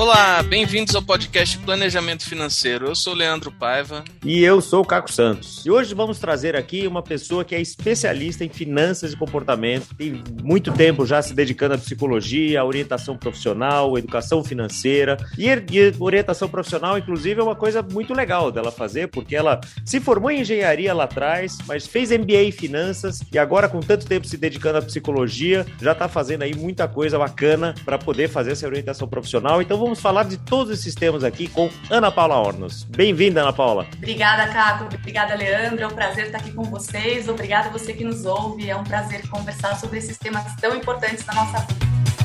Olá, 0.00 0.42
bem-vindos 0.42 0.94
ao 0.94 1.02
podcast 1.02 1.58
Planejamento 1.58 2.26
Financeiro. 2.26 2.86
Eu 2.86 2.94
sou 2.94 3.12
Leandro 3.12 3.52
Paiva. 3.52 4.02
E 4.24 4.42
eu 4.42 4.62
sou 4.62 4.80
o 4.80 4.86
Caco 4.86 5.12
Santos. 5.12 5.62
E 5.66 5.70
hoje 5.70 5.94
vamos 5.94 6.18
trazer 6.18 6.56
aqui 6.56 6.86
uma 6.86 7.02
pessoa 7.02 7.44
que 7.44 7.54
é 7.54 7.60
especialista 7.60 8.42
em 8.42 8.48
finanças 8.48 9.12
e 9.12 9.16
comportamento, 9.16 9.94
tem 9.94 10.24
muito 10.42 10.72
tempo 10.72 11.04
já 11.04 11.20
se 11.20 11.34
dedicando 11.34 11.74
à 11.74 11.78
psicologia, 11.78 12.62
à 12.62 12.64
orientação 12.64 13.14
profissional, 13.14 13.98
educação 13.98 14.42
financeira. 14.42 15.18
E, 15.36 15.48
e 15.48 15.94
orientação 16.00 16.48
profissional, 16.48 16.96
inclusive, 16.96 17.38
é 17.38 17.44
uma 17.44 17.54
coisa 17.54 17.82
muito 17.82 18.14
legal 18.14 18.50
dela 18.50 18.72
fazer, 18.72 19.08
porque 19.08 19.36
ela 19.36 19.60
se 19.84 20.00
formou 20.00 20.30
em 20.30 20.40
engenharia 20.40 20.94
lá 20.94 21.04
atrás, 21.04 21.58
mas 21.66 21.86
fez 21.86 22.10
MBA 22.10 22.44
em 22.44 22.52
finanças 22.52 23.20
e 23.30 23.38
agora, 23.38 23.68
com 23.68 23.80
tanto 23.80 24.06
tempo 24.06 24.26
se 24.26 24.38
dedicando 24.38 24.78
à 24.78 24.82
psicologia, 24.82 25.66
já 25.78 25.92
está 25.92 26.08
fazendo 26.08 26.40
aí 26.40 26.54
muita 26.54 26.88
coisa 26.88 27.18
bacana 27.18 27.74
para 27.84 27.98
poder 27.98 28.30
fazer 28.30 28.52
essa 28.52 28.66
orientação 28.66 29.06
profissional. 29.06 29.60
Então 29.60 29.76
vamos 29.76 29.89
vamos 29.90 30.00
falar 30.00 30.22
de 30.22 30.36
todos 30.36 30.72
esses 30.78 30.94
temas 30.94 31.24
aqui 31.24 31.48
com 31.48 31.68
Ana 31.90 32.12
Paula 32.12 32.36
Ornos. 32.36 32.84
Bem-vinda, 32.84 33.42
Ana 33.42 33.52
Paula. 33.52 33.88
Obrigada, 33.96 34.46
Caco. 34.52 34.84
Obrigada, 34.84 35.34
Leandro. 35.34 35.82
É 35.82 35.86
um 35.88 35.90
prazer 35.90 36.26
estar 36.26 36.38
aqui 36.38 36.52
com 36.52 36.62
vocês. 36.62 37.28
Obrigada 37.28 37.70
a 37.70 37.72
você 37.72 37.92
que 37.92 38.04
nos 38.04 38.24
ouve. 38.24 38.70
É 38.70 38.76
um 38.76 38.84
prazer 38.84 39.28
conversar 39.28 39.74
sobre 39.80 39.98
esses 39.98 40.16
temas 40.16 40.44
tão 40.60 40.76
importantes 40.76 41.24
da 41.24 41.34
nossa 41.34 41.58
vida. 41.58 42.19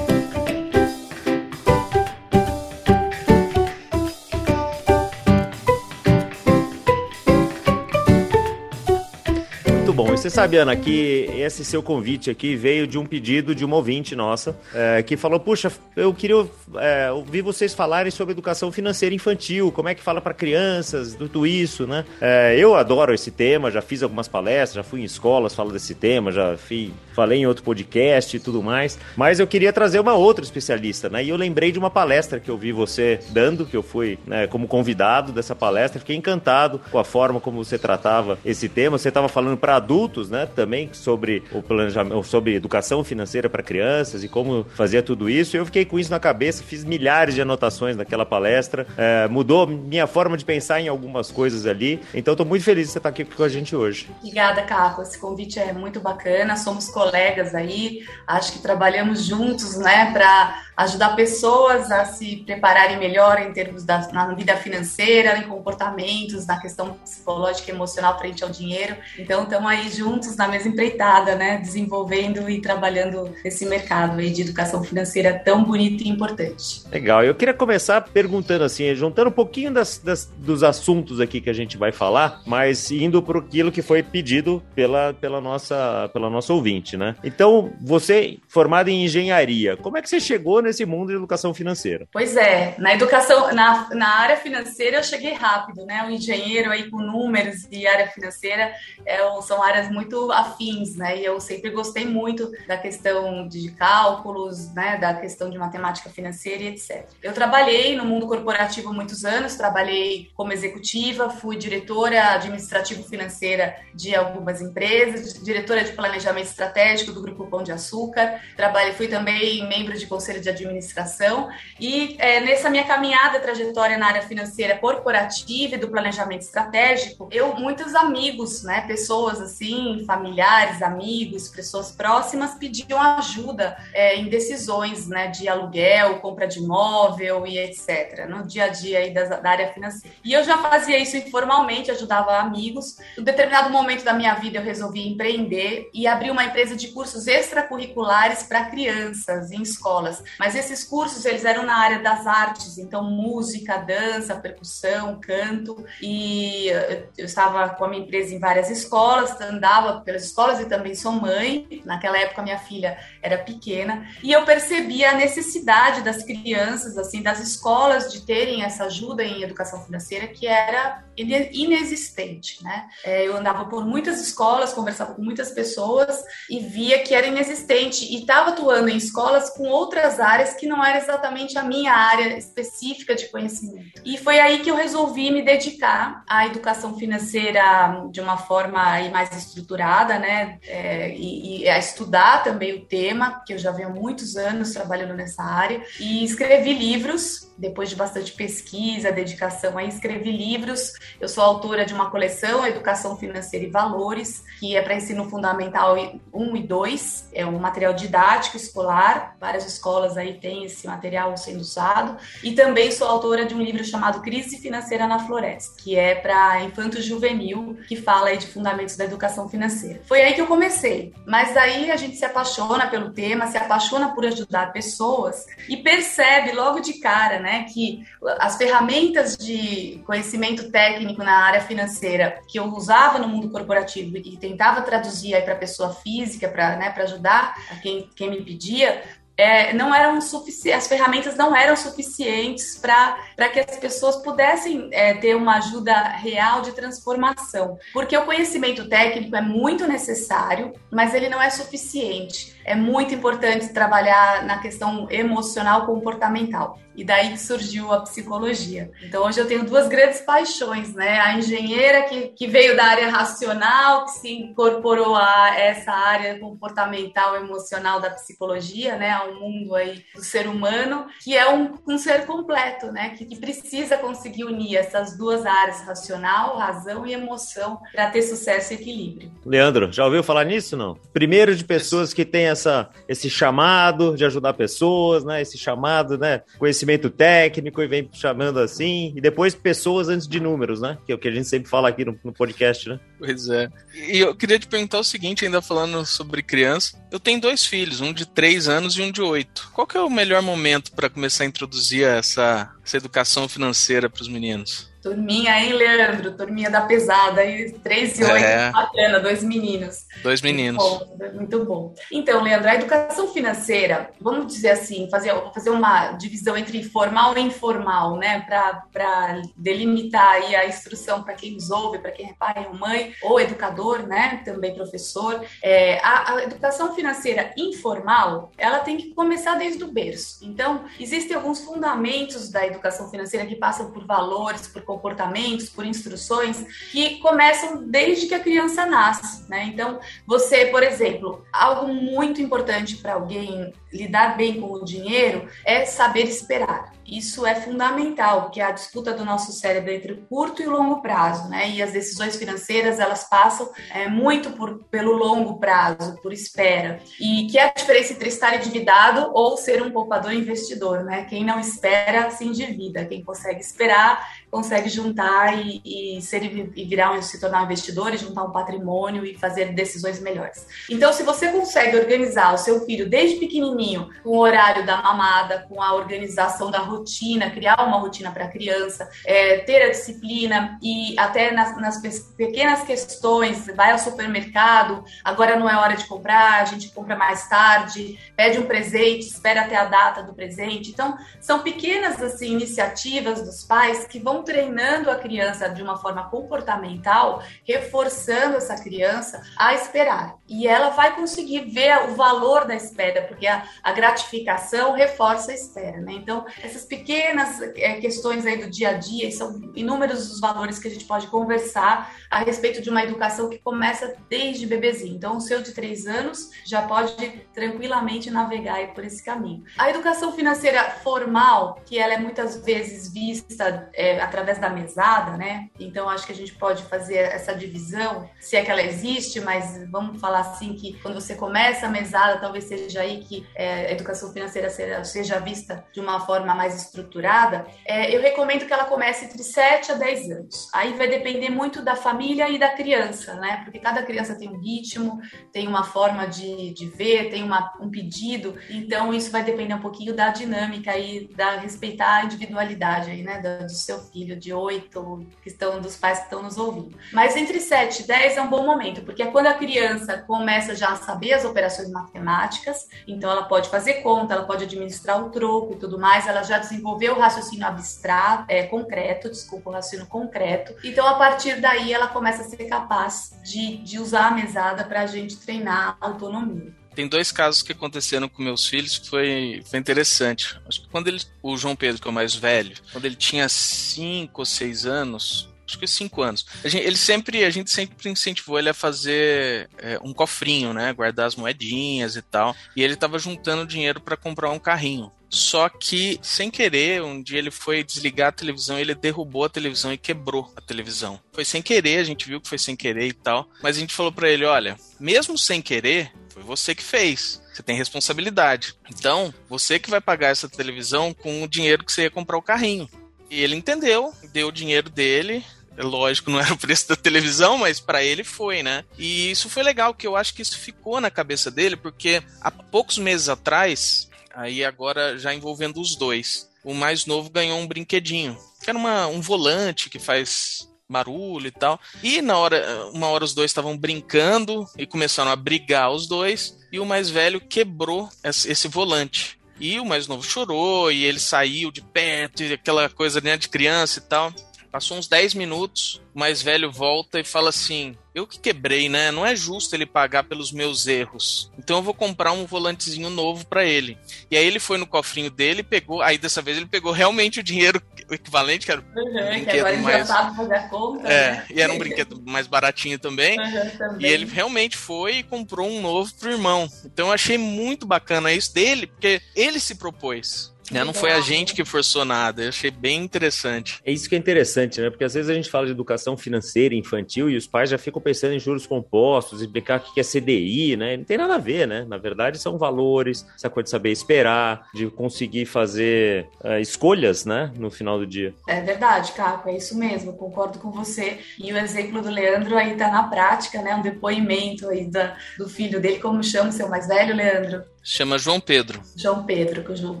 Você 10.24 10.30
sabe, 10.30 10.56
Ana, 10.56 10.74
que 10.74 11.28
esse 11.36 11.62
seu 11.66 11.82
convite 11.82 12.30
aqui 12.30 12.56
veio 12.56 12.86
de 12.86 12.96
um 12.96 13.04
pedido 13.04 13.54
de 13.54 13.62
uma 13.62 13.76
ouvinte 13.76 14.16
nossa, 14.16 14.56
é, 14.72 15.02
que 15.02 15.18
falou: 15.18 15.38
Puxa, 15.38 15.70
eu 15.94 16.14
queria 16.14 16.46
é, 16.76 17.12
ouvir 17.12 17.42
vocês 17.42 17.74
falarem 17.74 18.10
sobre 18.10 18.32
educação 18.32 18.72
financeira 18.72 19.14
infantil, 19.14 19.70
como 19.70 19.90
é 19.90 19.94
que 19.94 20.02
fala 20.02 20.22
para 20.22 20.32
crianças, 20.32 21.14
tudo 21.14 21.46
isso, 21.46 21.86
né? 21.86 22.06
É, 22.22 22.56
eu 22.58 22.74
adoro 22.74 23.12
esse 23.12 23.30
tema, 23.30 23.70
já 23.70 23.82
fiz 23.82 24.02
algumas 24.02 24.26
palestras, 24.26 24.76
já 24.76 24.82
fui 24.82 25.02
em 25.02 25.04
escolas 25.04 25.54
falando 25.54 25.74
desse 25.74 25.94
tema, 25.94 26.32
já 26.32 26.56
fui, 26.56 26.90
falei 27.12 27.40
em 27.40 27.46
outro 27.46 27.62
podcast 27.62 28.34
e 28.34 28.40
tudo 28.40 28.62
mais, 28.62 28.98
mas 29.18 29.40
eu 29.40 29.46
queria 29.46 29.74
trazer 29.74 30.00
uma 30.00 30.14
outra 30.14 30.42
especialista, 30.42 31.10
né? 31.10 31.22
E 31.22 31.28
eu 31.28 31.36
lembrei 31.36 31.70
de 31.70 31.78
uma 31.78 31.90
palestra 31.90 32.40
que 32.40 32.50
eu 32.50 32.56
vi 32.56 32.72
você 32.72 33.20
dando, 33.28 33.66
que 33.66 33.76
eu 33.76 33.82
fui 33.82 34.18
né, 34.26 34.46
como 34.46 34.66
convidado 34.66 35.32
dessa 35.32 35.54
palestra, 35.54 36.00
fiquei 36.00 36.16
encantado 36.16 36.80
com 36.90 36.98
a 36.98 37.04
forma 37.04 37.40
como 37.40 37.62
você 37.62 37.78
tratava 37.78 38.38
esse 38.42 38.70
tema. 38.70 38.96
Você 38.96 39.08
estava 39.08 39.28
falando 39.28 39.58
para 39.58 39.76
adultos 39.76 40.13
adultos, 40.14 40.30
né? 40.30 40.46
Também 40.46 40.90
sobre 40.92 41.42
o 41.50 41.60
planejamento, 41.60 42.22
sobre 42.24 42.54
educação 42.54 43.02
financeira 43.02 43.50
para 43.50 43.62
crianças 43.62 44.22
e 44.22 44.28
como 44.28 44.64
fazia 44.74 45.02
tudo 45.02 45.28
isso. 45.28 45.56
Eu 45.56 45.66
fiquei 45.66 45.84
com 45.84 45.98
isso 45.98 46.10
na 46.10 46.20
cabeça, 46.20 46.62
fiz 46.62 46.84
milhares 46.84 47.34
de 47.34 47.42
anotações 47.42 47.96
naquela 47.96 48.24
palestra, 48.24 48.86
é, 48.96 49.26
mudou 49.28 49.66
minha 49.66 50.06
forma 50.06 50.36
de 50.36 50.44
pensar 50.44 50.80
em 50.80 50.88
algumas 50.88 51.30
coisas 51.30 51.66
ali. 51.66 52.00
Então, 52.14 52.32
estou 52.32 52.46
muito 52.46 52.64
feliz 52.64 52.86
de 52.86 52.92
você 52.92 52.98
estar 52.98 53.08
aqui 53.08 53.24
com 53.24 53.42
a 53.42 53.48
gente 53.48 53.74
hoje. 53.74 54.08
Obrigada, 54.18 54.62
Caco. 54.62 55.02
Esse 55.02 55.18
convite 55.18 55.58
é 55.58 55.72
muito 55.72 56.00
bacana. 56.00 56.56
Somos 56.56 56.88
colegas 56.88 57.54
aí, 57.54 58.04
acho 58.26 58.52
que 58.52 58.58
trabalhamos 58.60 59.24
juntos, 59.24 59.76
né, 59.76 60.12
para 60.12 60.62
ajudar 60.76 61.14
pessoas 61.14 61.90
a 61.90 62.04
se 62.04 62.36
prepararem 62.36 62.98
melhor 62.98 63.40
em 63.40 63.52
termos 63.52 63.84
da 63.84 64.04
na 64.12 64.26
vida 64.34 64.56
financeira, 64.56 65.38
em 65.38 65.42
comportamentos, 65.42 66.46
na 66.46 66.60
questão 66.60 66.94
psicológica 66.94 67.70
e 67.70 67.74
emocional 67.74 68.18
frente 68.18 68.44
ao 68.44 68.50
dinheiro. 68.50 68.96
Então, 69.18 69.44
estamos 69.44 69.70
aí 69.70 69.88
juntos 69.88 70.03
na 70.36 70.48
mesma 70.48 70.70
empreitada, 70.70 71.34
né, 71.34 71.58
desenvolvendo 71.58 72.48
e 72.48 72.60
trabalhando 72.60 73.30
nesse 73.44 73.66
mercado 73.66 74.18
aí 74.18 74.30
de 74.30 74.42
educação 74.42 74.82
financeira 74.82 75.40
tão 75.44 75.64
bonito 75.64 76.04
e 76.04 76.08
importante. 76.08 76.82
Legal. 76.90 77.24
Eu 77.24 77.34
queria 77.34 77.54
começar 77.54 78.00
perguntando 78.00 78.64
assim, 78.64 78.94
juntando 78.94 79.30
um 79.30 79.32
pouquinho 79.32 79.72
das, 79.72 79.98
das, 79.98 80.26
dos 80.36 80.62
assuntos 80.62 81.20
aqui 81.20 81.40
que 81.40 81.50
a 81.50 81.54
gente 81.54 81.76
vai 81.76 81.92
falar, 81.92 82.42
mas 82.46 82.90
indo 82.90 83.22
para 83.22 83.38
aquilo 83.38 83.72
que 83.72 83.82
foi 83.82 84.02
pedido 84.02 84.62
pela, 84.74 85.14
pela, 85.14 85.40
nossa, 85.40 86.08
pela 86.12 86.28
nossa 86.30 86.52
ouvinte, 86.52 86.96
né? 86.96 87.16
Então, 87.22 87.72
você 87.80 88.38
formado 88.48 88.88
em 88.88 89.04
engenharia, 89.04 89.76
como 89.76 89.96
é 89.96 90.02
que 90.02 90.08
você 90.08 90.20
chegou 90.20 90.62
nesse 90.62 90.84
mundo 90.84 91.08
de 91.08 91.16
educação 91.16 91.52
financeira? 91.54 92.06
Pois 92.12 92.36
é, 92.36 92.74
na 92.78 92.94
educação, 92.94 93.52
na, 93.52 93.88
na 93.94 94.08
área 94.20 94.36
financeira 94.36 94.98
eu 94.98 95.02
cheguei 95.02 95.32
rápido, 95.32 95.84
né? 95.84 96.04
O 96.06 96.10
engenheiro 96.10 96.70
aí 96.70 96.90
com 96.90 96.98
números 96.98 97.66
e 97.70 97.86
área 97.86 98.08
financeira 98.08 98.72
é, 99.06 99.18
são 99.42 99.62
áreas 99.62 99.90
muito 99.94 100.32
afins, 100.32 100.96
né? 100.96 101.18
E 101.18 101.24
eu 101.24 101.40
sempre 101.40 101.70
gostei 101.70 102.04
muito 102.04 102.50
da 102.66 102.76
questão 102.76 103.46
de 103.46 103.70
cálculos, 103.70 104.74
né? 104.74 104.98
Da 104.98 105.14
questão 105.14 105.48
de 105.48 105.56
matemática 105.56 106.10
financeira 106.10 106.64
e 106.64 106.66
etc. 106.68 107.06
Eu 107.22 107.32
trabalhei 107.32 107.96
no 107.96 108.04
mundo 108.04 108.26
corporativo 108.26 108.92
muitos 108.92 109.24
anos, 109.24 109.54
trabalhei 109.54 110.30
como 110.34 110.52
executiva, 110.52 111.30
fui 111.30 111.56
diretora 111.56 112.32
administrativo-financeira 112.34 113.76
de 113.94 114.14
algumas 114.14 114.60
empresas, 114.60 115.34
diretora 115.42 115.84
de 115.84 115.92
planejamento 115.92 116.46
estratégico 116.46 117.12
do 117.12 117.22
Grupo 117.22 117.46
Pão 117.46 117.62
de 117.62 117.70
Açúcar, 117.72 118.40
trabalhei, 118.56 118.92
fui 118.92 119.08
também 119.08 119.66
membro 119.68 119.96
de 119.96 120.06
conselho 120.06 120.40
de 120.40 120.48
administração 120.48 121.48
e 121.78 122.16
é, 122.18 122.40
nessa 122.40 122.68
minha 122.68 122.84
caminhada, 122.84 123.40
trajetória 123.40 123.96
na 123.96 124.06
área 124.06 124.22
financeira 124.22 124.76
corporativa 124.76 125.76
e 125.76 125.78
do 125.78 125.88
planejamento 125.88 126.42
estratégico, 126.42 127.28
eu 127.30 127.54
muitos 127.54 127.94
amigos, 127.94 128.62
né, 128.62 128.80
pessoas 128.86 129.40
assim, 129.40 129.83
familiares, 130.06 130.82
amigos, 130.82 131.48
pessoas 131.48 131.90
próximas 131.90 132.54
pediam 132.54 133.00
ajuda 133.00 133.76
é, 133.92 134.16
em 134.16 134.28
decisões, 134.28 135.08
né, 135.08 135.28
de 135.28 135.48
aluguel, 135.48 136.20
compra 136.20 136.46
de 136.46 136.58
imóvel 136.58 137.46
e 137.46 137.58
etc, 137.58 138.26
no 138.28 138.46
dia 138.46 138.64
a 138.64 138.68
dia 138.68 138.98
aí 138.98 139.12
da, 139.12 139.24
da 139.24 139.50
área 139.50 139.72
financeira. 139.72 140.14
E 140.24 140.32
eu 140.32 140.42
já 140.44 140.58
fazia 140.58 140.98
isso 140.98 141.16
informalmente, 141.16 141.90
ajudava 141.90 142.38
amigos. 142.38 142.96
Em 143.16 143.20
um 143.20 143.24
determinado 143.24 143.70
momento 143.70 144.04
da 144.04 144.12
minha 144.12 144.34
vida 144.34 144.58
eu 144.58 144.62
resolvi 144.62 145.06
empreender 145.08 145.90
e 145.92 146.06
abrir 146.06 146.30
uma 146.30 146.44
empresa 146.44 146.76
de 146.76 146.88
cursos 146.88 147.26
extracurriculares 147.26 148.42
para 148.44 148.64
crianças 148.66 149.50
em 149.50 149.62
escolas. 149.62 150.22
Mas 150.38 150.54
esses 150.54 150.84
cursos, 150.84 151.24
eles 151.24 151.44
eram 151.44 151.64
na 151.64 151.76
área 151.76 151.98
das 152.00 152.26
artes, 152.26 152.78
então 152.78 153.04
música, 153.04 153.76
dança, 153.78 154.34
percussão, 154.36 155.18
canto. 155.20 155.84
E 156.00 156.68
eu 157.16 157.24
estava 157.24 157.70
com 157.70 157.84
a 157.84 157.88
minha 157.88 158.02
empresa 158.02 158.34
em 158.34 158.38
várias 158.38 158.70
escolas, 158.70 159.34
andava 159.64 160.00
pelas 160.00 160.24
escolas 160.24 160.60
e 160.60 160.66
também 160.66 160.94
sou 160.94 161.12
mãe. 161.12 161.82
Naquela 161.84 162.18
época 162.18 162.42
minha 162.42 162.58
filha 162.58 162.98
era 163.22 163.38
pequena 163.38 164.06
e 164.22 164.32
eu 164.32 164.44
percebi 164.44 165.04
a 165.04 165.14
necessidade 165.14 166.02
das 166.02 166.22
crianças, 166.22 166.96
assim, 166.98 167.22
das 167.22 167.40
escolas 167.40 168.12
de 168.12 168.20
terem 168.22 168.62
essa 168.62 168.84
ajuda 168.84 169.24
em 169.24 169.42
educação 169.42 169.82
financeira 169.84 170.28
que 170.28 170.46
era 170.46 171.02
inexistente, 171.16 172.62
né? 172.62 172.86
É, 173.04 173.26
eu 173.26 173.36
andava 173.36 173.64
por 173.66 173.84
muitas 173.86 174.20
escolas, 174.20 174.72
conversava 174.72 175.14
com 175.14 175.22
muitas 175.22 175.50
pessoas 175.52 176.22
e 176.50 176.60
via 176.60 176.98
que 177.02 177.14
era 177.14 177.26
inexistente 177.26 178.04
e 178.04 178.20
estava 178.20 178.50
atuando 178.50 178.88
em 178.88 178.96
escolas 178.96 179.50
com 179.50 179.64
outras 179.68 180.20
áreas 180.20 180.44
áreas 180.44 180.54
que 180.54 180.66
não 180.66 180.84
era 180.84 180.98
exatamente 180.98 181.58
a 181.58 181.62
minha 181.62 181.92
área 181.92 182.36
específica 182.36 183.14
de 183.14 183.28
conhecimento. 183.28 184.00
E 184.04 184.18
foi 184.18 184.38
aí 184.38 184.60
que 184.60 184.70
eu 184.70 184.76
resolvi 184.76 185.30
me 185.30 185.42
dedicar 185.42 186.22
à 186.28 186.46
educação 186.46 186.96
financeira 186.96 188.06
de 188.10 188.20
uma 188.20 188.36
forma 188.36 188.82
mais 189.10 189.30
estruturada, 189.54 190.18
né? 190.18 190.58
É, 190.66 191.14
e, 191.14 191.62
e, 191.62 191.68
a 191.68 191.78
estudar 191.78 192.42
também 192.42 192.74
o 192.74 192.84
tema, 192.84 193.42
que 193.46 193.52
eu 193.52 193.58
já 193.58 193.70
venho 193.70 193.90
muitos 193.90 194.36
anos 194.36 194.72
trabalhando 194.72 195.14
nessa 195.14 195.42
área, 195.42 195.82
e 196.00 196.24
escrevi 196.24 196.72
livros 196.72 197.52
depois 197.56 197.88
de 197.88 197.96
bastante 197.96 198.32
pesquisa, 198.32 199.12
dedicação, 199.12 199.78
aí 199.78 199.88
escrevi 199.88 200.30
livros. 200.30 200.92
Eu 201.20 201.28
sou 201.28 201.42
autora 201.42 201.84
de 201.84 201.94
uma 201.94 202.10
coleção, 202.10 202.66
Educação 202.66 203.16
Financeira 203.16 203.64
e 203.64 203.70
Valores, 203.70 204.42
que 204.58 204.76
é 204.76 204.82
para 204.82 204.96
ensino 204.96 205.28
fundamental 205.30 205.96
1 206.32 206.56
e 206.56 206.62
2, 206.62 207.28
é 207.32 207.46
um 207.46 207.58
material 207.58 207.92
didático 207.92 208.56
escolar, 208.56 209.36
várias 209.40 209.66
escolas 209.66 210.16
aí 210.16 210.34
têm 210.34 210.64
esse 210.64 210.86
material 210.86 211.36
sendo 211.36 211.60
usado. 211.60 212.16
E 212.42 212.52
também 212.52 212.90
sou 212.90 213.06
autora 213.06 213.44
de 213.44 213.54
um 213.54 213.62
livro 213.62 213.84
chamado 213.84 214.20
Crise 214.20 214.58
Financeira 214.58 215.06
na 215.06 215.20
Floresta, 215.20 215.74
que 215.82 215.96
é 215.96 216.14
para 216.14 216.62
infanto 216.62 217.00
juvenil, 217.00 217.78
que 217.86 217.96
fala 217.96 218.28
aí 218.28 218.38
de 218.38 218.46
fundamentos 218.46 218.96
da 218.96 219.04
educação 219.04 219.43
financeira. 219.48 220.00
Foi 220.06 220.20
aí 220.22 220.34
que 220.34 220.40
eu 220.40 220.46
comecei, 220.46 221.12
mas 221.26 221.54
daí 221.54 221.90
a 221.90 221.96
gente 221.96 222.16
se 222.16 222.24
apaixona 222.24 222.86
pelo 222.86 223.12
tema, 223.12 223.46
se 223.46 223.56
apaixona 223.56 224.14
por 224.14 224.26
ajudar 224.26 224.72
pessoas 224.72 225.46
e 225.68 225.76
percebe 225.76 226.52
logo 226.52 226.80
de 226.80 226.94
cara, 226.94 227.38
né, 227.38 227.64
que 227.64 228.04
as 228.38 228.56
ferramentas 228.56 229.36
de 229.36 230.02
conhecimento 230.06 230.70
técnico 230.70 231.22
na 231.22 231.44
área 231.44 231.60
financeira 231.60 232.38
que 232.48 232.58
eu 232.58 232.64
usava 232.66 233.18
no 233.18 233.28
mundo 233.28 233.50
corporativo 233.50 234.16
e 234.16 234.36
tentava 234.36 234.82
traduzir 234.82 235.34
aí 235.34 235.42
para 235.42 235.54
pessoa 235.54 235.92
física, 235.92 236.48
para 236.48 236.76
né, 236.76 236.94
ajudar 237.04 237.54
a 237.70 237.76
quem, 237.76 238.08
quem 238.16 238.30
me 238.30 238.42
pedia, 238.42 239.02
é, 239.36 239.72
não 239.72 239.94
eram 239.94 240.18
as 240.18 240.86
ferramentas 240.86 241.36
não 241.36 241.54
eram 241.54 241.76
suficientes 241.76 242.78
para 242.78 243.48
que 243.52 243.60
as 243.60 243.76
pessoas 243.78 244.16
pudessem 244.16 244.88
é, 244.92 245.14
ter 245.14 245.34
uma 245.34 245.56
ajuda 245.56 245.92
real 246.08 246.62
de 246.62 246.72
transformação. 246.72 247.78
Porque 247.92 248.16
o 248.16 248.24
conhecimento 248.24 248.88
técnico 248.88 249.34
é 249.34 249.42
muito 249.42 249.86
necessário, 249.86 250.72
mas 250.90 251.14
ele 251.14 251.28
não 251.28 251.42
é 251.42 251.50
suficiente. 251.50 252.53
É 252.64 252.74
muito 252.74 253.14
importante 253.14 253.72
trabalhar 253.72 254.44
na 254.44 254.58
questão 254.58 255.06
emocional 255.10 255.86
comportamental. 255.86 256.78
E 256.96 257.02
daí 257.02 257.30
que 257.30 257.40
surgiu 257.40 257.92
a 257.92 258.00
psicologia. 258.00 258.90
Então 259.02 259.24
hoje 259.24 259.40
eu 259.40 259.48
tenho 259.48 259.64
duas 259.64 259.88
grandes 259.88 260.20
paixões, 260.20 260.94
né? 260.94 261.18
A 261.18 261.36
engenheira 261.36 262.02
que, 262.02 262.28
que 262.28 262.46
veio 262.46 262.76
da 262.76 262.84
área 262.84 263.10
racional, 263.10 264.04
que 264.04 264.12
se 264.12 264.32
incorporou 264.32 265.16
a 265.16 265.58
essa 265.58 265.90
área 265.90 266.38
comportamental, 266.38 267.36
emocional 267.36 268.00
da 268.00 268.10
psicologia, 268.10 268.96
né? 268.96 269.10
Ao 269.10 269.34
mundo 269.34 269.74
aí 269.74 270.04
do 270.14 270.22
ser 270.22 270.46
humano, 270.46 271.06
que 271.22 271.36
é 271.36 271.52
um, 271.52 271.74
um 271.86 271.98
ser 271.98 272.26
completo, 272.26 272.92
né? 272.92 273.10
Que, 273.10 273.24
que 273.24 273.36
precisa 273.36 273.98
conseguir 273.98 274.44
unir 274.44 274.76
essas 274.76 275.18
duas 275.18 275.44
áreas, 275.44 275.80
racional, 275.80 276.56
razão 276.56 277.04
e 277.04 277.12
emoção, 277.12 277.80
para 277.92 278.08
ter 278.10 278.22
sucesso 278.22 278.72
e 278.72 278.76
equilíbrio. 278.76 279.32
Leandro, 279.44 279.90
já 279.92 280.04
ouviu 280.04 280.22
falar 280.22 280.44
nisso, 280.44 280.76
não? 280.76 280.96
Primeiro 281.12 281.56
de 281.56 281.64
pessoas 281.64 282.14
que 282.14 282.24
têm 282.24 282.46
essa, 282.54 282.88
esse 283.08 283.28
chamado 283.28 284.16
de 284.16 284.24
ajudar 284.24 284.54
pessoas, 284.54 285.24
né? 285.24 285.42
Esse 285.42 285.58
chamado, 285.58 286.16
né? 286.16 286.42
Conhecimento 286.58 287.10
técnico 287.10 287.82
e 287.82 287.86
vem 287.86 288.08
chamando 288.12 288.58
assim, 288.58 289.12
e 289.14 289.20
depois 289.20 289.54
pessoas 289.54 290.08
antes 290.08 290.26
de 290.26 290.40
números, 290.40 290.80
né? 290.80 290.98
Que 291.06 291.12
é 291.12 291.14
o 291.14 291.18
que 291.18 291.28
a 291.28 291.32
gente 291.32 291.48
sempre 291.48 291.68
fala 291.68 291.88
aqui 291.88 292.04
no, 292.04 292.18
no 292.24 292.32
podcast, 292.32 292.88
né? 292.88 292.98
Pois 293.18 293.48
é. 293.48 293.68
E 293.94 294.18
eu 294.18 294.34
queria 294.34 294.58
te 294.58 294.66
perguntar 294.66 294.98
o 294.98 295.04
seguinte, 295.04 295.44
ainda 295.44 295.60
falando 295.60 296.04
sobre 296.06 296.42
criança. 296.42 296.96
Eu 297.10 297.20
tenho 297.20 297.40
dois 297.40 297.64
filhos, 297.64 298.00
um 298.00 298.12
de 298.12 298.26
três 298.26 298.68
anos 298.68 298.96
e 298.96 299.02
um 299.02 299.10
de 299.10 299.22
oito. 299.22 299.70
Qual 299.72 299.86
que 299.86 299.96
é 299.96 300.00
o 300.00 300.10
melhor 300.10 300.42
momento 300.42 300.92
para 300.92 301.10
começar 301.10 301.44
a 301.44 301.46
introduzir 301.46 302.04
essa, 302.04 302.70
essa 302.84 302.96
educação 302.96 303.48
financeira 303.48 304.10
para 304.10 304.22
os 304.22 304.28
meninos? 304.28 304.92
Turminha, 305.04 305.60
hein, 305.60 305.74
Leandro? 305.74 306.34
Turminha 306.34 306.70
da 306.70 306.80
pesada 306.80 307.42
aí, 307.42 307.70
3 307.70 308.20
e 308.20 308.24
8, 308.24 308.36
é. 308.36 308.72
bacana, 308.72 309.20
dois 309.20 309.44
meninos. 309.44 310.06
Dois 310.22 310.40
meninos. 310.40 310.82
Muito 310.82 311.04
bom, 311.04 311.30
muito 311.34 311.64
bom. 311.66 311.94
Então, 312.10 312.42
Leandro, 312.42 312.70
a 312.70 312.74
educação 312.74 313.28
financeira, 313.28 314.10
vamos 314.18 314.46
dizer 314.46 314.70
assim, 314.70 315.06
fazer, 315.10 315.34
fazer 315.52 315.68
uma 315.68 316.12
divisão 316.12 316.56
entre 316.56 316.82
formal 316.82 317.36
e 317.36 317.42
informal, 317.42 318.16
né? 318.16 318.46
Para 318.90 319.42
delimitar 319.54 320.36
aí 320.36 320.56
a 320.56 320.66
instrução 320.66 321.22
para 321.22 321.34
quem 321.34 321.52
nos 321.52 321.70
ouve, 321.70 321.98
para 321.98 322.10
quem 322.10 322.30
é 322.30 322.32
pai 322.32 322.66
ou 322.66 322.74
mãe, 322.74 323.12
ou 323.20 323.38
educador, 323.38 324.06
né? 324.06 324.40
Também 324.42 324.74
professor. 324.74 325.44
É, 325.62 325.98
a, 326.02 326.32
a 326.32 326.44
educação 326.44 326.94
financeira 326.94 327.52
informal, 327.58 328.52
ela 328.56 328.78
tem 328.78 328.96
que 328.96 329.12
começar 329.12 329.56
desde 329.56 329.84
o 329.84 329.92
berço. 329.92 330.38
Então, 330.46 330.86
existem 330.98 331.36
alguns 331.36 331.60
fundamentos 331.60 332.48
da 332.48 332.66
educação 332.66 332.73
financeira 333.10 333.46
que 333.46 333.56
passam 333.56 333.90
por 333.90 334.06
valores, 334.06 334.66
por 334.66 334.82
comportamentos, 334.82 335.68
por 335.68 335.84
instruções 335.84 336.64
que 336.90 337.18
começam 337.18 337.86
desde 337.86 338.26
que 338.26 338.34
a 338.34 338.40
criança 338.40 338.86
nasce, 338.86 339.48
né? 339.48 339.64
Então, 339.64 339.98
você, 340.26 340.66
por 340.66 340.82
exemplo, 340.82 341.44
algo 341.52 341.88
muito 341.92 342.40
importante 342.40 342.96
para 342.96 343.14
alguém 343.14 343.72
lidar 343.92 344.36
bem 344.36 344.60
com 344.60 344.72
o 344.72 344.84
dinheiro 344.84 345.48
é 345.64 345.84
saber 345.84 346.24
esperar. 346.24 346.92
Isso 347.06 347.44
é 347.44 347.54
fundamental, 347.54 348.42
porque 348.42 348.60
a 348.60 348.70
disputa 348.70 349.12
do 349.12 349.24
nosso 349.24 349.52
cérebro 349.52 349.90
é 349.90 349.96
entre 349.96 350.12
o 350.12 350.22
curto 350.22 350.62
e 350.62 350.66
o 350.66 350.70
longo 350.70 351.02
prazo, 351.02 351.48
né? 351.48 351.68
E 351.68 351.82
as 351.82 351.92
decisões 351.92 352.36
financeiras 352.36 352.98
elas 352.98 353.28
passam 353.28 353.70
é, 353.92 354.08
muito 354.08 354.52
por, 354.52 354.82
pelo 354.84 355.12
longo 355.12 355.58
prazo, 355.58 356.16
por 356.22 356.32
espera. 356.32 357.00
E 357.20 357.46
que 357.46 357.58
é 357.58 357.64
a 357.64 357.72
diferença 357.72 358.14
entre 358.14 358.28
estar 358.28 358.56
endividado 358.56 359.30
ou 359.34 359.56
ser 359.56 359.82
um 359.82 359.90
poupador 359.90 360.32
investidor, 360.32 361.04
né? 361.04 361.26
Quem 361.28 361.44
não 361.44 361.60
espera 361.60 362.30
se 362.30 362.44
endivida, 362.44 362.63
quem 363.08 363.22
consegue 363.22 363.60
esperar 363.60 364.26
consegue 364.54 364.88
juntar 364.88 365.58
e, 365.58 365.82
e 365.84 366.22
ser 366.22 366.44
e 366.44 366.84
virar 366.84 367.12
um, 367.12 367.20
se 367.20 367.40
tornar 367.40 367.62
um 367.62 367.64
investidor 367.64 368.14
e 368.14 368.16
juntar 368.16 368.44
um 368.44 368.52
patrimônio 368.52 369.26
e 369.26 369.36
fazer 369.36 369.72
decisões 369.72 370.20
melhores. 370.20 370.64
Então, 370.88 371.12
se 371.12 371.24
você 371.24 371.48
consegue 371.48 371.96
organizar 371.96 372.54
o 372.54 372.58
seu 372.58 372.86
filho 372.86 373.10
desde 373.10 373.40
pequenininho, 373.40 374.10
com 374.22 374.30
o 374.30 374.38
horário 374.38 374.86
da 374.86 375.02
mamada, 375.02 375.66
com 375.68 375.82
a 375.82 375.94
organização 375.94 376.70
da 376.70 376.78
rotina, 376.78 377.50
criar 377.50 377.84
uma 377.84 377.98
rotina 377.98 378.30
para 378.30 378.44
a 378.44 378.48
criança, 378.48 379.08
é, 379.26 379.58
ter 379.58 379.82
a 379.82 379.90
disciplina 379.90 380.78
e 380.80 381.18
até 381.18 381.50
nas, 381.50 381.76
nas, 381.76 382.00
pequenas 382.36 382.84
questões, 382.84 383.66
vai 383.74 383.90
ao 383.90 383.98
supermercado, 383.98 385.02
agora 385.24 385.56
não 385.56 385.68
é 385.68 385.76
hora 385.76 385.96
de 385.96 386.04
comprar, 386.04 386.62
a 386.62 386.64
gente 386.64 386.92
compra 386.92 387.16
mais 387.16 387.48
tarde, 387.48 388.16
pede 388.36 388.60
um 388.60 388.66
presente, 388.66 389.26
espera 389.26 389.62
até 389.62 389.74
a 389.74 389.86
data 389.86 390.22
do 390.22 390.32
presente. 390.32 390.90
Então, 390.90 391.18
são 391.40 391.58
pequenas 391.58 392.22
assim 392.22 392.53
iniciativas 392.54 393.42
dos 393.42 393.64
pais 393.64 394.06
que 394.06 394.18
vão 394.18 394.42
treinando 394.42 395.10
a 395.10 395.16
criança 395.16 395.68
de 395.68 395.82
uma 395.82 395.96
forma 395.96 396.28
comportamental, 396.30 397.42
reforçando 397.66 398.56
essa 398.56 398.76
criança 398.82 399.42
a 399.56 399.74
esperar. 399.74 400.36
E 400.48 400.66
ela 400.66 400.90
vai 400.90 401.14
conseguir 401.14 401.60
ver 401.70 402.10
o 402.10 402.14
valor 402.14 402.66
da 402.66 402.74
espera, 402.74 403.22
porque 403.22 403.46
a, 403.46 403.64
a 403.82 403.92
gratificação 403.92 404.92
reforça 404.92 405.52
a 405.52 405.54
espera, 405.54 406.00
né? 406.00 406.12
Então, 406.12 406.44
essas 406.62 406.84
pequenas 406.84 407.60
é, 407.60 407.94
questões 408.00 408.46
aí 408.46 408.58
do 408.58 408.70
dia 408.70 408.90
a 408.90 408.92
dia, 408.94 409.30
são 409.30 409.72
inúmeros 409.74 410.30
os 410.30 410.40
valores 410.40 410.78
que 410.78 410.88
a 410.88 410.90
gente 410.90 411.04
pode 411.04 411.26
conversar 411.28 412.14
a 412.30 412.40
respeito 412.40 412.80
de 412.80 412.90
uma 412.90 413.02
educação 413.02 413.48
que 413.48 413.58
começa 413.58 414.16
desde 414.28 414.66
bebezinho. 414.66 415.16
Então, 415.16 415.36
o 415.36 415.40
seu 415.40 415.62
de 415.62 415.72
três 415.72 416.06
anos 416.06 416.50
já 416.64 416.82
pode 416.82 417.14
tranquilamente 417.52 418.30
navegar 418.30 418.74
por 418.94 419.04
esse 419.04 419.24
caminho. 419.24 419.64
A 419.78 419.90
educação 419.90 420.32
financeira 420.32 420.90
formal, 421.02 421.80
que 421.86 421.98
ela 421.98 422.14
é 422.14 422.18
muitas 422.44 422.56
vezes 422.64 423.12
vista 423.12 423.88
é, 423.94 424.20
através 424.20 424.58
da 424.58 424.68
mesada, 424.68 425.36
né? 425.36 425.68
Então 425.80 426.08
acho 426.08 426.26
que 426.26 426.32
a 426.32 426.36
gente 426.36 426.54
pode 426.54 426.82
fazer 426.84 427.16
essa 427.16 427.54
divisão, 427.54 428.28
se 428.38 428.56
é 428.56 428.62
que 428.62 428.70
ela 428.70 428.82
existe, 428.82 429.40
mas 429.40 429.82
vamos 429.90 430.20
falar 430.20 430.40
assim 430.40 430.74
que 430.74 430.98
quando 431.00 431.14
você 431.14 431.34
começa 431.34 431.86
a 431.86 431.90
mesada, 431.90 432.40
talvez 432.40 432.64
seja 432.64 433.00
aí 433.00 433.20
que 433.20 433.46
é, 433.54 433.86
a 433.86 433.92
educação 433.92 434.32
financeira 434.32 434.68
seja, 434.68 435.02
seja, 435.04 435.40
vista 435.40 435.84
de 435.92 436.00
uma 436.00 436.20
forma 436.20 436.54
mais 436.54 436.76
estruturada. 436.82 437.66
É, 437.86 438.14
eu 438.14 438.20
recomendo 438.20 438.66
que 438.66 438.72
ela 438.72 438.84
comece 438.84 439.24
entre 439.24 439.42
7 439.42 439.92
a 439.92 439.94
10 439.94 440.30
anos. 440.30 440.68
Aí 440.74 440.92
vai 440.94 441.08
depender 441.08 441.50
muito 441.50 441.82
da 441.82 441.96
família 441.96 442.48
e 442.48 442.58
da 442.58 442.70
criança, 442.70 443.34
né? 443.34 443.62
Porque 443.64 443.78
cada 443.78 444.02
criança 444.02 444.36
tem 444.36 444.48
um 444.48 444.60
ritmo, 444.60 445.20
tem 445.52 445.66
uma 445.66 445.84
forma 445.84 446.26
de, 446.26 446.72
de 446.74 446.86
ver, 446.86 447.30
tem 447.30 447.42
uma, 447.42 447.72
um 447.80 447.90
pedido. 447.90 448.56
Então 448.70 449.12
isso 449.12 449.30
vai 449.30 449.42
depender 449.42 449.74
um 449.74 449.80
pouquinho 449.80 450.14
da 450.14 450.30
dinâmica 450.30 450.96
e 450.96 451.28
da 451.34 451.56
respeitar 451.56 452.24
individualidade 452.34 453.10
aí, 453.10 453.22
né, 453.22 453.40
do, 453.40 453.68
seu 453.68 453.98
filho 453.98 454.36
de 454.36 454.52
8, 454.52 455.26
que 455.42 455.48
estão 455.48 455.80
dos 455.80 455.96
pais 455.96 456.18
que 456.18 456.24
estão 456.24 456.42
nos 456.42 456.58
ouvindo. 456.58 456.96
Mas 457.12 457.36
entre 457.36 457.60
7 457.60 458.02
e 458.02 458.06
10 458.06 458.36
é 458.36 458.42
um 458.42 458.48
bom 458.48 458.64
momento, 458.64 459.02
porque 459.02 459.22
é 459.22 459.26
quando 459.26 459.46
a 459.46 459.54
criança 459.54 460.18
começa 460.18 460.74
já 460.74 460.90
a 460.90 460.96
saber 460.96 461.32
as 461.32 461.44
operações 461.44 461.90
matemáticas, 461.90 462.88
então 463.06 463.30
ela 463.30 463.44
pode 463.44 463.68
fazer 463.68 464.02
conta, 464.02 464.34
ela 464.34 464.44
pode 464.44 464.64
administrar 464.64 465.24
o 465.24 465.30
troco 465.30 465.74
e 465.74 465.76
tudo 465.76 465.98
mais, 465.98 466.26
ela 466.26 466.42
já 466.42 466.58
desenvolveu 466.58 467.14
o 467.14 467.20
raciocínio 467.20 467.66
abstrato, 467.66 468.44
é, 468.48 468.64
concreto, 468.64 469.30
desculpa, 469.30 469.70
o 469.70 469.72
raciocínio 469.72 470.06
concreto. 470.06 470.74
Então, 470.84 471.06
a 471.06 471.14
partir 471.14 471.60
daí, 471.60 471.92
ela 471.92 472.08
começa 472.08 472.42
a 472.42 472.44
ser 472.44 472.64
capaz 472.66 473.30
de, 473.42 473.78
de 473.78 473.98
usar 473.98 474.28
a 474.28 474.30
mesada 474.30 474.84
para 474.84 475.02
a 475.02 475.06
gente 475.06 475.36
treinar 475.38 475.96
a 476.00 476.06
autonomia 476.06 476.83
tem 476.94 477.08
dois 477.08 477.30
casos 477.32 477.62
que 477.62 477.72
aconteceram 477.72 478.28
com 478.28 478.42
meus 478.42 478.66
filhos 478.66 478.98
que 478.98 479.08
foi, 479.08 479.62
foi 479.64 479.78
interessante. 479.78 480.58
Acho 480.66 480.82
que 480.82 480.88
quando 480.88 481.08
ele, 481.08 481.20
o 481.42 481.56
João 481.56 481.76
Pedro, 481.76 482.00
que 482.00 482.08
é 482.08 482.10
o 482.10 482.14
mais 482.14 482.34
velho, 482.34 482.76
quando 482.92 483.04
ele 483.04 483.16
tinha 483.16 483.48
cinco 483.48 484.42
ou 484.42 484.46
seis 484.46 484.86
anos, 484.86 485.48
acho 485.66 485.78
que 485.78 485.86
cinco 485.86 486.22
anos. 486.22 486.46
Gente, 486.64 486.84
ele 486.84 486.96
sempre, 486.96 487.44
a 487.44 487.50
gente 487.50 487.70
sempre 487.70 488.08
incentivou 488.08 488.58
ele 488.58 488.68
a 488.68 488.74
fazer 488.74 489.68
é, 489.78 489.98
um 490.02 490.12
cofrinho, 490.12 490.72
né? 490.72 490.92
Guardar 490.92 491.26
as 491.26 491.36
moedinhas 491.36 492.16
e 492.16 492.22
tal. 492.22 492.54
E 492.76 492.82
ele 492.82 492.94
estava 492.94 493.18
juntando 493.18 493.66
dinheiro 493.66 494.00
para 494.00 494.16
comprar 494.16 494.50
um 494.50 494.58
carrinho. 494.58 495.10
Só 495.28 495.68
que, 495.68 496.18
sem 496.22 496.48
querer, 496.48 497.02
um 497.02 497.20
dia 497.20 497.38
ele 497.38 497.50
foi 497.50 497.82
desligar 497.82 498.28
a 498.28 498.32
televisão, 498.32 498.78
ele 498.78 498.94
derrubou 498.94 499.44
a 499.44 499.48
televisão 499.48 499.92
e 499.92 499.98
quebrou 499.98 500.52
a 500.54 500.60
televisão. 500.60 501.20
Foi 501.32 501.44
sem 501.44 501.60
querer, 501.60 501.98
a 501.98 502.04
gente 502.04 502.28
viu 502.28 502.40
que 502.40 502.48
foi 502.48 502.58
sem 502.58 502.76
querer 502.76 503.08
e 503.08 503.12
tal. 503.12 503.48
Mas 503.60 503.76
a 503.76 503.80
gente 503.80 503.94
falou 503.94 504.12
para 504.12 504.30
ele: 504.30 504.44
olha, 504.44 504.76
mesmo 505.00 505.36
sem 505.36 505.60
querer, 505.60 506.12
foi 506.34 506.42
você 506.42 506.74
que 506.74 506.82
fez. 506.82 507.40
Você 507.52 507.62
tem 507.62 507.76
responsabilidade. 507.76 508.74
Então, 508.90 509.32
você 509.48 509.78
que 509.78 509.88
vai 509.88 510.00
pagar 510.00 510.30
essa 510.30 510.48
televisão 510.48 511.14
com 511.14 511.44
o 511.44 511.48
dinheiro 511.48 511.84
que 511.84 511.92
você 511.92 512.02
ia 512.02 512.10
comprar 512.10 512.36
o 512.36 512.42
carrinho. 512.42 512.90
E 513.30 513.40
ele 513.40 513.54
entendeu, 513.54 514.12
deu 514.32 514.48
o 514.48 514.52
dinheiro 514.52 514.90
dele, 514.90 515.44
é 515.76 515.82
lógico, 515.82 516.30
não 516.30 516.40
era 516.40 516.52
o 516.52 516.58
preço 516.58 516.88
da 516.88 516.96
televisão, 516.96 517.56
mas 517.56 517.78
para 517.78 518.02
ele 518.02 518.24
foi, 518.24 518.64
né? 518.64 518.84
E 518.98 519.30
isso 519.30 519.48
foi 519.48 519.62
legal, 519.62 519.94
que 519.94 520.06
eu 520.06 520.16
acho 520.16 520.34
que 520.34 520.42
isso 520.42 520.58
ficou 520.58 521.00
na 521.00 521.10
cabeça 521.10 521.52
dele, 521.52 521.76
porque 521.76 522.20
há 522.40 522.50
poucos 522.50 522.98
meses 522.98 523.28
atrás, 523.28 524.10
aí 524.34 524.64
agora 524.64 525.16
já 525.16 525.32
envolvendo 525.32 525.80
os 525.80 525.94
dois, 525.94 526.50
o 526.64 526.74
mais 526.74 527.06
novo 527.06 527.30
ganhou 527.30 527.58
um 527.58 527.66
brinquedinho, 527.66 528.36
que 528.62 528.68
era 528.68 528.78
uma, 528.78 529.06
um 529.06 529.20
volante 529.20 529.88
que 529.88 530.00
faz 530.00 530.68
barulho 530.94 531.48
e 531.48 531.50
tal. 531.50 531.80
E 532.02 532.22
na 532.22 532.38
hora, 532.38 532.88
uma 532.92 533.08
hora 533.08 533.24
os 533.24 533.34
dois 533.34 533.50
estavam 533.50 533.76
brincando 533.76 534.64
e 534.78 534.86
começaram 534.86 535.30
a 535.30 535.36
brigar 535.36 535.90
os 535.90 536.06
dois, 536.06 536.56
e 536.72 536.78
o 536.78 536.86
mais 536.86 537.10
velho 537.10 537.40
quebrou 537.40 538.08
esse 538.24 538.68
volante. 538.68 539.38
E 539.58 539.78
o 539.78 539.84
mais 539.84 540.06
novo 540.06 540.22
chorou, 540.22 540.90
e 540.90 541.04
ele 541.04 541.20
saiu 541.20 541.70
de 541.70 541.80
perto, 541.80 542.42
e 542.42 542.52
aquela 542.52 542.88
coisa 542.88 543.20
né, 543.20 543.36
de 543.36 543.48
criança 543.48 543.98
e 543.98 544.02
tal. 544.02 544.32
Passou 544.70 544.98
uns 544.98 545.06
10 545.06 545.34
minutos, 545.34 546.00
o 546.12 546.18
mais 546.18 546.42
velho 546.42 546.70
volta 546.72 547.20
e 547.20 547.24
fala 547.24 547.50
assim: 547.50 547.96
eu 548.14 548.26
que 548.26 548.38
quebrei, 548.38 548.88
né? 548.88 549.10
Não 549.10 549.26
é 549.26 549.34
justo 549.34 549.74
ele 549.74 549.86
pagar 549.86 550.24
pelos 550.24 550.52
meus 550.52 550.86
erros. 550.86 551.50
Então 551.58 551.78
eu 551.78 551.82
vou 551.82 551.94
comprar 551.94 552.32
um 552.32 552.46
volantezinho 552.46 553.10
novo 553.10 553.44
para 553.44 553.64
ele. 553.64 553.96
E 554.30 554.36
aí 554.36 554.46
ele 554.46 554.60
foi 554.60 554.78
no 554.78 554.86
cofrinho 554.86 555.30
dele, 555.30 555.64
pegou. 555.64 556.00
Aí 556.00 556.18
dessa 556.18 556.40
vez 556.42 556.56
ele 556.56 556.66
pegou 556.66 556.90
realmente 556.90 557.40
o 557.40 557.42
dinheiro 557.42 557.80
o 558.08 558.14
equivalente, 558.14 558.66
que 558.66 558.72
era 558.72 558.80
um 558.80 559.00
uhum, 559.00 559.30
brinquedo 559.30 559.66
que 559.66 559.76
mais. 559.78 560.08
Já 560.08 560.14
sabe 560.14 560.36
fazer 560.36 560.54
a 560.54 560.68
conta, 560.68 561.08
é, 561.08 561.32
né? 561.32 561.46
e 561.50 561.60
era 561.60 561.72
um 561.72 561.78
brinquedo 561.78 562.22
mais 562.24 562.46
baratinho 562.46 562.98
também. 562.98 563.38
Uhum, 563.38 563.70
também. 563.76 563.96
E 564.00 564.06
ele 564.06 564.24
realmente 564.26 564.76
foi 564.76 565.16
e 565.16 565.22
comprou 565.22 565.68
um 565.68 565.80
novo 565.80 566.12
pro 566.14 566.30
irmão. 566.30 566.68
Então 566.84 567.08
eu 567.08 567.12
achei 567.12 567.38
muito 567.38 567.86
bacana 567.86 568.32
isso 568.32 568.52
dele, 568.54 568.86
porque 568.86 569.20
ele 569.34 569.58
se 569.58 569.74
propôs. 569.74 570.53
Né? 570.70 570.82
Não 570.84 570.94
foi 570.94 571.12
a 571.12 571.20
gente 571.20 571.54
que 571.54 571.64
forçou 571.64 572.04
nada, 572.04 572.42
eu 572.42 572.48
achei 572.48 572.70
bem 572.70 573.02
interessante. 573.02 573.80
É 573.84 573.92
isso 573.92 574.08
que 574.08 574.14
é 574.14 574.18
interessante, 574.18 574.80
né? 574.80 574.90
Porque 574.90 575.04
às 575.04 575.14
vezes 575.14 575.30
a 575.30 575.34
gente 575.34 575.50
fala 575.50 575.66
de 575.66 575.72
educação 575.72 576.16
financeira 576.16 576.74
infantil 576.74 577.28
e 577.28 577.36
os 577.36 577.46
pais 577.46 577.70
já 577.70 577.78
ficam 577.78 578.00
pensando 578.00 578.34
em 578.34 578.38
juros 578.38 578.66
compostos, 578.66 579.40
explicar 579.40 579.80
o 579.80 579.92
que 579.92 580.00
é 580.00 580.04
CDI, 580.04 580.76
né? 580.76 580.96
Não 580.96 581.04
tem 581.04 581.18
nada 581.18 581.34
a 581.34 581.38
ver, 581.38 581.66
né? 581.66 581.84
Na 581.86 581.98
verdade, 581.98 582.38
são 582.38 582.58
valores, 582.58 583.26
essa 583.34 583.50
coisa 583.50 583.64
de 583.64 583.70
saber 583.70 583.90
esperar, 583.90 584.66
de 584.74 584.86
conseguir 584.88 585.46
fazer 585.46 586.28
uh, 586.42 586.58
escolhas, 586.60 587.24
né? 587.24 587.52
No 587.58 587.70
final 587.70 587.98
do 587.98 588.06
dia. 588.06 588.34
É 588.48 588.60
verdade, 588.60 589.12
Caco, 589.12 589.48
é 589.48 589.56
isso 589.56 589.76
mesmo, 589.76 590.14
concordo 590.14 590.58
com 590.58 590.70
você. 590.70 591.18
E 591.38 591.52
o 591.52 591.58
exemplo 591.58 592.00
do 592.00 592.10
Leandro 592.10 592.56
aí 592.56 592.76
tá 592.76 592.90
na 592.90 593.04
prática, 593.04 593.60
né? 593.62 593.74
Um 593.74 593.82
depoimento 593.82 594.68
aí 594.68 594.90
da, 594.90 595.16
do 595.38 595.48
filho 595.48 595.80
dele, 595.80 595.98
como 595.98 596.22
chama 596.22 596.48
o 596.48 596.52
seu 596.52 596.68
mais 596.68 596.88
velho, 596.88 597.14
Leandro? 597.14 597.73
Chama 597.86 598.16
João 598.16 598.40
Pedro. 598.40 598.80
João 598.96 599.24
Pedro, 599.24 599.62
que 599.62 599.70
o, 599.70 600.00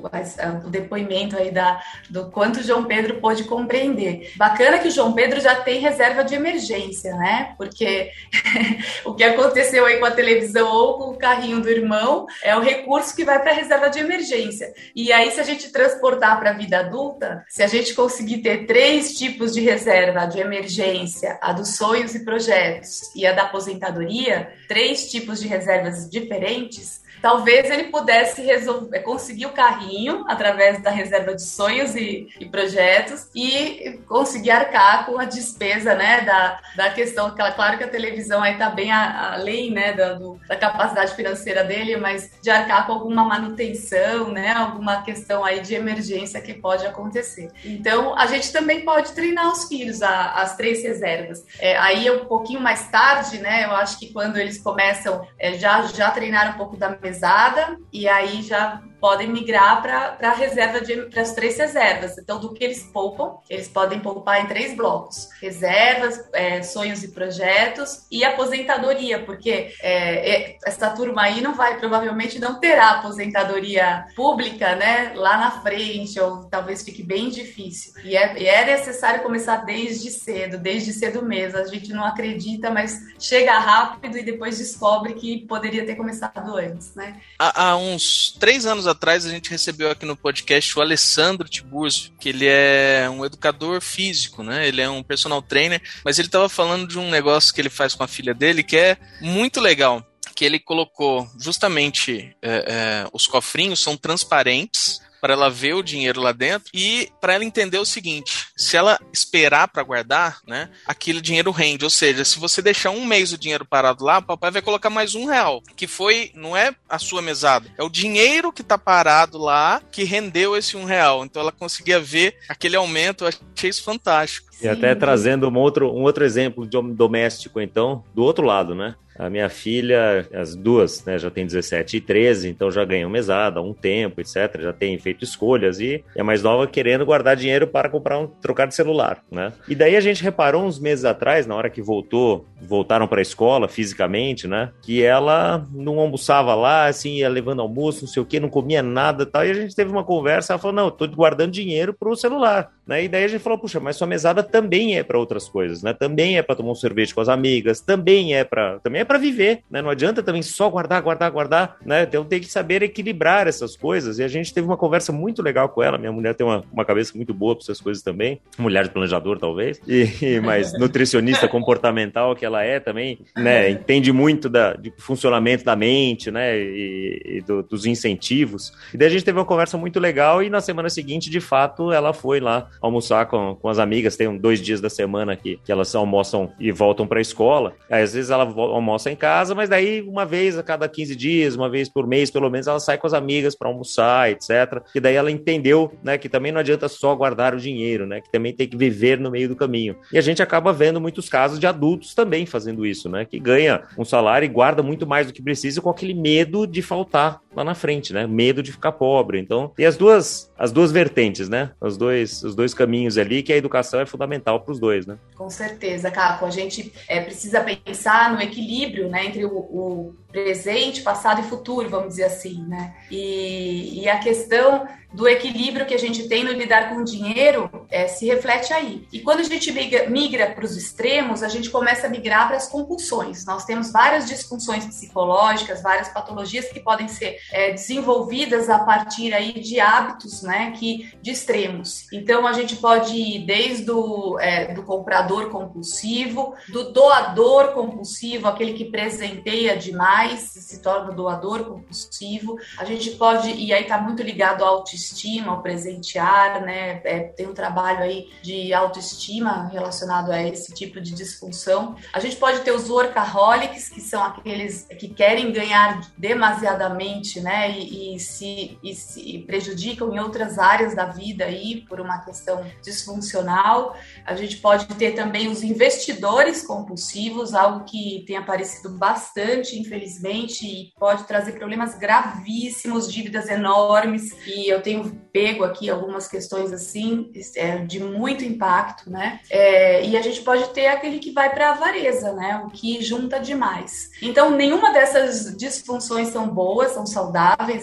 o 0.64 0.70
depoimento 0.70 1.36
aí 1.36 1.50
da, 1.50 1.82
do 2.08 2.30
quanto 2.30 2.62
João 2.62 2.84
Pedro 2.84 3.20
pôde 3.20 3.44
compreender. 3.44 4.32
Bacana 4.36 4.78
que 4.78 4.88
o 4.88 4.90
João 4.90 5.12
Pedro 5.12 5.38
já 5.38 5.56
tem 5.56 5.80
reserva 5.80 6.24
de 6.24 6.34
emergência, 6.34 7.14
né? 7.14 7.54
Porque 7.58 8.10
o 9.04 9.12
que 9.12 9.22
aconteceu 9.22 9.84
aí 9.84 9.98
com 9.98 10.06
a 10.06 10.10
televisão 10.10 10.66
ou 10.66 10.96
com 10.96 11.10
o 11.10 11.18
carrinho 11.18 11.60
do 11.60 11.68
irmão 11.68 12.24
é 12.42 12.56
o 12.56 12.60
recurso 12.60 13.14
que 13.14 13.22
vai 13.22 13.38
para 13.38 13.50
a 13.50 13.54
reserva 13.54 13.90
de 13.90 13.98
emergência. 13.98 14.72
E 14.96 15.12
aí, 15.12 15.30
se 15.30 15.40
a 15.40 15.44
gente 15.44 15.70
transportar 15.70 16.40
para 16.40 16.50
a 16.50 16.54
vida 16.54 16.78
adulta, 16.78 17.44
se 17.50 17.62
a 17.62 17.66
gente 17.66 17.92
conseguir 17.92 18.38
ter 18.38 18.64
três 18.66 19.12
tipos 19.12 19.52
de 19.52 19.60
reserva 19.60 20.24
de 20.24 20.40
emergência, 20.40 21.38
a 21.42 21.52
dos 21.52 21.76
sonhos 21.76 22.14
e 22.14 22.24
projetos 22.24 23.14
e 23.14 23.26
a 23.26 23.32
da 23.32 23.42
aposentadoria, 23.42 24.54
três 24.66 25.10
tipos 25.10 25.38
de 25.38 25.46
reservas 25.46 26.08
diferentes, 26.08 27.03
talvez 27.24 27.70
ele 27.70 27.84
pudesse 27.84 28.42
resolver, 28.42 29.00
conseguir 29.00 29.46
o 29.46 29.52
carrinho 29.52 30.26
através 30.28 30.82
da 30.82 30.90
reserva 30.90 31.34
de 31.34 31.40
sonhos 31.40 31.96
e, 31.96 32.28
e, 32.38 32.44
projetos 32.44 33.30
e 33.34 33.98
conseguir 34.06 34.50
arcar 34.50 35.06
com 35.06 35.18
a 35.18 35.24
despesa, 35.24 35.94
né, 35.94 36.20
da, 36.20 36.60
da 36.76 36.90
questão, 36.90 37.34
claro 37.34 37.78
que 37.78 37.84
a 37.84 37.88
televisão 37.88 38.42
aí 38.42 38.58
tá 38.58 38.68
bem 38.68 38.92
além, 38.92 39.70
né, 39.70 39.94
da, 39.94 40.12
do, 40.12 40.38
da 40.46 40.54
capacidade 40.54 41.14
financeira 41.14 41.64
dele, 41.64 41.96
mas 41.96 42.30
de 42.42 42.50
arcar 42.50 42.86
com 42.86 42.92
alguma 42.92 43.24
manutenção, 43.24 44.30
né, 44.30 44.52
alguma 44.52 45.00
questão 45.00 45.42
aí 45.42 45.60
de 45.60 45.74
emergência 45.74 46.42
que 46.42 46.52
pode 46.52 46.86
acontecer. 46.86 47.48
Então, 47.64 48.14
a 48.18 48.26
gente 48.26 48.52
também 48.52 48.84
pode 48.84 49.12
treinar 49.12 49.50
os 49.50 49.64
filhos 49.64 50.02
a, 50.02 50.32
as 50.42 50.58
três 50.58 50.82
reservas. 50.82 51.42
É, 51.58 51.74
aí, 51.78 52.10
um 52.10 52.26
pouquinho 52.26 52.60
mais 52.60 52.86
tarde, 52.88 53.38
né, 53.38 53.64
eu 53.64 53.70
acho 53.70 53.98
que 53.98 54.12
quando 54.12 54.36
eles 54.36 54.58
começam, 54.58 55.26
é, 55.38 55.54
já, 55.54 55.80
já 55.86 56.10
treinar 56.10 56.54
um 56.54 56.58
pouco 56.58 56.76
da 56.76 56.90
mesa 56.90 57.13
pesada 57.14 57.78
e 57.92 58.08
aí 58.08 58.42
já 58.42 58.82
podem 59.04 59.28
migrar 59.28 59.82
para 59.82 60.30
a 60.30 60.32
reserva 60.32 60.80
para 61.10 61.20
as 61.20 61.34
três 61.34 61.58
reservas. 61.58 62.16
Então, 62.16 62.40
do 62.40 62.54
que 62.54 62.64
eles 62.64 62.84
poupam, 62.84 63.36
eles 63.50 63.68
podem 63.68 64.00
poupar 64.00 64.42
em 64.42 64.46
três 64.46 64.74
blocos: 64.74 65.28
reservas, 65.42 66.24
é, 66.32 66.62
sonhos 66.62 67.04
e 67.04 67.08
projetos 67.08 68.06
e 68.10 68.24
aposentadoria, 68.24 69.18
porque 69.22 69.74
é, 69.82 70.52
é, 70.52 70.58
essa 70.64 70.88
turma 70.88 71.24
aí 71.24 71.42
não 71.42 71.54
vai, 71.54 71.78
provavelmente 71.78 72.38
não 72.38 72.58
terá 72.58 72.92
aposentadoria 72.92 74.06
pública, 74.16 74.74
né, 74.74 75.12
lá 75.14 75.36
na 75.36 75.50
frente, 75.60 76.18
ou 76.18 76.44
talvez 76.44 76.82
fique 76.82 77.02
bem 77.02 77.28
difícil. 77.28 77.92
E 78.02 78.16
é, 78.16 78.38
e 78.38 78.46
é 78.46 78.64
necessário 78.64 79.22
começar 79.22 79.66
desde 79.66 80.10
cedo, 80.10 80.56
desde 80.56 80.94
cedo 80.94 81.20
mesmo. 81.22 81.58
A 81.58 81.66
gente 81.66 81.92
não 81.92 82.06
acredita, 82.06 82.70
mas 82.70 82.98
chega 83.18 83.58
rápido 83.58 84.16
e 84.16 84.22
depois 84.22 84.56
descobre 84.56 85.12
que 85.12 85.46
poderia 85.46 85.84
ter 85.84 85.94
começado 85.94 86.56
antes, 86.56 86.94
né? 86.94 87.20
Há, 87.38 87.66
há 87.68 87.76
uns 87.76 88.34
três 88.40 88.64
anos 88.64 88.86
atrás 88.86 88.93
a 89.02 89.30
gente 89.30 89.50
recebeu 89.50 89.90
aqui 89.90 90.04
no 90.04 90.16
podcast 90.16 90.78
o 90.78 90.82
Alessandro 90.82 91.48
Tiburcio, 91.48 92.12
que 92.18 92.28
ele 92.28 92.46
é 92.46 93.08
um 93.10 93.24
educador 93.24 93.80
físico, 93.80 94.42
né? 94.42 94.66
Ele 94.66 94.80
é 94.80 94.88
um 94.88 95.02
personal 95.02 95.42
trainer, 95.42 95.82
mas 96.04 96.18
ele 96.18 96.28
estava 96.28 96.48
falando 96.48 96.88
de 96.88 96.98
um 96.98 97.10
negócio 97.10 97.54
que 97.54 97.60
ele 97.60 97.70
faz 97.70 97.94
com 97.94 98.02
a 98.02 98.08
filha 98.08 98.34
dele 98.34 98.62
que 98.62 98.76
é 98.76 98.96
muito 99.20 99.60
legal. 99.60 100.04
Que 100.34 100.44
ele 100.44 100.58
colocou 100.58 101.28
justamente 101.38 102.36
é, 102.42 102.50
é, 102.66 103.08
os 103.12 103.26
cofrinhos 103.26 103.80
são 103.80 103.96
transparentes 103.96 105.00
para 105.24 105.32
ela 105.32 105.48
ver 105.48 105.72
o 105.72 105.82
dinheiro 105.82 106.20
lá 106.20 106.32
dentro 106.32 106.68
e 106.74 107.08
para 107.18 107.32
ela 107.32 107.46
entender 107.46 107.78
o 107.78 107.86
seguinte: 107.86 108.48
se 108.54 108.76
ela 108.76 109.00
esperar 109.10 109.68
para 109.68 109.82
guardar, 109.82 110.40
né, 110.46 110.68
aquele 110.86 111.18
dinheiro 111.18 111.50
rende. 111.50 111.82
Ou 111.82 111.88
seja, 111.88 112.26
se 112.26 112.38
você 112.38 112.60
deixar 112.60 112.90
um 112.90 113.06
mês 113.06 113.32
o 113.32 113.38
dinheiro 113.38 113.64
parado 113.64 114.04
lá, 114.04 114.18
o 114.18 114.22
papai 114.22 114.50
vai 114.50 114.60
colocar 114.60 114.90
mais 114.90 115.14
um 115.14 115.24
real, 115.24 115.62
que 115.74 115.86
foi, 115.86 116.30
não 116.34 116.54
é 116.54 116.74
a 116.86 116.98
sua 116.98 117.22
mesada, 117.22 117.70
é 117.78 117.82
o 117.82 117.88
dinheiro 117.88 118.52
que 118.52 118.60
está 118.60 118.76
parado 118.76 119.38
lá 119.38 119.80
que 119.90 120.04
rendeu 120.04 120.54
esse 120.54 120.76
um 120.76 120.84
real. 120.84 121.24
Então 121.24 121.40
ela 121.40 121.52
conseguia 121.52 121.98
ver 121.98 122.36
aquele 122.46 122.76
aumento. 122.76 123.24
Eu 123.24 123.28
achei 123.28 123.70
isso 123.70 123.82
fantástico. 123.82 124.52
E 124.60 124.68
até 124.68 124.94
trazendo 124.94 125.48
um 125.48 125.56
outro, 125.56 125.90
um 125.90 126.02
outro 126.02 126.22
exemplo 126.22 126.66
de 126.66 126.78
doméstico, 126.92 127.62
então, 127.62 128.04
do 128.14 128.22
outro 128.22 128.44
lado, 128.44 128.74
né? 128.74 128.94
A 129.18 129.30
minha 129.30 129.48
filha, 129.48 130.26
as 130.32 130.56
duas, 130.56 131.04
né, 131.04 131.18
já 131.18 131.30
tem 131.30 131.46
17 131.46 131.96
e 131.96 132.00
13, 132.00 132.48
então 132.48 132.70
já 132.70 132.84
ganham 132.84 133.08
mesada 133.08 133.60
há 133.60 133.62
um 133.62 133.72
tempo, 133.72 134.20
etc. 134.20 134.60
Já 134.60 134.72
tem 134.72 134.98
feito 134.98 135.24
escolhas 135.24 135.78
e 135.80 136.04
é 136.16 136.22
mais 136.22 136.42
nova 136.42 136.66
querendo 136.66 137.06
guardar 137.06 137.36
dinheiro 137.36 137.66
para 137.66 137.88
comprar 137.88 138.18
um 138.18 138.26
trocar 138.26 138.66
de 138.66 138.74
celular, 138.74 139.22
né? 139.30 139.52
E 139.68 139.74
daí 139.74 139.96
a 139.96 140.00
gente 140.00 140.22
reparou 140.22 140.64
uns 140.64 140.78
meses 140.78 141.04
atrás, 141.04 141.46
na 141.46 141.54
hora 141.54 141.70
que 141.70 141.80
voltou, 141.80 142.46
voltaram 142.60 143.06
para 143.06 143.20
a 143.20 143.22
escola 143.22 143.68
fisicamente, 143.68 144.48
né, 144.48 144.72
que 144.82 145.02
ela 145.02 145.66
não 145.72 145.98
almoçava 145.98 146.54
lá, 146.54 146.86
assim, 146.86 147.16
ia 147.16 147.28
levando 147.28 147.62
almoço, 147.62 148.02
não 148.02 148.08
sei 148.08 148.22
o 148.22 148.26
que, 148.26 148.40
não 148.40 148.48
comia 148.48 148.82
nada, 148.82 149.24
tal. 149.24 149.44
E 149.44 149.50
a 149.50 149.54
gente 149.54 149.74
teve 149.74 149.90
uma 149.90 150.04
conversa, 150.04 150.52
ela 150.52 150.60
falou: 150.60 150.74
"Não, 150.74 150.84
eu 150.86 150.90
tô 150.90 151.06
guardando 151.08 151.52
dinheiro 151.52 151.94
para 151.94 152.08
o 152.08 152.16
celular". 152.16 152.72
Né? 152.86 153.04
E 153.04 153.08
daí 153.08 153.24
a 153.24 153.28
gente 153.28 153.40
falou: 153.40 153.58
"Puxa, 153.58 153.80
mas 153.80 153.96
sua 153.96 154.06
mesada 154.06 154.42
também 154.42 154.98
é 154.98 155.02
para 155.02 155.18
outras 155.18 155.48
coisas, 155.48 155.82
né? 155.82 155.92
Também 155.92 156.36
é 156.36 156.42
para 156.42 156.54
tomar 156.54 156.72
um 156.72 156.74
sorvete 156.74 157.14
com 157.14 157.20
as 157.20 157.28
amigas, 157.28 157.80
também 157.80 158.34
é 158.34 158.44
para 158.44 158.78
também 158.80 159.00
é 159.00 159.04
para 159.04 159.18
viver, 159.18 159.60
né? 159.70 159.80
Não 159.80 159.90
adianta 159.90 160.22
também 160.22 160.42
só 160.42 160.68
guardar, 160.68 161.00
guardar, 161.00 161.30
guardar, 161.30 161.76
né? 161.84 162.02
Então 162.02 162.24
tem 162.24 162.40
que 162.40 162.46
saber 162.46 162.82
equilibrar 162.82 163.46
essas 163.46 163.76
coisas. 163.76 164.18
E 164.18 164.22
a 164.22 164.28
gente 164.28 164.52
teve 164.52 164.66
uma 164.66 164.76
conversa 164.76 165.12
muito 165.12 165.42
legal 165.42 165.68
com 165.68 165.82
ela. 165.82 165.96
Minha 165.96 166.12
mulher 166.12 166.34
tem 166.34 166.46
uma, 166.46 166.62
uma 166.72 166.84
cabeça 166.84 167.12
muito 167.16 167.32
boa 167.32 167.54
para 167.54 167.62
essas 167.62 167.80
coisas 167.80 168.02
também, 168.02 168.40
mulher 168.58 168.84
de 168.84 168.90
planejador 168.90 169.38
talvez, 169.38 169.80
e, 169.86 170.40
mas 170.40 170.72
nutricionista 170.78 171.48
comportamental 171.48 172.36
que 172.36 172.44
ela 172.44 172.62
é 172.62 172.78
também, 172.80 173.18
né? 173.36 173.70
Entende 173.70 174.12
muito 174.12 174.48
da, 174.48 174.74
de 174.74 174.92
funcionamento 174.98 175.64
da 175.64 175.74
mente, 175.74 176.30
né? 176.30 176.58
E, 176.58 177.22
e 177.38 177.40
do, 177.40 177.62
dos 177.62 177.86
incentivos. 177.86 178.72
E 178.92 178.98
daí 178.98 179.08
a 179.08 179.10
gente 179.10 179.24
teve 179.24 179.38
uma 179.38 179.44
conversa 179.44 179.78
muito 179.78 179.98
legal 179.98 180.42
e 180.42 180.50
na 180.50 180.60
semana 180.60 180.90
seguinte, 180.90 181.30
de 181.30 181.40
fato, 181.40 181.90
ela 181.90 182.12
foi 182.12 182.40
lá 182.40 182.68
almoçar 182.80 183.26
com, 183.26 183.56
com 183.60 183.68
as 183.68 183.78
amigas. 183.78 184.16
Tem 184.16 184.36
dois 184.36 184.60
dias 184.60 184.80
da 184.80 184.90
semana 184.90 185.36
que, 185.36 185.58
que 185.64 185.70
elas 185.70 185.94
almoçam 185.94 186.52
e 186.58 186.72
voltam 186.72 187.06
para 187.06 187.18
a 187.18 187.22
escola. 187.22 187.74
Aí, 187.90 188.02
às 188.02 188.14
vezes 188.14 188.30
ela 188.30 188.44
almoça 188.44 188.94
almoça 189.04 189.10
em 189.10 189.16
casa, 189.16 189.54
mas 189.54 189.68
daí 189.68 190.02
uma 190.02 190.24
vez 190.24 190.56
a 190.56 190.62
cada 190.62 190.88
15 190.88 191.14
dias, 191.14 191.56
uma 191.56 191.68
vez 191.68 191.88
por 191.88 192.06
mês, 192.06 192.30
pelo 192.30 192.50
menos, 192.50 192.66
ela 192.66 192.80
sai 192.80 192.96
com 192.96 193.06
as 193.06 193.12
amigas 193.12 193.54
para 193.54 193.68
almoçar, 193.68 194.30
etc. 194.30 194.82
E 194.94 195.00
daí 195.00 195.14
ela 195.14 195.30
entendeu, 195.30 195.92
né, 196.02 196.16
que 196.16 196.28
também 196.28 196.52
não 196.52 196.60
adianta 196.60 196.88
só 196.88 197.14
guardar 197.14 197.54
o 197.54 197.60
dinheiro, 197.60 198.06
né, 198.06 198.20
que 198.20 198.30
também 198.30 198.52
tem 198.52 198.68
que 198.68 198.76
viver 198.76 199.18
no 199.18 199.30
meio 199.30 199.48
do 199.48 199.56
caminho. 199.56 199.96
E 200.12 200.18
a 200.18 200.20
gente 200.20 200.42
acaba 200.42 200.72
vendo 200.72 201.00
muitos 201.00 201.28
casos 201.28 201.58
de 201.58 201.66
adultos 201.66 202.14
também 202.14 202.46
fazendo 202.46 202.86
isso, 202.86 203.08
né, 203.08 203.24
que 203.24 203.38
ganha 203.38 203.82
um 203.98 204.04
salário 204.04 204.46
e 204.46 204.48
guarda 204.48 204.82
muito 204.82 205.06
mais 205.06 205.26
do 205.26 205.32
que 205.32 205.42
precisa 205.42 205.80
com 205.80 205.90
aquele 205.90 206.14
medo 206.14 206.66
de 206.66 206.82
faltar 206.82 207.40
lá 207.56 207.64
na 207.64 207.74
frente, 207.74 208.12
né? 208.12 208.26
Medo 208.26 208.62
de 208.62 208.72
ficar 208.72 208.92
pobre. 208.92 209.38
Então, 209.38 209.72
tem 209.74 209.86
as 209.86 209.96
duas, 209.96 210.50
as 210.58 210.72
duas 210.72 210.90
vertentes, 210.92 211.48
né? 211.48 211.70
Os 211.80 211.96
dois, 211.96 212.42
os 212.42 212.54
dois 212.54 212.74
caminhos 212.74 213.18
ali, 213.18 213.42
que 213.42 213.52
a 213.52 213.56
educação 213.56 214.00
é 214.00 214.06
fundamental 214.06 214.60
para 214.60 214.72
os 214.72 214.78
dois, 214.78 215.06
né? 215.06 215.16
Com 215.36 215.50
certeza, 215.50 216.10
Caco. 216.10 216.44
A 216.46 216.50
gente 216.50 216.92
é, 217.08 217.20
precisa 217.20 217.60
pensar 217.60 218.32
no 218.32 218.40
equilíbrio, 218.40 219.08
né? 219.08 219.26
Entre 219.26 219.44
o, 219.44 219.50
o 219.50 220.14
presente, 220.30 221.02
passado 221.02 221.40
e 221.40 221.44
futuro, 221.44 221.88
vamos 221.88 222.08
dizer 222.08 222.24
assim, 222.24 222.64
né? 222.66 222.94
E, 223.10 224.02
e 224.02 224.08
a 224.08 224.18
questão 224.18 224.86
do 225.14 225.28
equilíbrio 225.28 225.86
que 225.86 225.94
a 225.94 225.98
gente 225.98 226.28
tem 226.28 226.42
no 226.42 226.50
lidar 226.50 226.88
com 226.88 226.96
o 226.96 227.04
dinheiro 227.04 227.70
é, 227.88 228.08
se 228.08 228.26
reflete 228.26 228.72
aí. 228.72 229.06
E 229.12 229.20
quando 229.20 229.40
a 229.40 229.44
gente 229.44 229.72
migra 230.10 230.50
para 230.50 230.64
os 230.64 230.76
extremos, 230.76 231.44
a 231.44 231.48
gente 231.48 231.70
começa 231.70 232.08
a 232.08 232.10
migrar 232.10 232.48
para 232.48 232.56
as 232.56 232.66
compulsões. 232.66 233.46
Nós 233.46 233.64
temos 233.64 233.92
várias 233.92 234.26
disfunções 234.26 234.84
psicológicas, 234.84 235.80
várias 235.80 236.08
patologias 236.08 236.66
que 236.66 236.80
podem 236.80 237.06
ser 237.06 237.38
é, 237.52 237.72
desenvolvidas 237.72 238.68
a 238.68 238.78
partir 238.80 239.32
aí 239.32 239.52
de 239.52 239.80
hábitos, 239.80 240.42
né, 240.42 240.72
que 240.72 241.12
de 241.20 241.30
extremos. 241.30 242.06
Então 242.12 242.46
a 242.46 242.52
gente 242.52 242.76
pode 242.76 243.14
ir 243.16 243.46
desde 243.46 243.90
o 243.90 244.38
é, 244.38 244.72
do 244.74 244.82
comprador 244.82 245.50
compulsivo, 245.50 246.54
do 246.68 246.92
doador 246.92 247.72
compulsivo, 247.72 248.48
aquele 248.48 248.74
que 248.74 248.86
presenteia 248.86 249.76
demais, 249.76 250.40
se 250.40 250.80
torna 250.82 251.12
doador 251.12 251.64
compulsivo. 251.64 252.56
A 252.78 252.84
gente 252.84 253.10
pode 253.12 253.50
e 253.50 253.72
aí 253.72 253.82
está 253.82 253.98
muito 253.98 254.22
ligado 254.22 254.64
à 254.64 254.68
autoestima, 254.68 255.52
ao 255.52 255.62
presentear, 255.62 256.62
né? 256.62 257.00
É, 257.04 257.20
tem 257.20 257.46
um 257.46 257.54
trabalho 257.54 258.00
aí 258.00 258.30
de 258.42 258.72
autoestima 258.72 259.68
relacionado 259.68 260.30
a 260.30 260.42
esse 260.42 260.72
tipo 260.74 261.00
de 261.00 261.12
disfunção. 261.12 261.96
A 262.12 262.20
gente 262.20 262.36
pode 262.36 262.60
ter 262.60 262.72
os 262.72 262.88
workaholics, 262.88 263.88
que 263.88 264.00
são 264.00 264.22
aqueles 264.22 264.86
que 264.98 265.08
querem 265.08 265.52
ganhar 265.52 266.00
demasiadamente, 266.16 267.33
né? 267.40 267.70
E, 267.78 268.16
e, 268.16 268.20
se, 268.20 268.78
e 268.82 268.94
se 268.94 269.44
prejudicam 269.46 270.14
em 270.14 270.18
outras 270.18 270.58
áreas 270.58 270.94
da 270.94 271.06
vida 271.06 271.44
aí 271.44 271.82
por 271.88 272.00
uma 272.00 272.18
questão 272.18 272.64
disfuncional. 272.82 273.96
A 274.24 274.34
gente 274.34 274.58
pode 274.58 274.86
ter 274.86 275.12
também 275.12 275.48
os 275.48 275.62
investidores 275.62 276.66
compulsivos, 276.66 277.54
algo 277.54 277.84
que 277.84 278.24
tem 278.26 278.36
aparecido 278.36 278.90
bastante, 278.90 279.78
infelizmente, 279.78 280.66
e 280.66 280.92
pode 280.98 281.24
trazer 281.24 281.52
problemas 281.52 281.96
gravíssimos, 281.96 283.12
dívidas 283.12 283.48
enormes. 283.48 284.30
E 284.46 284.68
eu 284.68 284.82
tenho 284.82 285.24
pego 285.34 285.64
aqui 285.64 285.90
algumas 285.90 286.28
questões 286.28 286.72
assim 286.72 287.32
é, 287.56 287.78
de 287.78 287.98
muito 287.98 288.44
impacto, 288.44 289.10
né? 289.10 289.40
É, 289.50 290.06
e 290.06 290.16
a 290.16 290.22
gente 290.22 290.42
pode 290.42 290.68
ter 290.68 290.86
aquele 290.86 291.18
que 291.18 291.32
vai 291.32 291.52
para 291.52 291.70
a 291.70 291.72
avareza, 291.72 292.32
né? 292.32 292.62
O 292.64 292.70
que 292.70 293.02
junta 293.02 293.40
demais. 293.40 294.10
Então, 294.22 294.52
nenhuma 294.52 294.92
dessas 294.92 295.56
disfunções 295.56 296.28
são 296.28 296.48
boas, 296.48 296.92
são 296.92 297.04
saudáveis, 297.04 297.23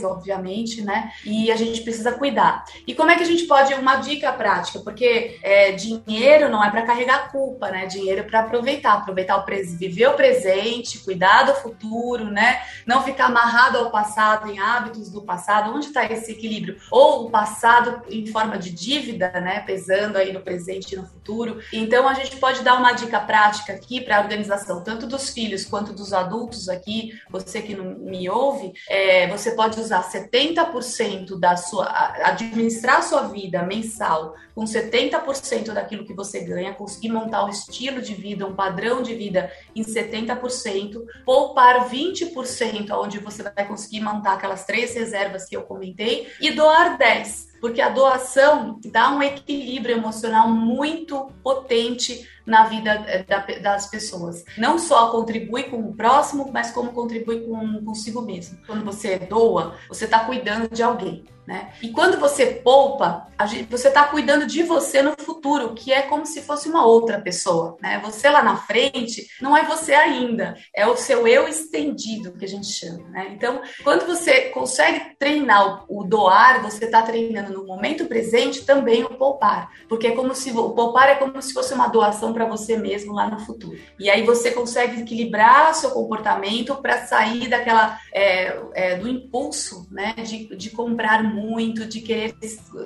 obviamente, 0.03 0.81
né? 0.81 1.12
E 1.25 1.51
a 1.51 1.55
gente 1.55 1.81
precisa 1.81 2.12
cuidar. 2.12 2.63
E 2.86 2.93
como 2.93 3.12
é 3.12 3.15
que 3.15 3.24
a 3.24 3.27
gente 3.27 3.43
pode 3.43 3.74
uma 3.74 3.98
dica 3.98 4.31
prática? 4.31 4.79
Porque 4.79 5.39
é, 5.41 5.71
dinheiro 5.71 6.50
não 6.50 6.63
é 6.63 6.69
para 6.69 6.83
carregar 6.83 7.31
culpa, 7.31 7.69
né? 7.69 7.86
Dinheiro 7.86 8.21
é 8.21 8.24
para 8.24 8.41
aproveitar, 8.41 8.93
aproveitar 8.93 9.38
o 9.38 9.45
presente, 9.45 9.77
viver 9.77 10.07
o 10.07 10.13
presente, 10.13 11.00
cuidar 11.00 11.43
do 11.43 11.55
futuro, 11.55 12.25
né? 12.25 12.62
Não 12.86 13.03
ficar 13.03 13.25
amarrado 13.25 13.77
ao 13.77 13.91
passado, 13.91 14.51
em 14.51 14.60
hábitos 14.60 15.10
do 15.10 15.21
passado. 15.21 15.74
Onde 15.74 15.88
está 15.88 16.05
esse 16.05 16.31
equilíbrio? 16.31 16.77
Ou 16.91 17.27
o 17.27 17.29
passado 17.29 18.01
em 18.10 18.25
forma 18.27 18.57
de 18.57 18.71
dívida, 18.71 19.29
né, 19.39 19.60
pesando 19.62 20.17
aí 20.17 20.33
no 20.33 20.41
presente 20.41 20.93
e 20.93 20.98
no 20.98 21.05
futuro. 21.05 21.60
Então 21.71 22.07
a 22.07 22.13
gente 22.13 22.38
pode 22.38 22.62
dar 22.62 22.75
uma 22.75 22.93
dica 22.93 23.19
prática 23.19 23.74
aqui 23.74 24.01
para 24.01 24.17
a 24.17 24.21
organização, 24.21 24.83
tanto 24.83 25.07
dos 25.07 25.29
filhos 25.29 25.65
quanto 25.65 25.93
dos 25.93 26.13
adultos 26.13 26.69
aqui, 26.69 27.19
você 27.29 27.62
que 27.62 27.75
não 27.75 27.86
me 28.00 28.29
ouve, 28.29 28.74
é, 28.89 29.27
você 29.38 29.52
pode 29.52 29.80
usar 29.80 30.04
70% 30.04 31.40
da 31.40 31.56
sua 31.56 31.88
administrar 32.24 32.98
a 32.98 33.02
sua 33.02 33.22
vida 33.24 33.64
mensal 33.64 34.36
com 34.54 34.64
70% 34.64 35.74
daquilo 35.74 36.06
que 36.06 36.14
você 36.14 36.42
ganha, 36.42 36.74
conseguir 36.74 37.10
montar 37.10 37.46
um 37.46 37.50
estilo 37.50 38.02
de 38.02 38.14
vida, 38.14 38.46
um 38.46 38.56
padrão 38.56 39.02
de 39.02 39.16
vida 39.16 39.52
em 39.76 39.84
70%, 39.84 41.04
poupar 41.26 41.90
20% 41.90 42.92
onde 42.92 43.20
você 43.20 43.44
vai 43.44 43.68
conseguir 43.68 44.02
montar 44.02 44.34
aquelas 44.34 44.66
três 44.66 44.94
reservas 44.94 45.46
que 45.46 45.56
eu 45.56 45.64
comentei 45.64 46.28
e 46.40 46.52
doar 46.52 46.98
10 46.98 47.50
porque 47.62 47.80
a 47.80 47.89
doação 47.89 48.80
dá 48.86 49.12
um 49.12 49.22
equilíbrio 49.22 49.96
emocional 49.96 50.50
muito 50.50 51.32
potente 51.44 52.27
na 52.46 52.63
vida 52.65 52.91
eh, 53.08 53.60
das 53.60 53.88
pessoas. 53.88 54.44
Não 54.58 54.80
só 54.80 55.12
contribui 55.12 55.63
com 55.63 55.80
o 55.80 55.96
próximo, 55.96 56.50
mas 56.51 56.72
como 56.72 56.91
contribui 56.91 57.41
com 57.41 57.86
consigo 57.86 58.22
mesmo. 58.22 58.58
Quando 58.65 58.84
você 58.84 59.20
doa, 59.20 59.75
você 59.88 60.06
está 60.06 60.25
cuidando 60.25 60.68
de 60.68 60.82
alguém. 60.82 61.24
Né? 61.45 61.71
E 61.81 61.89
quando 61.89 62.19
você 62.19 62.45
poupa, 62.45 63.27
gente, 63.48 63.69
você 63.69 63.88
está 63.88 64.03
cuidando 64.03 64.45
de 64.45 64.63
você 64.63 65.01
no 65.01 65.13
futuro, 65.19 65.74
que 65.74 65.91
é 65.91 66.03
como 66.03 66.25
se 66.25 66.41
fosse 66.41 66.69
uma 66.69 66.86
outra 66.86 67.19
pessoa. 67.19 67.77
Né? 67.81 68.00
Você 68.03 68.29
lá 68.29 68.43
na 68.43 68.57
frente 68.57 69.27
não 69.41 69.57
é 69.57 69.63
você 69.63 69.93
ainda, 69.93 70.56
é 70.75 70.86
o 70.86 70.95
seu 70.95 71.27
eu 71.27 71.47
estendido 71.47 72.34
que 72.34 72.45
a 72.45 72.47
gente 72.47 72.67
chama. 72.67 73.10
Né? 73.10 73.32
Então, 73.36 73.62
quando 73.84 74.06
você 74.06 74.49
consegue 74.49 75.15
treinar 75.17 75.86
o, 75.89 76.04
doar, 76.04 76.62
você 76.62 76.86
está 76.86 77.01
treinando 77.01 77.54
no 77.54 77.65
momento 77.65 78.06
presente 78.06 78.65
também 78.65 79.04
o 79.04 79.10
poupar, 79.10 79.69
porque 79.88 80.08
é 80.08 80.12
como 80.12 80.36
se 80.36 80.51
o 80.51 80.71
poupar 80.71 81.10
é 81.10 81.15
como 81.15 81.41
se 81.41 81.54
fosse 81.54 81.73
uma 81.73 81.88
doação 81.88 82.34
para 82.34 82.45
você 82.45 82.77
mesmo 82.77 83.13
lá 83.13 83.30
no 83.30 83.39
futuro. 83.39 83.77
E 83.99 84.10
aí 84.10 84.23
você 84.23 84.51
consegue 84.51 85.01
equilibrar 85.01 85.73
seu 85.73 85.91
comportamento 85.91 86.75
para 86.75 87.06
sair 87.06 87.47
daquela 87.47 87.99
é, 88.13 88.60
é, 88.73 88.95
do 88.97 89.08
impulso, 89.08 89.88
né, 89.91 90.13
de, 90.17 90.56
de 90.56 90.69
comprar 90.69 91.23
muito, 91.32 91.86
de 91.86 92.02
querer 92.02 92.36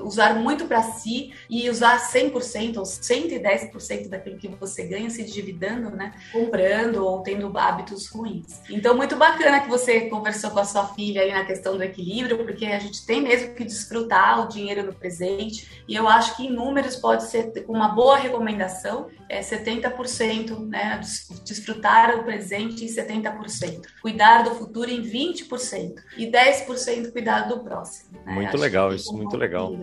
usar 0.02 0.36
muito 0.36 0.66
para 0.66 0.82
si 0.84 1.34
e 1.50 1.70
usar 1.70 2.00
100% 2.00 2.78
ou 2.78 2.84
110% 2.84 4.10
daquilo 4.10 4.38
que 4.38 4.48
você 4.48 4.84
ganha 4.86 5.10
se 5.10 5.24
dividando, 5.24 5.90
né? 5.90 6.14
Comprando 6.32 7.06
ou 7.06 7.22
tendo 7.22 7.56
hábitos 7.58 8.08
ruins. 8.08 8.62
Então, 8.70 8.96
muito 8.96 9.16
bacana 9.16 9.62
que 9.62 9.70
você 9.70 10.02
conversou 10.02 10.52
com 10.52 10.60
a 10.60 10.66
sua 10.66 10.88
filha 10.88 11.22
aí 11.22 11.32
na 11.32 11.46
questão 11.46 11.76
do 11.76 11.84
equilíbrio, 11.84 12.44
porque 12.44 12.66
a 12.66 12.80
gente 12.80 13.06
tem 13.06 13.22
mesmo 13.22 13.54
que 13.54 13.64
desfrutar 13.64 14.46
o 14.46 14.48
dinheiro 14.48 14.84
no 14.84 14.94
presente 14.94 15.84
e 15.88 15.96
eu 15.96 16.08
acho 16.08 16.36
que 16.36 16.46
em 16.46 16.52
números 16.52 16.96
pode 16.96 17.24
ser 17.24 17.66
uma 17.68 17.90
boa 17.90 18.18
recomendação, 18.18 19.08
é 19.30 19.42
70%, 19.42 20.68
né? 20.68 21.00
Desfrutar 21.44 22.18
o 22.18 22.24
presente 22.24 22.84
em 22.84 22.88
70%, 22.88 23.82
cuidar 24.02 24.44
do 24.44 24.52
futuro 24.52 24.90
em 24.90 25.02
20% 25.02 25.96
e 26.18 26.28
10% 26.28 27.12
cuidar 27.12 27.48
do 27.48 27.60
próximo. 27.60 28.20
Né? 28.26 28.35
Muito 28.36 28.58
legal, 28.58 28.94
isso, 28.94 29.16
muito 29.16 29.38
legal. 29.38 29.78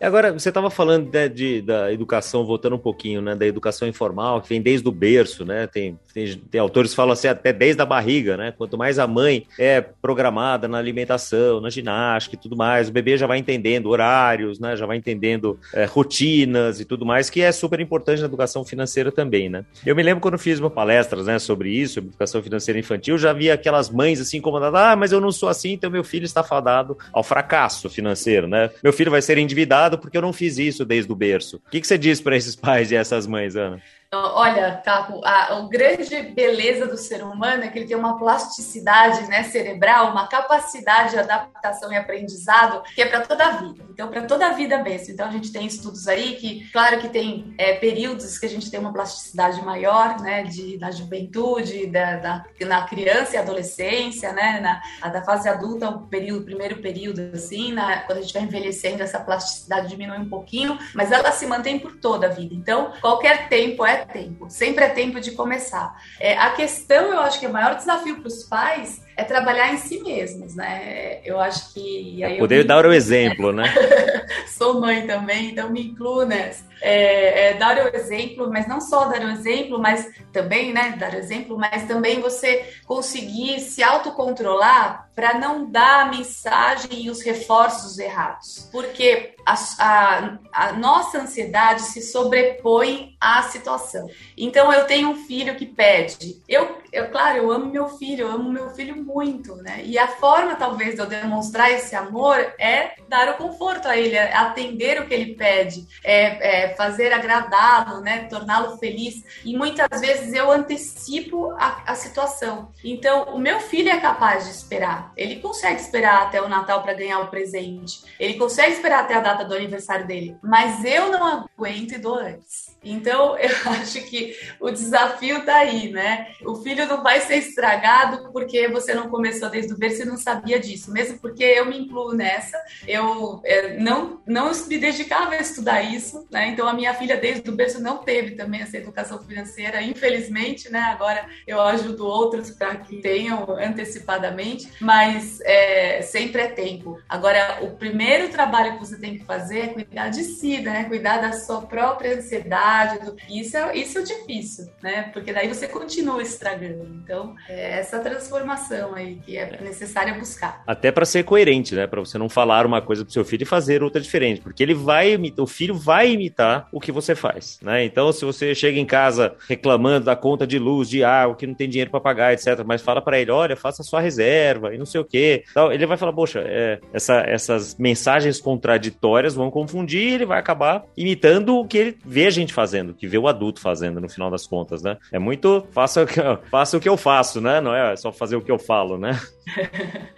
E 0.00 0.04
agora, 0.04 0.32
você 0.32 0.48
estava 0.48 0.70
falando 0.70 1.10
de, 1.10 1.28
de, 1.28 1.62
da 1.62 1.92
educação, 1.92 2.44
voltando 2.46 2.76
um 2.76 2.78
pouquinho, 2.78 3.20
né, 3.20 3.34
da 3.34 3.46
educação 3.46 3.86
informal, 3.86 4.40
que 4.40 4.48
vem 4.48 4.62
desde 4.62 4.88
o 4.88 4.92
berço, 4.92 5.44
né, 5.44 5.66
tem, 5.66 5.98
tem, 6.14 6.36
tem, 6.50 6.60
autores 6.60 6.90
que 6.90 6.96
falam 6.96 7.12
assim, 7.12 7.28
até 7.28 7.52
desde 7.52 7.82
a 7.82 7.86
barriga, 7.86 8.36
né, 8.36 8.52
quanto 8.56 8.78
mais 8.78 8.98
a 8.98 9.06
mãe 9.06 9.46
é 9.58 9.80
programada 9.80 10.66
na 10.66 10.78
alimentação, 10.78 11.60
na 11.60 11.70
ginástica 11.70 12.36
e 12.36 12.38
tudo 12.38 12.56
mais, 12.56 12.88
o 12.88 12.92
bebê 12.92 13.16
já 13.16 13.26
vai 13.26 13.38
entendendo 13.38 13.86
horários, 13.86 14.58
né, 14.58 14.76
já 14.76 14.86
vai 14.86 14.96
entendendo 14.96 15.58
é, 15.74 15.84
rotinas 15.84 16.80
e 16.80 16.84
tudo 16.84 17.04
mais, 17.04 17.28
que 17.28 17.42
é 17.42 17.52
super 17.52 17.80
importante 17.80 18.20
na 18.20 18.26
educação 18.26 18.64
financeira 18.64 19.12
também, 19.12 19.48
né. 19.48 19.64
Eu 19.84 19.94
me 19.94 20.02
lembro 20.02 20.20
quando 20.20 20.38
fiz 20.38 20.58
uma 20.58 20.70
palestra, 20.70 21.22
né, 21.22 21.38
sobre 21.38 21.70
isso, 21.70 21.94
sobre 21.94 22.10
educação 22.10 22.42
financeira 22.42 22.78
infantil, 22.78 23.18
já 23.18 23.32
vi 23.32 23.50
aquelas 23.50 23.90
mães 23.90 24.20
assim 24.20 24.38
incomodadas, 24.38 24.80
ah, 24.80 24.96
mas 24.96 25.12
eu 25.12 25.20
não 25.20 25.32
sou 25.32 25.48
assim, 25.48 25.72
então 25.72 25.90
meu 25.90 26.04
filho 26.04 26.24
está 26.24 26.42
fadado 26.42 26.96
ao 27.12 27.22
fracasso 27.22 27.88
financeiro, 27.98 28.46
né? 28.46 28.70
Meu 28.82 28.92
filho 28.92 29.10
vai 29.10 29.20
ser 29.20 29.38
endividado 29.38 29.98
porque 29.98 30.16
eu 30.16 30.22
não 30.22 30.32
fiz 30.32 30.56
isso 30.58 30.84
desde 30.84 31.10
o 31.10 31.16
berço. 31.16 31.56
O 31.66 31.70
que, 31.70 31.80
que 31.80 31.86
você 31.86 31.98
diz 31.98 32.20
para 32.20 32.36
esses 32.36 32.54
pais 32.54 32.92
e 32.92 32.96
essas 32.96 33.26
mães, 33.26 33.56
Ana? 33.56 33.82
Olha, 34.10 34.80
Caco, 34.82 35.20
a, 35.22 35.58
a, 35.58 35.68
grande 35.68 36.22
beleza 36.34 36.86
do 36.86 36.96
ser 36.96 37.22
humano 37.22 37.62
é 37.62 37.68
que 37.68 37.78
ele 37.78 37.86
tem 37.86 37.96
uma 37.96 38.18
plasticidade 38.18 39.28
né, 39.28 39.42
cerebral, 39.42 40.12
uma 40.12 40.26
capacidade 40.26 41.10
de 41.10 41.18
adaptação 41.18 41.92
e 41.92 41.96
aprendizado 41.96 42.82
que 42.94 43.02
é 43.02 43.06
para 43.06 43.20
toda 43.20 43.44
a 43.44 43.50
vida. 43.50 43.84
Então, 43.90 44.08
para 44.08 44.22
toda 44.22 44.46
a 44.46 44.52
vida 44.52 44.82
mesmo. 44.82 45.12
Então, 45.12 45.28
a 45.28 45.30
gente 45.30 45.52
tem 45.52 45.66
estudos 45.66 46.08
aí 46.08 46.36
que, 46.36 46.70
claro 46.72 47.00
que 47.00 47.10
tem 47.10 47.52
é, 47.58 47.74
períodos 47.74 48.38
que 48.38 48.46
a 48.46 48.48
gente 48.48 48.70
tem 48.70 48.80
uma 48.80 48.94
plasticidade 48.94 49.60
maior, 49.62 50.18
né, 50.22 50.42
de, 50.44 50.78
na 50.78 50.90
juventude, 50.90 51.86
da, 51.88 52.16
da, 52.16 52.44
na 52.62 52.86
criança 52.86 53.36
e 53.36 53.38
adolescência, 53.38 54.32
né, 54.32 54.58
na, 54.60 55.08
da 55.10 55.22
fase 55.22 55.50
adulta, 55.50 55.90
o 55.90 56.06
período, 56.06 56.46
primeiro 56.46 56.76
período, 56.76 57.32
assim, 57.34 57.74
na, 57.74 57.98
quando 58.02 58.18
a 58.18 58.22
gente 58.22 58.32
vai 58.32 58.44
envelhecendo, 58.44 59.02
essa 59.02 59.20
plasticidade 59.20 59.88
diminui 59.88 60.16
um 60.16 60.30
pouquinho, 60.30 60.78
mas 60.94 61.12
ela 61.12 61.30
se 61.30 61.46
mantém 61.46 61.78
por 61.78 61.96
toda 61.96 62.28
a 62.28 62.30
vida. 62.30 62.54
Então, 62.54 62.92
qualquer 63.02 63.50
tempo 63.50 63.84
é 63.84 63.97
tempo, 64.04 64.48
sempre 64.50 64.84
é 64.84 64.88
tempo 64.88 65.20
de 65.20 65.32
começar. 65.32 65.94
É, 66.20 66.36
a 66.36 66.50
questão, 66.52 67.12
eu 67.12 67.20
acho 67.20 67.40
que 67.40 67.46
o 67.46 67.52
maior 67.52 67.74
desafio 67.74 68.16
para 68.20 68.28
os 68.28 68.44
pais 68.44 69.07
é 69.18 69.24
trabalhar 69.24 69.74
em 69.74 69.78
si 69.78 70.00
mesmos, 70.00 70.54
né? 70.54 71.20
Eu 71.24 71.40
acho 71.40 71.74
que. 71.74 72.22
Aí 72.22 72.38
Poder 72.38 72.64
dar 72.64 72.86
o 72.86 72.92
exemplo, 72.92 73.52
né? 73.52 73.64
Sou 74.46 74.80
mãe 74.80 75.08
também, 75.08 75.50
então 75.50 75.70
me 75.70 75.88
incluo 75.88 76.24
nessa. 76.24 76.64
É, 76.80 77.48
é, 77.48 77.54
dar 77.54 77.76
o 77.78 77.96
exemplo, 77.96 78.48
mas 78.48 78.68
não 78.68 78.80
só 78.80 79.06
dar 79.06 79.22
o 79.22 79.30
exemplo, 79.30 79.80
mas 79.80 80.08
também, 80.32 80.72
né? 80.72 80.94
Dar 80.96 81.14
o 81.14 81.16
exemplo, 81.16 81.58
mas 81.58 81.88
também 81.88 82.20
você 82.20 82.72
conseguir 82.86 83.58
se 83.58 83.82
autocontrolar 83.82 85.08
para 85.18 85.36
não 85.36 85.68
dar 85.68 86.02
a 86.02 86.10
mensagem 86.10 87.02
e 87.02 87.10
os 87.10 87.20
reforços 87.22 87.98
errados. 87.98 88.68
Porque 88.70 89.34
a, 89.44 89.54
a, 89.80 90.38
a, 90.52 90.72
nossa 90.74 91.18
ansiedade 91.18 91.82
se 91.82 92.00
sobrepõe 92.02 93.16
à 93.20 93.42
situação. 93.42 94.08
Então, 94.36 94.72
eu 94.72 94.84
tenho 94.84 95.08
um 95.08 95.26
filho 95.26 95.56
que 95.56 95.66
pede. 95.66 96.40
Eu, 96.48 96.78
eu, 96.92 97.10
claro, 97.10 97.38
eu 97.38 97.50
amo 97.50 97.66
meu 97.66 97.88
filho, 97.88 98.26
eu 98.26 98.32
amo 98.32 98.50
meu 98.50 98.70
filho 98.70 98.96
muito, 98.96 99.56
né? 99.56 99.82
E 99.84 99.98
a 99.98 100.08
forma, 100.08 100.54
talvez, 100.54 100.94
de 100.94 101.00
eu 101.00 101.06
demonstrar 101.06 101.70
esse 101.70 101.94
amor 101.94 102.36
é 102.58 102.92
dar 103.08 103.28
o 103.30 103.36
conforto 103.36 103.86
a 103.86 103.96
ele, 103.96 104.16
é 104.16 104.34
atender 104.34 105.00
o 105.00 105.06
que 105.06 105.14
ele 105.14 105.34
pede, 105.34 105.86
é, 106.02 106.66
é 106.66 106.74
fazer 106.74 107.12
agradá-lo, 107.12 108.00
né? 108.00 108.24
Torná-lo 108.24 108.78
feliz. 108.78 109.22
E 109.44 109.56
muitas 109.56 110.00
vezes 110.00 110.32
eu 110.32 110.50
antecipo 110.50 111.52
a, 111.52 111.82
a 111.86 111.94
situação. 111.94 112.70
Então, 112.84 113.34
o 113.34 113.38
meu 113.38 113.60
filho 113.60 113.90
é 113.90 114.00
capaz 114.00 114.44
de 114.44 114.50
esperar. 114.50 115.12
Ele 115.16 115.36
consegue 115.36 115.80
esperar 115.80 116.22
até 116.22 116.40
o 116.40 116.48
Natal 116.48 116.82
para 116.82 116.94
ganhar 116.94 117.20
o 117.20 117.28
presente. 117.28 118.02
Ele 118.18 118.34
consegue 118.34 118.72
esperar 118.72 119.04
até 119.04 119.14
a 119.14 119.20
data 119.20 119.44
do 119.44 119.54
aniversário 119.54 120.06
dele. 120.06 120.36
Mas 120.42 120.84
eu 120.84 121.10
não 121.10 121.46
aguento 121.56 121.92
e 121.92 121.98
dou 121.98 122.14
antes. 122.14 122.77
Então, 122.90 123.36
eu 123.38 123.50
acho 123.72 124.00
que 124.02 124.36
o 124.60 124.70
desafio 124.70 125.44
tá 125.44 125.56
aí, 125.56 125.90
né? 125.90 126.28
O 126.44 126.56
filho 126.56 126.86
não 126.86 127.02
vai 127.02 127.20
ser 127.20 127.36
estragado 127.36 128.30
porque 128.32 128.68
você 128.68 128.94
não 128.94 129.08
começou 129.08 129.50
desde 129.50 129.72
o 129.72 129.78
berço 129.78 130.02
e 130.02 130.06
não 130.06 130.16
sabia 130.16 130.58
disso. 130.58 130.92
Mesmo 130.92 131.18
porque 131.18 131.44
eu 131.44 131.66
me 131.66 131.78
incluo 131.78 132.14
nessa. 132.14 132.58
Eu 132.86 133.40
é, 133.44 133.78
não, 133.78 134.20
não 134.26 134.50
me 134.66 134.78
dedicava 134.78 135.34
a 135.34 135.40
estudar 135.40 135.82
isso, 135.82 136.26
né? 136.30 136.48
Então, 136.48 136.66
a 136.66 136.72
minha 136.72 136.94
filha 136.94 137.16
desde 137.16 137.48
o 137.48 137.54
berço 137.54 137.80
não 137.80 137.98
teve 137.98 138.32
também 138.32 138.62
essa 138.62 138.76
educação 138.76 139.18
financeira, 139.18 139.82
infelizmente, 139.82 140.70
né? 140.70 140.80
Agora 140.80 141.26
eu 141.46 141.60
ajudo 141.60 142.06
outros 142.06 142.50
para 142.50 142.76
que 142.76 143.00
tenham 143.00 143.50
antecipadamente, 143.58 144.72
mas 144.80 145.40
é, 145.42 146.02
sempre 146.02 146.42
é 146.42 146.48
tempo. 146.48 147.00
Agora, 147.08 147.58
o 147.62 147.76
primeiro 147.76 148.28
trabalho 148.28 148.74
que 148.74 148.80
você 148.80 148.98
tem 148.98 149.18
que 149.18 149.24
fazer 149.24 149.58
é 149.58 149.66
cuidar 149.68 150.08
de 150.08 150.24
si, 150.24 150.58
né? 150.60 150.84
Cuidar 150.84 151.18
da 151.18 151.32
sua 151.32 151.62
própria 151.62 152.16
ansiedade 152.16 152.77
do... 152.86 153.16
Isso 153.28 153.56
é, 153.56 153.76
isso 153.76 153.98
é 153.98 154.02
difícil, 154.02 154.68
né? 154.82 155.10
Porque 155.12 155.32
daí 155.32 155.48
você 155.48 155.68
continua 155.68 156.22
estragando. 156.22 156.86
Então, 157.02 157.34
é 157.48 157.78
essa 157.78 157.98
transformação 157.98 158.94
aí 158.94 159.16
que 159.16 159.36
é 159.36 159.60
necessária 159.60 160.14
buscar. 160.14 160.62
Até 160.66 160.90
para 160.90 161.04
ser 161.04 161.24
coerente, 161.24 161.74
né? 161.74 161.86
Para 161.86 162.00
você 162.00 162.18
não 162.18 162.28
falar 162.28 162.66
uma 162.66 162.80
coisa 162.80 163.04
pro 163.04 163.12
seu 163.12 163.24
filho 163.24 163.42
e 163.42 163.46
fazer 163.46 163.82
outra 163.82 164.00
diferente, 164.00 164.40
porque 164.40 164.62
ele 164.62 164.74
vai 164.74 165.12
imitar, 165.12 165.44
o 165.44 165.46
filho 165.46 165.74
vai 165.74 166.10
imitar 166.10 166.68
o 166.72 166.80
que 166.80 166.92
você 166.92 167.14
faz, 167.14 167.58
né? 167.62 167.84
Então, 167.84 168.12
se 168.12 168.24
você 168.24 168.54
chega 168.54 168.78
em 168.78 168.86
casa 168.86 169.34
reclamando 169.48 170.06
da 170.06 170.16
conta 170.16 170.46
de 170.46 170.58
luz, 170.58 170.88
de 170.88 171.02
água, 171.04 171.36
que 171.36 171.46
não 171.46 171.54
tem 171.54 171.68
dinheiro 171.68 171.90
para 171.90 172.00
pagar, 172.00 172.32
etc, 172.32 172.62
mas 172.64 172.82
fala 172.82 173.00
para 173.00 173.18
ele, 173.18 173.30
olha, 173.30 173.56
faça 173.56 173.82
sua 173.82 174.00
reserva 174.00 174.74
e 174.74 174.78
não 174.78 174.86
sei 174.86 175.00
o 175.00 175.04
quê, 175.04 175.44
então, 175.50 175.72
ele 175.72 175.86
vai 175.86 175.96
falar, 175.96 176.12
poxa, 176.12 176.42
é, 176.44 176.78
essa, 176.92 177.20
essas 177.20 177.76
mensagens 177.76 178.40
contraditórias 178.40 179.34
vão 179.34 179.50
confundir, 179.50 180.14
ele 180.14 180.26
vai 180.26 180.38
acabar 180.38 180.84
imitando 180.96 181.56
o 181.56 181.66
que 181.66 181.78
ele 181.78 181.98
vê 182.04 182.26
a 182.26 182.30
gente 182.30 182.52
fazendo, 182.58 182.92
que 182.92 183.06
vê 183.06 183.16
o 183.16 183.28
adulto 183.28 183.60
fazendo 183.60 184.00
no 184.00 184.08
final 184.08 184.28
das 184.32 184.44
contas, 184.44 184.82
né? 184.82 184.96
É 185.12 185.18
muito 185.18 185.64
faça 185.70 186.02
o 186.02 186.06
que, 186.06 186.20
faça 186.50 186.76
o 186.76 186.80
que 186.80 186.88
eu 186.88 186.96
faço, 186.96 187.40
né? 187.40 187.60
Não 187.60 187.72
é 187.72 187.94
só 187.94 188.10
fazer 188.10 188.34
o 188.34 188.42
que 188.42 188.50
eu 188.50 188.58
falo, 188.58 188.98
né? 188.98 189.12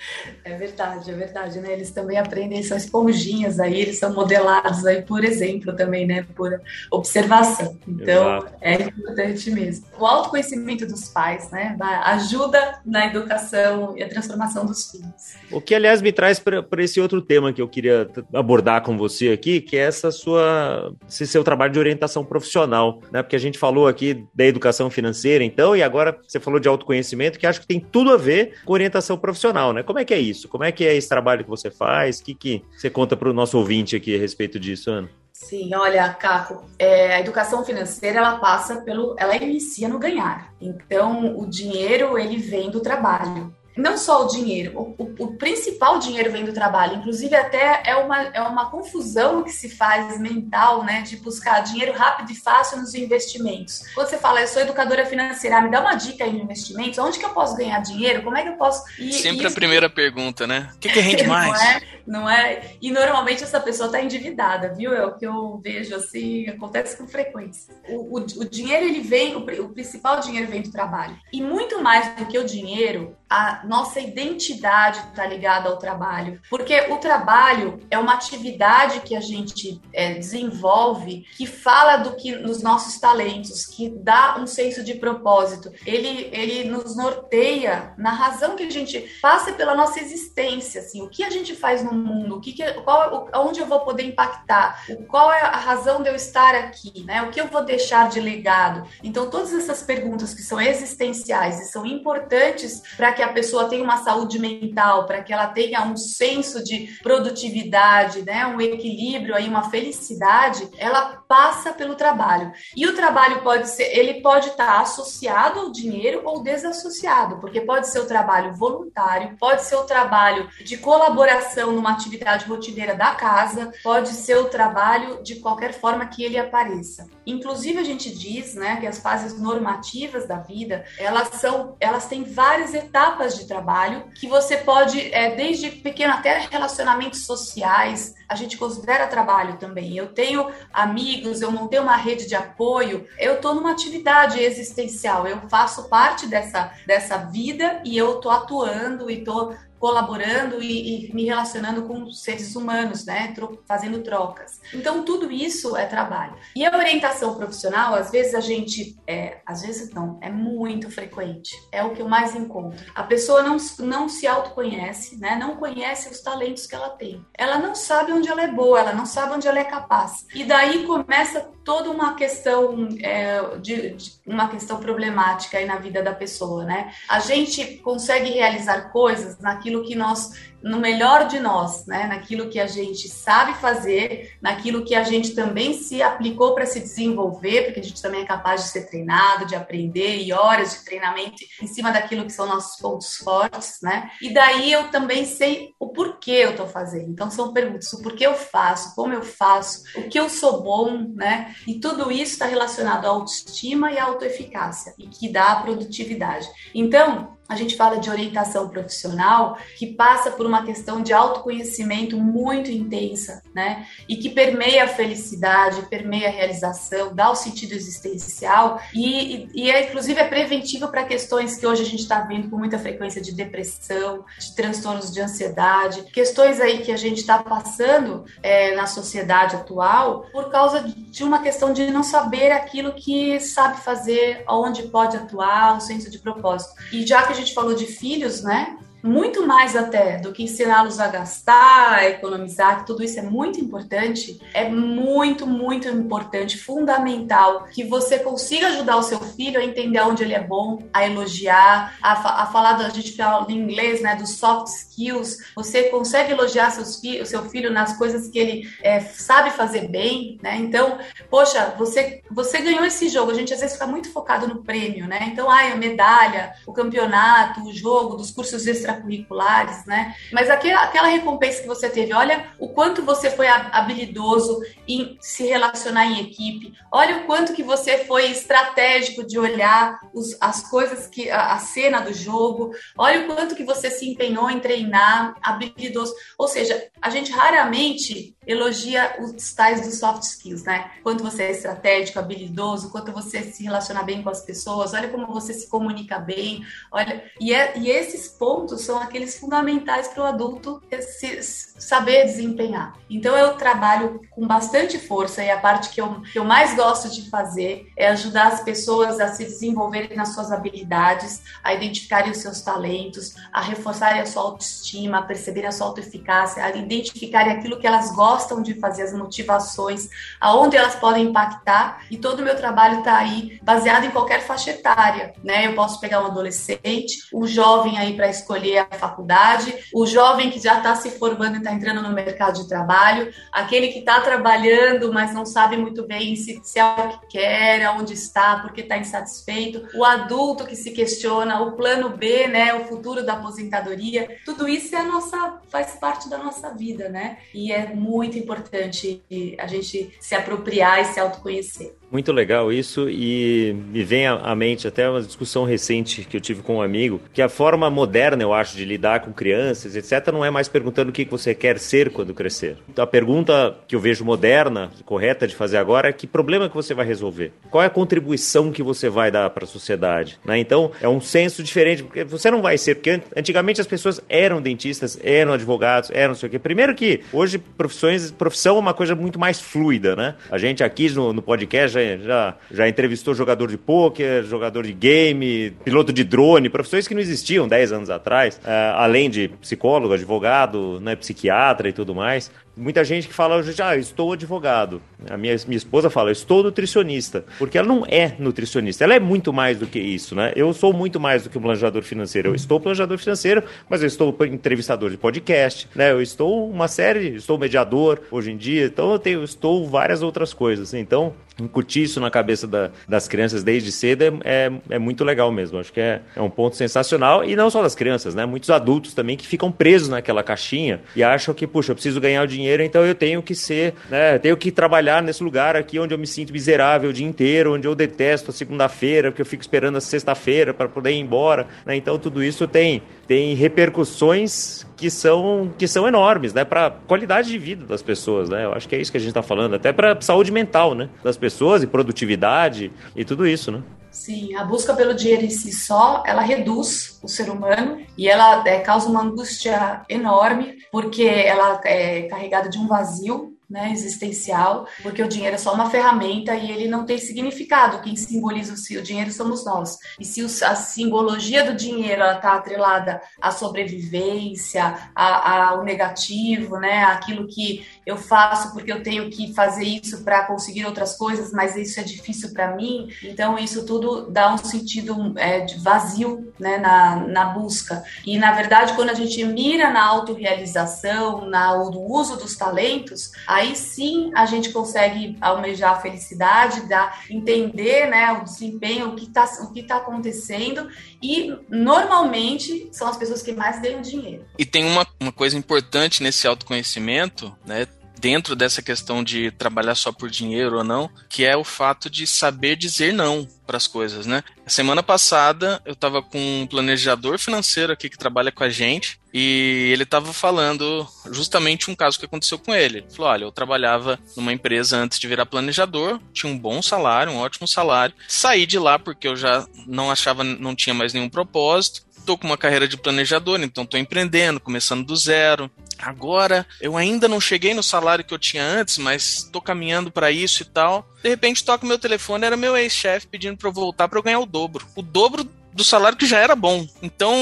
É 0.44 0.56
verdade, 0.56 1.10
é 1.10 1.14
verdade, 1.14 1.60
né? 1.60 1.72
Eles 1.72 1.90
também 1.90 2.18
aprendem, 2.18 2.62
são 2.62 2.76
esponjinhas 2.76 3.60
aí, 3.60 3.80
eles 3.80 3.98
são 3.98 4.12
modelados 4.12 4.84
aí 4.86 5.02
por 5.02 5.24
exemplo 5.24 5.74
também, 5.74 6.06
né? 6.06 6.26
Por 6.34 6.60
observação. 6.90 7.78
Então, 7.86 8.38
Exato. 8.38 8.54
é 8.60 8.74
importante 8.74 9.50
mesmo. 9.50 9.86
O 9.98 10.06
autoconhecimento 10.06 10.86
dos 10.86 11.08
pais, 11.08 11.50
né? 11.50 11.76
Ajuda 12.04 12.80
na 12.84 13.06
educação 13.06 13.96
e 13.96 14.02
a 14.02 14.08
transformação 14.08 14.64
dos 14.64 14.90
filhos. 14.90 15.34
O 15.50 15.60
que, 15.60 15.74
aliás, 15.74 16.00
me 16.00 16.12
traz 16.12 16.38
para 16.38 16.82
esse 16.82 17.00
outro 17.00 17.20
tema 17.20 17.52
que 17.52 17.60
eu 17.60 17.68
queria 17.68 18.08
abordar 18.32 18.82
com 18.82 18.96
você 18.96 19.30
aqui, 19.30 19.60
que 19.60 19.76
é 19.76 19.80
essa 19.80 20.10
sua, 20.10 20.94
esse 21.08 21.26
seu 21.26 21.44
trabalho 21.44 21.72
de 21.72 21.78
orientação 21.78 22.24
profissional, 22.24 23.00
né? 23.12 23.22
Porque 23.22 23.36
a 23.36 23.40
gente 23.40 23.58
falou 23.58 23.86
aqui 23.86 24.24
da 24.34 24.44
educação 24.44 24.90
financeira, 24.90 25.44
então, 25.44 25.76
e 25.76 25.82
agora 25.82 26.18
você 26.26 26.40
falou 26.40 26.60
de 26.60 26.68
autoconhecimento, 26.68 27.38
que 27.38 27.46
acho 27.46 27.60
que 27.60 27.66
tem 27.66 27.80
tudo 27.80 28.12
a 28.12 28.16
ver 28.16 28.54
com 28.64 28.72
orientação 28.72 29.16
profissional, 29.20 29.72
né? 29.72 29.82
Como 29.82 29.98
é 29.98 30.04
que 30.04 30.14
é 30.14 30.18
isso? 30.18 30.48
Como 30.48 30.64
é 30.64 30.72
que 30.72 30.84
é 30.84 30.96
esse 30.96 31.08
trabalho 31.08 31.44
que 31.44 31.50
você 31.50 31.70
faz? 31.70 32.18
O 32.18 32.24
que, 32.24 32.34
que 32.34 32.64
você 32.76 32.90
conta 32.90 33.16
para 33.16 33.30
o 33.30 33.32
nosso 33.32 33.56
ouvinte 33.58 33.94
aqui 33.94 34.14
a 34.14 34.18
respeito 34.18 34.58
disso, 34.58 34.90
Ana? 34.90 35.08
Sim, 35.32 35.74
olha, 35.74 36.06
Caco, 36.12 36.66
é, 36.78 37.14
a 37.14 37.20
educação 37.20 37.64
financeira 37.64 38.18
ela 38.18 38.38
passa 38.38 38.82
pelo, 38.82 39.14
ela 39.18 39.34
inicia 39.36 39.88
no 39.88 39.98
ganhar. 39.98 40.52
Então, 40.60 41.38
o 41.38 41.46
dinheiro 41.46 42.18
ele 42.18 42.36
vem 42.36 42.70
do 42.70 42.80
trabalho 42.80 43.54
não 43.80 43.96
só 43.96 44.24
o 44.24 44.28
dinheiro, 44.28 44.78
o, 44.78 45.02
o, 45.02 45.24
o, 45.24 45.36
principal 45.36 45.98
dinheiro 45.98 46.30
vem 46.30 46.44
do 46.44 46.52
trabalho. 46.52 46.96
Inclusive, 46.96 47.34
até 47.34 47.82
é 47.84 47.96
uma, 47.96 48.22
é 48.24 48.40
uma 48.42 48.70
confusão 48.70 49.42
que 49.42 49.50
se 49.50 49.68
faz 49.68 50.20
mental, 50.20 50.84
né, 50.84 51.02
de 51.02 51.16
buscar 51.16 51.60
dinheiro 51.60 51.92
rápido 51.92 52.30
e 52.30 52.34
fácil 52.34 52.78
nos 52.78 52.94
investimentos. 52.94 53.82
Quando 53.94 54.08
você 54.08 54.18
fala, 54.18 54.40
eu 54.40 54.48
sou 54.48 54.62
educadora 54.62 55.06
financeira, 55.06 55.60
me 55.60 55.70
dá 55.70 55.80
uma 55.80 55.94
dica 55.94 56.24
aí 56.24 56.32
de 56.32 56.40
investimentos, 56.40 56.98
onde 56.98 57.18
que 57.18 57.24
eu 57.24 57.30
posso 57.30 57.56
ganhar 57.56 57.80
dinheiro? 57.80 58.22
Como 58.22 58.36
é 58.36 58.42
que 58.42 58.48
eu 58.48 58.56
posso. 58.56 58.84
E, 58.98 59.12
Sempre 59.12 59.46
a 59.46 59.50
primeira 59.50 59.88
pergunta, 59.88 60.46
né? 60.46 60.70
O 60.74 60.78
que, 60.78 60.88
que 60.88 61.00
rende 61.00 61.24
mais? 61.26 61.50
Não 61.50 61.68
é, 61.68 61.82
não 62.06 62.30
é? 62.30 62.62
E 62.80 62.90
normalmente 62.90 63.42
essa 63.42 63.60
pessoa 63.60 63.86
está 63.86 64.00
endividada, 64.00 64.74
viu? 64.74 64.92
É 64.92 65.04
o 65.04 65.16
que 65.16 65.26
eu 65.26 65.60
vejo 65.62 65.94
assim, 65.94 66.48
acontece 66.48 66.96
com 66.96 67.06
frequência. 67.06 67.74
O, 67.88 68.18
o, 68.18 68.20
o 68.20 68.44
dinheiro, 68.44 68.84
ele 68.84 69.00
vem, 69.00 69.34
o, 69.34 69.38
o 69.38 69.68
principal 69.70 70.20
dinheiro 70.20 70.48
vem 70.48 70.62
do 70.62 70.70
trabalho. 70.70 71.16
E 71.32 71.42
muito 71.42 71.82
mais 71.82 72.14
do 72.16 72.26
que 72.26 72.38
o 72.38 72.44
dinheiro, 72.44 73.16
a 73.30 73.60
nossa 73.64 74.00
identidade 74.00 74.98
está 74.98 75.24
ligada 75.24 75.68
ao 75.68 75.78
trabalho, 75.78 76.42
porque 76.50 76.88
o 76.90 76.96
trabalho 76.96 77.80
é 77.88 77.96
uma 77.96 78.14
atividade 78.14 79.00
que 79.00 79.14
a 79.14 79.20
gente 79.20 79.80
é, 79.92 80.14
desenvolve 80.14 81.24
que 81.36 81.46
fala 81.46 81.98
do 81.98 82.16
que 82.16 82.32
nos 82.32 82.60
nossos 82.60 82.98
talentos, 82.98 83.66
que 83.66 83.88
dá 83.88 84.36
um 84.36 84.48
senso 84.48 84.82
de 84.82 84.94
propósito. 84.94 85.72
Ele, 85.86 86.28
ele 86.32 86.68
nos 86.68 86.96
norteia 86.96 87.94
na 87.96 88.10
razão 88.10 88.56
que 88.56 88.64
a 88.64 88.70
gente 88.70 89.00
passa 89.22 89.52
pela 89.52 89.76
nossa 89.76 90.00
existência, 90.00 90.80
assim, 90.80 91.00
o 91.00 91.08
que 91.08 91.22
a 91.22 91.30
gente 91.30 91.54
faz 91.54 91.84
no 91.84 91.92
mundo, 91.92 92.36
o 92.36 92.40
que, 92.40 92.52
que 92.52 92.64
qual, 92.82 93.28
onde 93.36 93.60
eu 93.60 93.66
vou 93.66 93.80
poder 93.80 94.02
impactar, 94.02 94.84
qual 95.08 95.32
é 95.32 95.40
a 95.42 95.56
razão 95.56 96.02
de 96.02 96.08
eu 96.08 96.16
estar 96.16 96.56
aqui, 96.56 97.04
né? 97.04 97.22
O 97.22 97.30
que 97.30 97.40
eu 97.40 97.46
vou 97.46 97.64
deixar 97.64 98.08
de 98.08 98.20
legado. 98.20 98.88
Então 99.04 99.30
todas 99.30 99.54
essas 99.54 99.82
perguntas 99.82 100.34
que 100.34 100.42
são 100.42 100.60
existenciais 100.60 101.60
e 101.60 101.70
são 101.70 101.86
importantes 101.86 102.82
para 102.96 103.12
que 103.12 103.19
que 103.20 103.24
a 103.24 103.32
pessoa 103.34 103.68
tenha 103.68 103.84
uma 103.84 103.98
saúde 103.98 104.38
mental, 104.38 105.04
para 105.04 105.22
que 105.22 105.30
ela 105.30 105.46
tenha 105.48 105.82
um 105.82 105.94
senso 105.94 106.64
de 106.64 106.98
produtividade, 107.02 108.22
né, 108.22 108.46
um 108.46 108.58
equilíbrio 108.58 109.34
aí, 109.34 109.46
uma 109.46 109.68
felicidade, 109.68 110.66
ela 110.78 111.22
passa 111.28 111.70
pelo 111.70 111.96
trabalho. 111.96 112.50
E 112.74 112.86
o 112.86 112.96
trabalho 112.96 113.42
pode 113.42 113.68
ser, 113.68 113.94
ele 113.94 114.22
pode 114.22 114.48
estar 114.48 114.80
associado 114.80 115.60
ao 115.60 115.70
dinheiro 115.70 116.22
ou 116.24 116.42
desassociado, 116.42 117.36
porque 117.40 117.60
pode 117.60 117.88
ser 117.88 118.00
o 118.00 118.06
trabalho 118.06 118.54
voluntário, 118.54 119.36
pode 119.38 119.64
ser 119.64 119.76
o 119.76 119.84
trabalho 119.84 120.48
de 120.64 120.78
colaboração 120.78 121.72
numa 121.72 121.92
atividade 121.92 122.46
rotineira 122.46 122.94
da 122.94 123.14
casa, 123.14 123.70
pode 123.82 124.08
ser 124.08 124.38
o 124.38 124.46
trabalho 124.46 125.22
de 125.22 125.36
qualquer 125.40 125.74
forma 125.74 126.06
que 126.06 126.24
ele 126.24 126.38
apareça. 126.38 127.06
Inclusive 127.26 127.78
a 127.78 127.84
gente 127.84 128.10
diz, 128.10 128.54
né, 128.54 128.76
que 128.76 128.86
as 128.86 128.98
fases 128.98 129.38
normativas 129.38 130.26
da 130.26 130.36
vida, 130.36 130.84
elas 130.98 131.28
são, 131.34 131.76
elas 131.80 132.06
têm 132.06 132.24
várias 132.24 132.74
etapas 132.74 133.36
de 133.36 133.46
trabalho 133.46 134.04
que 134.14 134.26
você 134.26 134.56
pode, 134.56 135.12
é, 135.12 135.34
desde 135.34 135.70
pequeno 135.70 136.14
até 136.14 136.46
relacionamentos 136.50 137.26
sociais, 137.26 138.14
a 138.28 138.34
gente 138.34 138.56
considera 138.56 139.06
trabalho 139.06 139.58
também. 139.58 139.96
Eu 139.96 140.12
tenho 140.12 140.50
amigos, 140.72 141.42
eu 141.42 141.50
montei 141.50 141.78
uma 141.78 141.96
rede 141.96 142.26
de 142.26 142.34
apoio, 142.34 143.06
eu 143.18 143.34
estou 143.34 143.54
numa 143.54 143.72
atividade 143.72 144.40
existencial, 144.40 145.26
eu 145.26 145.48
faço 145.48 145.88
parte 145.88 146.26
dessa, 146.26 146.72
dessa 146.86 147.18
vida 147.18 147.80
e 147.84 147.96
eu 147.96 148.16
estou 148.16 148.30
atuando 148.30 149.10
e 149.10 149.18
estou 149.18 149.54
colaborando 149.80 150.62
e, 150.62 151.08
e, 151.08 151.14
me 151.14 151.24
relacionando 151.24 151.82
com 151.84 152.12
seres 152.12 152.54
humanos, 152.54 153.06
né? 153.06 153.34
fazendo 153.66 154.02
trocas. 154.02 154.60
Então, 154.74 155.02
tudo 155.04 155.32
isso 155.32 155.74
é 155.74 155.86
trabalho. 155.86 156.36
E 156.54 156.66
a 156.66 156.76
orientação 156.76 157.34
profissional, 157.34 157.94
às 157.94 158.10
vezes 158.10 158.34
a 158.34 158.40
gente, 158.40 158.98
é, 159.06 159.38
às 159.46 159.62
vezes 159.62 159.90
não, 159.90 160.18
é 160.20 160.30
muito 160.30 160.90
frequente. 160.90 161.56
É 161.72 161.82
o 161.82 161.94
que 161.94 162.02
eu 162.02 162.08
mais 162.08 162.36
encontro. 162.36 162.78
A 162.94 163.02
pessoa 163.02 163.42
não, 163.42 163.56
não 163.78 164.08
se 164.08 164.26
autoconhece, 164.26 165.18
né? 165.18 165.36
Não 165.36 165.56
conhece 165.56 166.10
os 166.10 166.20
talentos 166.20 166.66
que 166.66 166.74
ela 166.74 166.90
tem. 166.90 167.24
Ela 167.36 167.58
não 167.58 167.74
sabe 167.74 168.12
onde 168.12 168.28
ela 168.28 168.42
é 168.42 168.48
boa, 168.48 168.80
ela 168.80 168.92
não 168.92 169.06
sabe 169.06 169.32
onde 169.32 169.48
ela 169.48 169.58
é 169.58 169.64
capaz. 169.64 170.26
E 170.34 170.44
daí 170.44 170.84
começa 170.84 171.50
toda 171.64 171.90
uma 171.90 172.14
questão 172.14 172.88
é, 173.00 173.56
de, 173.58 173.90
de, 173.94 174.12
uma 174.26 174.48
questão 174.48 174.78
problemática 174.78 175.56
aí 175.56 175.64
na 175.64 175.76
vida 175.76 176.02
da 176.02 176.12
pessoa, 176.12 176.64
né? 176.64 176.92
A 177.08 177.20
gente 177.20 177.76
consegue 177.78 178.30
realizar 178.30 178.90
coisas 178.90 179.38
naquilo 179.38 179.69
que 179.82 179.94
nós 179.94 180.32
no 180.62 180.78
melhor 180.78 181.26
de 181.26 181.38
nós, 181.40 181.86
né? 181.86 182.06
Naquilo 182.06 182.48
que 182.48 182.60
a 182.60 182.66
gente 182.66 183.08
sabe 183.08 183.54
fazer, 183.54 184.36
naquilo 184.40 184.84
que 184.84 184.94
a 184.94 185.02
gente 185.02 185.34
também 185.34 185.72
se 185.72 186.02
aplicou 186.02 186.54
para 186.54 186.66
se 186.66 186.80
desenvolver, 186.80 187.64
porque 187.64 187.80
a 187.80 187.82
gente 187.82 188.00
também 188.00 188.22
é 188.22 188.26
capaz 188.26 188.64
de 188.64 188.68
ser 188.68 188.86
treinado, 188.86 189.46
de 189.46 189.54
aprender 189.54 190.18
e 190.18 190.32
horas 190.32 190.72
de 190.72 190.84
treinamento 190.84 191.42
em 191.62 191.66
cima 191.66 191.90
daquilo 191.90 192.24
que 192.24 192.32
são 192.32 192.46
nossos 192.46 192.78
pontos 192.80 193.16
fortes, 193.16 193.78
né? 193.82 194.10
E 194.20 194.32
daí 194.32 194.72
eu 194.72 194.90
também 194.90 195.24
sei 195.24 195.74
o 195.78 195.88
porquê 195.88 196.42
eu 196.42 196.50
estou 196.50 196.66
fazendo. 196.66 197.10
Então 197.10 197.30
são 197.30 197.52
perguntas: 197.52 197.92
o 197.92 198.02
porquê 198.02 198.26
eu 198.26 198.34
faço, 198.34 198.94
como 198.94 199.14
eu 199.14 199.22
faço, 199.22 199.82
o 199.96 200.08
que 200.08 200.18
eu 200.18 200.28
sou 200.28 200.62
bom, 200.62 201.10
né? 201.14 201.54
E 201.66 201.80
tudo 201.80 202.12
isso 202.12 202.32
está 202.32 202.46
relacionado 202.46 203.06
à 203.06 203.08
autoestima 203.08 203.90
e 203.90 203.98
à 203.98 204.04
autoeficácia 204.04 204.94
e 204.98 205.06
que 205.06 205.28
dá 205.28 205.56
produtividade. 205.56 206.46
Então, 206.74 207.39
a 207.50 207.56
gente 207.56 207.76
fala 207.76 207.98
de 207.98 208.08
orientação 208.08 208.68
profissional 208.68 209.58
que 209.76 209.88
passa 209.88 210.30
por 210.30 210.46
uma 210.46 210.64
questão 210.64 211.02
de 211.02 211.12
autoconhecimento 211.12 212.16
muito 212.16 212.70
intensa, 212.70 213.42
né? 213.52 213.86
E 214.08 214.16
que 214.16 214.30
permeia 214.30 214.84
a 214.84 214.88
felicidade, 214.88 215.82
permeia 215.90 216.28
a 216.28 216.30
realização, 216.30 217.12
dá 217.12 217.28
o 217.28 217.34
sentido 217.34 217.72
existencial 217.72 218.80
e, 218.94 219.48
e, 219.54 219.64
e 219.64 219.70
é 219.70 219.88
inclusive 219.88 220.20
é 220.20 220.28
preventivo 220.28 220.86
para 220.88 221.02
questões 221.02 221.56
que 221.56 221.66
hoje 221.66 221.82
a 221.82 221.86
gente 221.86 222.02
está 222.02 222.20
vendo 222.20 222.48
com 222.48 222.56
muita 222.56 222.78
frequência 222.78 223.20
de 223.20 223.32
depressão, 223.32 224.24
de 224.38 224.54
transtornos 224.54 225.12
de 225.12 225.20
ansiedade, 225.20 226.04
questões 226.12 226.60
aí 226.60 226.78
que 226.78 226.92
a 226.92 226.96
gente 226.96 227.18
está 227.18 227.42
passando 227.42 228.24
é, 228.44 228.76
na 228.76 228.86
sociedade 228.86 229.56
atual 229.56 230.26
por 230.30 230.50
causa 230.50 230.82
de 230.82 231.24
uma 231.24 231.42
questão 231.42 231.72
de 231.72 231.90
não 231.90 232.04
saber 232.04 232.52
aquilo 232.52 232.92
que 232.92 233.40
sabe 233.40 233.80
fazer, 233.80 234.44
onde 234.48 234.84
pode 234.84 235.16
atuar, 235.16 235.76
o 235.76 235.80
senso 235.80 236.08
de 236.08 236.20
propósito. 236.20 236.74
E 236.92 237.04
já 237.04 237.24
que 237.24 237.32
a 237.32 237.36
gente 237.40 237.54
falou 237.54 237.74
de 237.74 237.86
filhos, 237.86 238.42
né? 238.42 238.78
Muito 239.02 239.46
mais 239.46 239.74
até 239.74 240.18
do 240.18 240.32
que 240.32 240.42
ensiná-los 240.42 241.00
a 241.00 241.08
gastar, 241.08 241.94
a 241.94 242.08
economizar, 242.08 242.84
tudo 242.84 243.02
isso 243.02 243.18
é 243.18 243.22
muito 243.22 243.60
importante. 243.60 244.40
É 244.52 244.68
muito, 244.68 245.46
muito 245.46 245.88
importante, 245.88 246.58
fundamental 246.58 247.64
que 247.72 247.84
você 247.84 248.18
consiga 248.18 248.68
ajudar 248.68 248.96
o 248.96 249.02
seu 249.02 249.18
filho 249.20 249.58
a 249.58 249.64
entender 249.64 250.00
onde 250.00 250.22
ele 250.22 250.34
é 250.34 250.40
bom, 250.40 250.82
a 250.92 251.06
elogiar, 251.06 251.96
a, 252.02 252.42
a 252.42 252.46
falar, 252.46 252.76
a 252.76 252.88
gente 252.90 253.16
fala 253.16 253.50
em 253.50 253.58
inglês, 253.58 254.00
né, 254.00 254.14
dos 254.16 254.36
soft 254.36 254.68
skills. 254.68 255.38
Você 255.54 255.84
consegue 255.84 256.32
elogiar 256.32 256.70
seus 256.70 257.00
fi 257.00 257.20
o 257.20 257.26
seu 257.26 257.42
filho 257.48 257.70
nas 257.70 257.96
coisas 257.96 258.28
que 258.28 258.38
ele 258.38 258.70
é, 258.82 259.00
sabe 259.00 259.50
fazer 259.50 259.88
bem, 259.88 260.38
né? 260.42 260.56
Então, 260.56 260.98
poxa, 261.30 261.74
você, 261.78 262.22
você 262.30 262.60
ganhou 262.60 262.84
esse 262.84 263.08
jogo. 263.08 263.30
A 263.30 263.34
gente 263.34 263.52
às 263.52 263.60
vezes 263.60 263.74
fica 263.74 263.86
muito 263.86 264.12
focado 264.12 264.46
no 264.46 264.62
prêmio, 264.62 265.06
né? 265.06 265.28
Então, 265.32 265.50
ai, 265.50 265.72
a 265.72 265.76
medalha, 265.76 266.52
o 266.66 266.72
campeonato, 266.72 267.62
o 267.62 267.72
jogo, 267.72 268.16
dos 268.16 268.30
cursos 268.30 268.66
extra 268.66 268.89
extracurriculares, 268.90 269.84
né? 269.86 270.14
Mas 270.32 270.50
aquela, 270.50 270.82
aquela 270.82 271.08
recompensa 271.08 271.62
que 271.62 271.68
você 271.68 271.88
teve, 271.88 272.12
olha 272.12 272.46
o 272.58 272.68
quanto 272.68 273.02
você 273.02 273.30
foi 273.30 273.46
habilidoso 273.46 274.60
em 274.86 275.16
se 275.20 275.44
relacionar 275.46 276.06
em 276.06 276.20
equipe, 276.20 276.72
olha 276.92 277.18
o 277.18 277.24
quanto 277.24 277.52
que 277.52 277.62
você 277.62 277.98
foi 278.04 278.30
estratégico 278.30 279.24
de 279.26 279.38
olhar 279.38 279.98
os, 280.12 280.36
as 280.40 280.68
coisas 280.68 281.06
que 281.06 281.30
a, 281.30 281.52
a 281.52 281.58
cena 281.58 282.00
do 282.00 282.12
jogo, 282.12 282.72
olha 282.96 283.22
o 283.22 283.26
quanto 283.26 283.54
que 283.54 283.64
você 283.64 283.90
se 283.90 284.08
empenhou 284.08 284.50
em 284.50 284.60
treinar, 284.60 285.34
habilidoso. 285.42 286.14
Ou 286.38 286.48
seja, 286.48 286.88
a 287.00 287.10
gente 287.10 287.30
raramente 287.30 288.34
elogia 288.50 289.16
os 289.20 289.52
tais 289.52 289.80
dos 289.82 289.98
soft 289.98 290.22
skills, 290.22 290.64
né? 290.64 290.90
Quanto 291.02 291.22
você 291.22 291.44
é 291.44 291.50
estratégico, 291.50 292.18
habilidoso, 292.18 292.90
quanto 292.90 293.12
você 293.12 293.42
se 293.42 293.62
relaciona 293.62 294.02
bem 294.02 294.22
com 294.22 294.30
as 294.30 294.42
pessoas, 294.42 294.92
olha 294.92 295.08
como 295.08 295.26
você 295.26 295.54
se 295.54 295.68
comunica 295.68 296.18
bem, 296.18 296.64
olha. 296.90 297.24
E, 297.40 297.54
é, 297.54 297.78
e 297.78 297.90
esses 297.90 298.28
pontos 298.28 298.82
são 298.82 298.98
aqueles 298.98 299.38
fundamentais 299.38 300.08
para 300.08 300.22
o 300.22 300.26
adulto 300.26 300.82
se, 301.00 301.42
saber 301.42 302.24
desempenhar. 302.24 302.96
Então 303.08 303.36
eu 303.36 303.54
trabalho 303.54 304.20
com 304.30 304.46
bastante 304.46 304.98
força 304.98 305.42
e 305.42 305.50
a 305.50 305.58
parte 305.58 305.90
que 305.90 306.00
eu, 306.00 306.20
que 306.22 306.38
eu 306.38 306.44
mais 306.44 306.74
gosto 306.74 307.10
de 307.10 307.28
fazer 307.30 307.90
é 307.96 308.08
ajudar 308.08 308.48
as 308.48 308.62
pessoas 308.62 309.20
a 309.20 309.28
se 309.28 309.44
desenvolverem 309.44 310.16
nas 310.16 310.34
suas 310.34 310.50
habilidades, 310.50 311.42
a 311.62 311.74
identificarem 311.74 312.30
os 312.30 312.38
seus 312.38 312.60
talentos, 312.60 313.34
a 313.52 313.60
reforçarem 313.60 314.20
a 314.20 314.26
sua 314.26 314.42
autoestima, 314.42 315.18
a 315.18 315.22
perceberem 315.22 315.68
a 315.68 315.72
sua 315.72 315.88
autoeficácia, 315.88 316.64
a 316.64 316.70
identificarem 316.70 317.52
aquilo 317.52 317.78
que 317.78 317.86
elas 317.86 318.10
gostam 318.14 318.39
gostam 318.40 318.62
de 318.62 318.74
fazer, 318.74 319.02
as 319.02 319.12
motivações, 319.12 320.08
aonde 320.40 320.76
elas 320.76 320.94
podem 320.94 321.26
impactar, 321.26 322.06
e 322.10 322.16
todo 322.16 322.40
o 322.40 322.42
meu 322.42 322.56
trabalho 322.56 323.00
está 323.00 323.18
aí 323.18 323.60
baseado 323.62 324.04
em 324.04 324.10
qualquer 324.10 324.40
faixa 324.40 324.70
etária, 324.70 325.34
né? 325.44 325.66
Eu 325.66 325.74
posso 325.74 326.00
pegar 326.00 326.22
um 326.22 326.26
adolescente, 326.26 327.28
o 327.32 327.44
um 327.44 327.46
jovem 327.46 327.98
aí 327.98 328.14
para 328.14 328.28
escolher 328.28 328.86
a 328.90 328.96
faculdade, 328.96 329.74
o 329.92 330.06
jovem 330.06 330.50
que 330.50 330.58
já 330.58 330.78
está 330.78 330.94
se 330.94 331.10
formando 331.10 331.56
e 331.56 331.58
está 331.58 331.72
entrando 331.72 332.02
no 332.02 332.12
mercado 332.12 332.62
de 332.62 332.68
trabalho, 332.68 333.30
aquele 333.52 333.88
que 333.88 333.98
está 333.98 334.20
trabalhando, 334.20 335.12
mas 335.12 335.34
não 335.34 335.44
sabe 335.44 335.76
muito 335.76 336.06
bem 336.06 336.34
se, 336.34 336.60
se 336.64 336.78
é 336.78 336.84
o 336.84 337.08
que 337.08 337.26
quer, 337.38 337.84
aonde 337.84 338.14
está, 338.14 338.60
porque 338.60 338.80
está 338.80 338.96
insatisfeito, 338.96 339.86
o 339.94 340.04
adulto 340.04 340.66
que 340.66 340.76
se 340.76 340.92
questiona, 340.92 341.60
o 341.60 341.72
plano 341.72 342.10
B, 342.16 342.46
né? 342.48 342.72
O 342.74 342.84
futuro 342.86 343.24
da 343.24 343.34
aposentadoria, 343.34 344.38
tudo 344.46 344.66
isso 344.66 344.96
é 344.96 345.02
nossa, 345.02 345.60
faz 345.68 345.92
parte 345.92 346.28
da 346.28 346.38
nossa 346.38 346.70
vida, 346.70 347.08
né? 347.08 347.38
E 347.52 347.70
é 347.70 347.94
muito 347.94 348.29
muito 348.30 348.38
importante 348.38 349.22
a 349.58 349.66
gente 349.66 350.16
se 350.20 350.34
apropriar 350.34 351.00
e 351.00 351.04
se 351.06 351.18
autoconhecer. 351.18 351.99
Muito 352.10 352.32
legal 352.32 352.72
isso 352.72 353.08
e 353.08 353.74
me 353.92 354.02
vem 354.02 354.26
à 354.26 354.54
mente 354.54 354.88
até 354.88 355.08
uma 355.08 355.22
discussão 355.22 355.64
recente 355.64 356.24
que 356.24 356.36
eu 356.36 356.40
tive 356.40 356.60
com 356.60 356.76
um 356.76 356.82
amigo, 356.82 357.20
que 357.32 357.40
a 357.40 357.48
forma 357.48 357.88
moderna, 357.88 358.42
eu 358.42 358.52
acho, 358.52 358.76
de 358.76 358.84
lidar 358.84 359.20
com 359.20 359.32
crianças, 359.32 359.94
etc, 359.94 360.32
não 360.32 360.44
é 360.44 360.50
mais 360.50 360.68
perguntando 360.68 361.10
o 361.10 361.12
que 361.12 361.24
você 361.24 361.54
quer 361.54 361.78
ser 361.78 362.10
quando 362.10 362.34
crescer. 362.34 362.78
Então, 362.88 363.04
a 363.04 363.06
pergunta 363.06 363.76
que 363.86 363.94
eu 363.94 364.00
vejo 364.00 364.24
moderna, 364.24 364.90
correta 365.04 365.46
de 365.46 365.54
fazer 365.54 365.76
agora 365.76 366.08
é 366.08 366.12
que 366.12 366.26
problema 366.26 366.68
que 366.68 366.74
você 366.74 366.94
vai 366.94 367.06
resolver? 367.06 367.52
Qual 367.70 367.82
é 367.82 367.86
a 367.86 367.90
contribuição 367.90 368.72
que 368.72 368.82
você 368.82 369.08
vai 369.08 369.30
dar 369.30 369.48
para 369.50 369.64
a 369.64 369.68
sociedade? 369.68 370.38
Né? 370.44 370.58
Então, 370.58 370.90
é 371.00 371.08
um 371.08 371.20
senso 371.20 371.62
diferente, 371.62 372.02
porque 372.02 372.24
você 372.24 372.50
não 372.50 372.60
vai 372.60 372.76
ser, 372.76 372.96
porque 372.96 373.20
antigamente 373.36 373.80
as 373.80 373.86
pessoas 373.86 374.20
eram 374.28 374.60
dentistas, 374.60 375.18
eram 375.22 375.52
advogados, 375.52 376.10
eram 376.12 376.30
não 376.30 376.34
sei 376.34 376.48
o 376.48 376.50
quê. 376.50 376.58
Primeiro 376.58 376.92
que 376.94 377.20
hoje 377.32 377.58
profissões, 377.58 378.32
profissão 378.32 378.76
é 378.76 378.80
uma 378.80 378.94
coisa 378.94 379.14
muito 379.14 379.38
mais 379.38 379.60
fluida, 379.60 380.16
né? 380.16 380.34
A 380.50 380.58
gente 380.58 380.82
aqui 380.82 381.08
no, 381.10 381.32
no 381.32 381.42
podcast 381.42 381.99
já, 381.99 381.99
já, 382.22 382.56
já 382.70 382.88
entrevistou 382.88 383.34
jogador 383.34 383.68
de 383.68 383.78
pôquer, 383.78 384.44
jogador 384.44 384.84
de 384.84 384.92
game, 384.92 385.70
piloto 385.84 386.12
de 386.12 386.24
drone, 386.24 386.68
profissões 386.68 387.06
que 387.06 387.14
não 387.14 387.20
existiam 387.20 387.66
10 387.66 387.92
anos 387.92 388.10
atrás, 388.10 388.60
é, 388.64 388.92
além 388.96 389.30
de 389.30 389.48
psicólogo, 389.60 390.14
advogado, 390.14 391.00
né, 391.00 391.16
psiquiatra 391.16 391.88
e 391.88 391.92
tudo 391.92 392.14
mais 392.14 392.50
muita 392.80 393.04
gente 393.04 393.28
que 393.28 393.34
fala 393.34 393.62
ah, 393.84 393.96
estou 393.96 394.32
advogado. 394.32 395.02
A 395.28 395.36
minha, 395.36 395.54
minha 395.66 395.76
esposa 395.76 396.08
fala, 396.08 396.32
estou 396.32 396.62
nutricionista. 396.62 397.44
Porque 397.58 397.76
ela 397.76 397.86
não 397.86 398.04
é 398.08 398.34
nutricionista, 398.38 399.04
ela 399.04 399.14
é 399.14 399.20
muito 399.20 399.52
mais 399.52 399.78
do 399.78 399.86
que 399.86 399.98
isso, 399.98 400.34
né? 400.34 400.52
Eu 400.56 400.72
sou 400.72 400.92
muito 400.92 401.20
mais 401.20 401.44
do 401.44 401.50
que 401.50 401.58
um 401.58 401.60
planejador 401.60 402.02
financeiro. 402.02 402.48
Eu 402.48 402.54
estou 402.54 402.80
planejador 402.80 403.18
financeiro, 403.18 403.62
mas 403.88 404.00
eu 404.00 404.06
estou 404.06 404.34
entrevistador 404.46 405.10
de 405.10 405.18
podcast, 405.18 405.88
né? 405.94 406.10
Eu 406.10 406.22
estou 406.22 406.68
uma 406.70 406.88
série, 406.88 407.36
estou 407.36 407.58
mediador 407.58 408.20
hoje 408.30 408.50
em 408.50 408.56
dia, 408.56 408.86
então 408.86 409.12
eu 409.12 409.18
tenho, 409.18 409.44
estou 409.44 409.86
várias 409.86 410.22
outras 410.22 410.54
coisas. 410.54 410.94
Então, 410.94 411.34
incutir 411.60 412.04
isso 412.04 412.20
na 412.20 412.30
cabeça 412.30 412.66
da, 412.66 412.90
das 413.06 413.28
crianças 413.28 413.62
desde 413.62 413.92
cedo 413.92 414.22
é, 414.22 414.32
é, 414.44 414.72
é, 414.90 414.98
muito 414.98 415.24
legal 415.24 415.52
mesmo. 415.52 415.78
Acho 415.78 415.92
que 415.92 416.00
é, 416.00 416.22
é 416.34 416.40
um 416.40 416.50
ponto 416.50 416.76
sensacional. 416.76 417.44
E 417.44 417.54
não 417.54 417.70
só 417.70 417.82
das 417.82 417.94
crianças, 417.94 418.34
né? 418.34 418.46
Muitos 418.46 418.70
adultos 418.70 419.14
também 419.14 419.36
que 419.36 419.46
ficam 419.46 419.70
presos 419.70 420.08
naquela 420.08 420.42
caixinha 420.42 421.00
e 421.14 421.22
acham 421.22 421.54
que, 421.54 421.66
puxa, 421.66 421.92
eu 421.92 421.94
preciso 421.94 422.20
ganhar 422.20 422.42
o 422.42 422.46
dinheiro 422.46 422.69
dinheiro, 422.70 422.82
então 422.82 423.04
eu 423.04 423.14
tenho 423.14 423.42
que 423.42 423.54
ser, 423.54 423.94
né, 424.08 424.38
tenho 424.38 424.56
que 424.56 424.70
trabalhar 424.70 425.22
nesse 425.22 425.42
lugar 425.42 425.76
aqui 425.76 425.98
onde 425.98 426.14
eu 426.14 426.18
me 426.18 426.26
sinto 426.26 426.52
miserável 426.52 427.10
o 427.10 427.12
dia 427.12 427.26
inteiro, 427.26 427.74
onde 427.74 427.86
eu 427.86 427.94
detesto 427.94 428.50
a 428.50 428.54
segunda-feira, 428.54 429.30
porque 429.30 429.42
eu 429.42 429.46
fico 429.46 429.62
esperando 429.62 429.96
a 429.96 430.00
sexta-feira 430.00 430.72
para 430.72 430.88
poder 430.88 431.12
ir 431.12 431.18
embora, 431.18 431.66
né? 431.84 431.96
Então 431.96 432.18
tudo 432.18 432.42
isso 432.42 432.66
tem 432.66 433.02
tem 433.26 433.54
repercussões 433.54 434.86
que 434.96 435.08
são 435.10 435.72
que 435.76 435.86
são 435.86 436.06
enormes, 436.06 436.54
né, 436.54 436.64
para 436.64 436.90
qualidade 436.90 437.48
de 437.48 437.58
vida 437.58 437.84
das 437.84 438.02
pessoas, 438.02 438.48
né? 438.48 438.64
Eu 438.64 438.72
acho 438.72 438.88
que 438.88 438.94
é 438.94 439.00
isso 439.00 439.10
que 439.10 439.18
a 439.18 439.20
gente 439.20 439.30
está 439.30 439.42
falando, 439.42 439.74
até 439.74 439.92
para 439.92 440.20
saúde 440.20 440.52
mental, 440.52 440.94
né, 440.94 441.08
das 441.22 441.36
pessoas 441.36 441.82
e 441.82 441.86
produtividade 441.86 442.90
e 443.16 443.24
tudo 443.24 443.46
isso, 443.46 443.70
né? 443.72 443.82
Sim, 444.10 444.56
a 444.56 444.64
busca 444.64 444.94
pelo 444.94 445.14
dinheiro 445.14 445.44
em 445.44 445.50
si 445.50 445.72
só, 445.72 446.22
ela 446.26 446.42
reduz 446.42 447.18
o 447.22 447.28
ser 447.28 447.48
humano 447.48 448.04
e 448.18 448.28
ela 448.28 448.62
é, 448.66 448.80
causa 448.80 449.08
uma 449.08 449.22
angústia 449.22 450.02
enorme, 450.08 450.78
porque 450.90 451.22
ela 451.22 451.80
é 451.84 452.22
carregada 452.22 452.68
de 452.68 452.78
um 452.78 452.88
vazio 452.88 453.56
né, 453.70 453.92
existencial, 453.92 454.86
porque 455.02 455.22
o 455.22 455.28
dinheiro 455.28 455.54
é 455.54 455.58
só 455.58 455.72
uma 455.72 455.90
ferramenta 455.90 456.54
e 456.54 456.70
ele 456.70 456.88
não 456.88 457.04
tem 457.06 457.18
significado. 457.18 458.02
Quem 458.02 458.16
simboliza 458.16 458.74
o 458.98 459.02
dinheiro 459.02 459.32
somos 459.32 459.64
nós. 459.64 459.98
E 460.18 460.24
se 460.24 460.42
a 460.64 460.74
simbologia 460.74 461.64
do 461.64 461.76
dinheiro 461.76 462.22
está 462.22 462.54
atrelada 462.54 463.20
à 463.40 463.50
sobrevivência, 463.50 465.10
ao 465.14 465.84
negativo, 465.84 466.78
né, 466.78 467.04
aquilo 467.04 467.46
que 467.46 467.86
eu 468.04 468.16
faço 468.16 468.72
porque 468.72 468.92
eu 468.92 469.02
tenho 469.02 469.30
que 469.30 469.54
fazer 469.54 469.84
isso 469.84 470.24
para 470.24 470.46
conseguir 470.46 470.84
outras 470.86 471.16
coisas, 471.16 471.52
mas 471.52 471.76
isso 471.76 472.00
é 472.00 472.02
difícil 472.02 472.52
para 472.52 472.74
mim. 472.74 473.08
Então 473.22 473.58
isso 473.58 473.86
tudo 473.86 474.30
dá 474.30 474.52
um 474.52 474.58
sentido 474.58 475.32
é, 475.36 475.66
vazio, 475.78 476.52
né, 476.58 476.78
na, 476.78 477.16
na 477.16 477.44
busca. 477.46 478.02
E 478.26 478.38
na 478.38 478.52
verdade, 478.52 478.94
quando 478.94 479.10
a 479.10 479.14
gente 479.14 479.44
mira 479.44 479.90
na 479.90 480.04
autorrealização, 480.04 481.46
na 481.46 481.70
do 481.90 482.00
uso 482.00 482.36
dos 482.36 482.56
talentos, 482.56 483.30
aí 483.60 483.76
sim 483.76 484.30
a 484.34 484.46
gente 484.46 484.70
consegue 484.70 485.36
almejar 485.40 485.92
a 485.92 486.00
felicidade, 486.00 486.88
da, 486.88 487.14
entender, 487.28 488.06
né, 488.06 488.32
o 488.32 488.44
desempenho, 488.44 489.10
o 489.10 489.16
que 489.16 489.26
está 489.26 489.46
tá 489.86 489.96
acontecendo 489.96 490.88
e 491.22 491.54
normalmente 491.68 492.88
são 492.92 493.08
as 493.08 493.16
pessoas 493.16 493.42
que 493.42 493.52
mais 493.52 493.80
ganham 493.80 494.00
dinheiro. 494.00 494.44
E 494.58 494.64
tem 494.64 494.84
uma, 494.84 495.06
uma 495.20 495.32
coisa 495.32 495.56
importante 495.56 496.22
nesse 496.22 496.46
autoconhecimento, 496.46 497.54
né? 497.64 497.86
Dentro 498.20 498.54
dessa 498.54 498.82
questão 498.82 499.24
de 499.24 499.50
trabalhar 499.52 499.94
só 499.94 500.12
por 500.12 500.28
dinheiro 500.28 500.76
ou 500.78 500.84
não, 500.84 501.10
que 501.28 501.44
é 501.44 501.56
o 501.56 501.64
fato 501.64 502.10
de 502.10 502.26
saber 502.26 502.76
dizer 502.76 503.12
não 503.12 503.48
para 503.66 503.76
as 503.76 503.86
coisas, 503.86 504.26
né? 504.26 504.44
Semana 504.66 505.02
passada 505.02 505.80
eu 505.86 505.94
estava 505.94 506.22
com 506.22 506.38
um 506.62 506.66
planejador 506.66 507.38
financeiro 507.38 507.92
aqui 507.92 508.10
que 508.10 508.18
trabalha 508.18 508.52
com 508.52 508.62
a 508.62 508.68
gente 508.68 509.18
e 509.32 509.90
ele 509.92 510.02
estava 510.02 510.32
falando 510.32 511.06
justamente 511.30 511.90
um 511.90 511.94
caso 511.94 512.18
que 512.18 512.26
aconteceu 512.26 512.58
com 512.58 512.74
ele. 512.74 512.98
Ele 512.98 513.10
falou: 513.10 513.30
olha, 513.30 513.44
eu 513.44 513.52
trabalhava 513.52 514.18
numa 514.36 514.52
empresa 514.52 514.96
antes 514.96 515.18
de 515.18 515.26
virar 515.26 515.46
planejador, 515.46 516.20
tinha 516.32 516.52
um 516.52 516.58
bom 516.58 516.82
salário, 516.82 517.32
um 517.32 517.38
ótimo 517.38 517.66
salário. 517.66 518.14
Saí 518.28 518.66
de 518.66 518.78
lá 518.78 518.98
porque 518.98 519.26
eu 519.28 519.36
já 519.36 519.66
não 519.86 520.10
achava, 520.10 520.44
não 520.44 520.74
tinha 520.74 520.94
mais 520.94 521.12
nenhum 521.12 521.28
propósito. 521.28 522.02
Tô 522.26 522.36
com 522.36 522.46
uma 522.46 522.58
carreira 522.58 522.86
de 522.86 522.98
planejador, 522.98 523.60
então 523.60 523.86
tô 523.86 523.96
empreendendo, 523.96 524.60
começando 524.60 525.06
do 525.06 525.16
zero. 525.16 525.70
Agora 526.00 526.66
eu 526.80 526.96
ainda 526.96 527.28
não 527.28 527.40
cheguei 527.40 527.74
no 527.74 527.82
salário 527.82 528.24
que 528.24 528.32
eu 528.32 528.38
tinha 528.38 528.64
antes, 528.64 528.98
mas 528.98 529.48
tô 529.52 529.60
caminhando 529.60 530.10
para 530.10 530.30
isso 530.30 530.62
e 530.62 530.66
tal. 530.66 531.08
De 531.22 531.28
repente 531.28 531.64
toca 531.64 531.86
meu 531.86 531.98
telefone, 531.98 532.46
era 532.46 532.56
meu 532.56 532.76
ex-chefe 532.76 533.26
pedindo 533.26 533.56
para 533.56 533.68
eu 533.68 533.72
voltar 533.72 534.08
para 534.08 534.18
eu 534.18 534.22
ganhar 534.22 534.40
o 534.40 534.46
dobro. 534.46 534.86
O 534.96 535.02
dobro 535.02 535.48
do 535.72 535.84
salário 535.84 536.18
que 536.18 536.26
já 536.26 536.38
era 536.38 536.56
bom. 536.56 536.86
Então, 537.02 537.34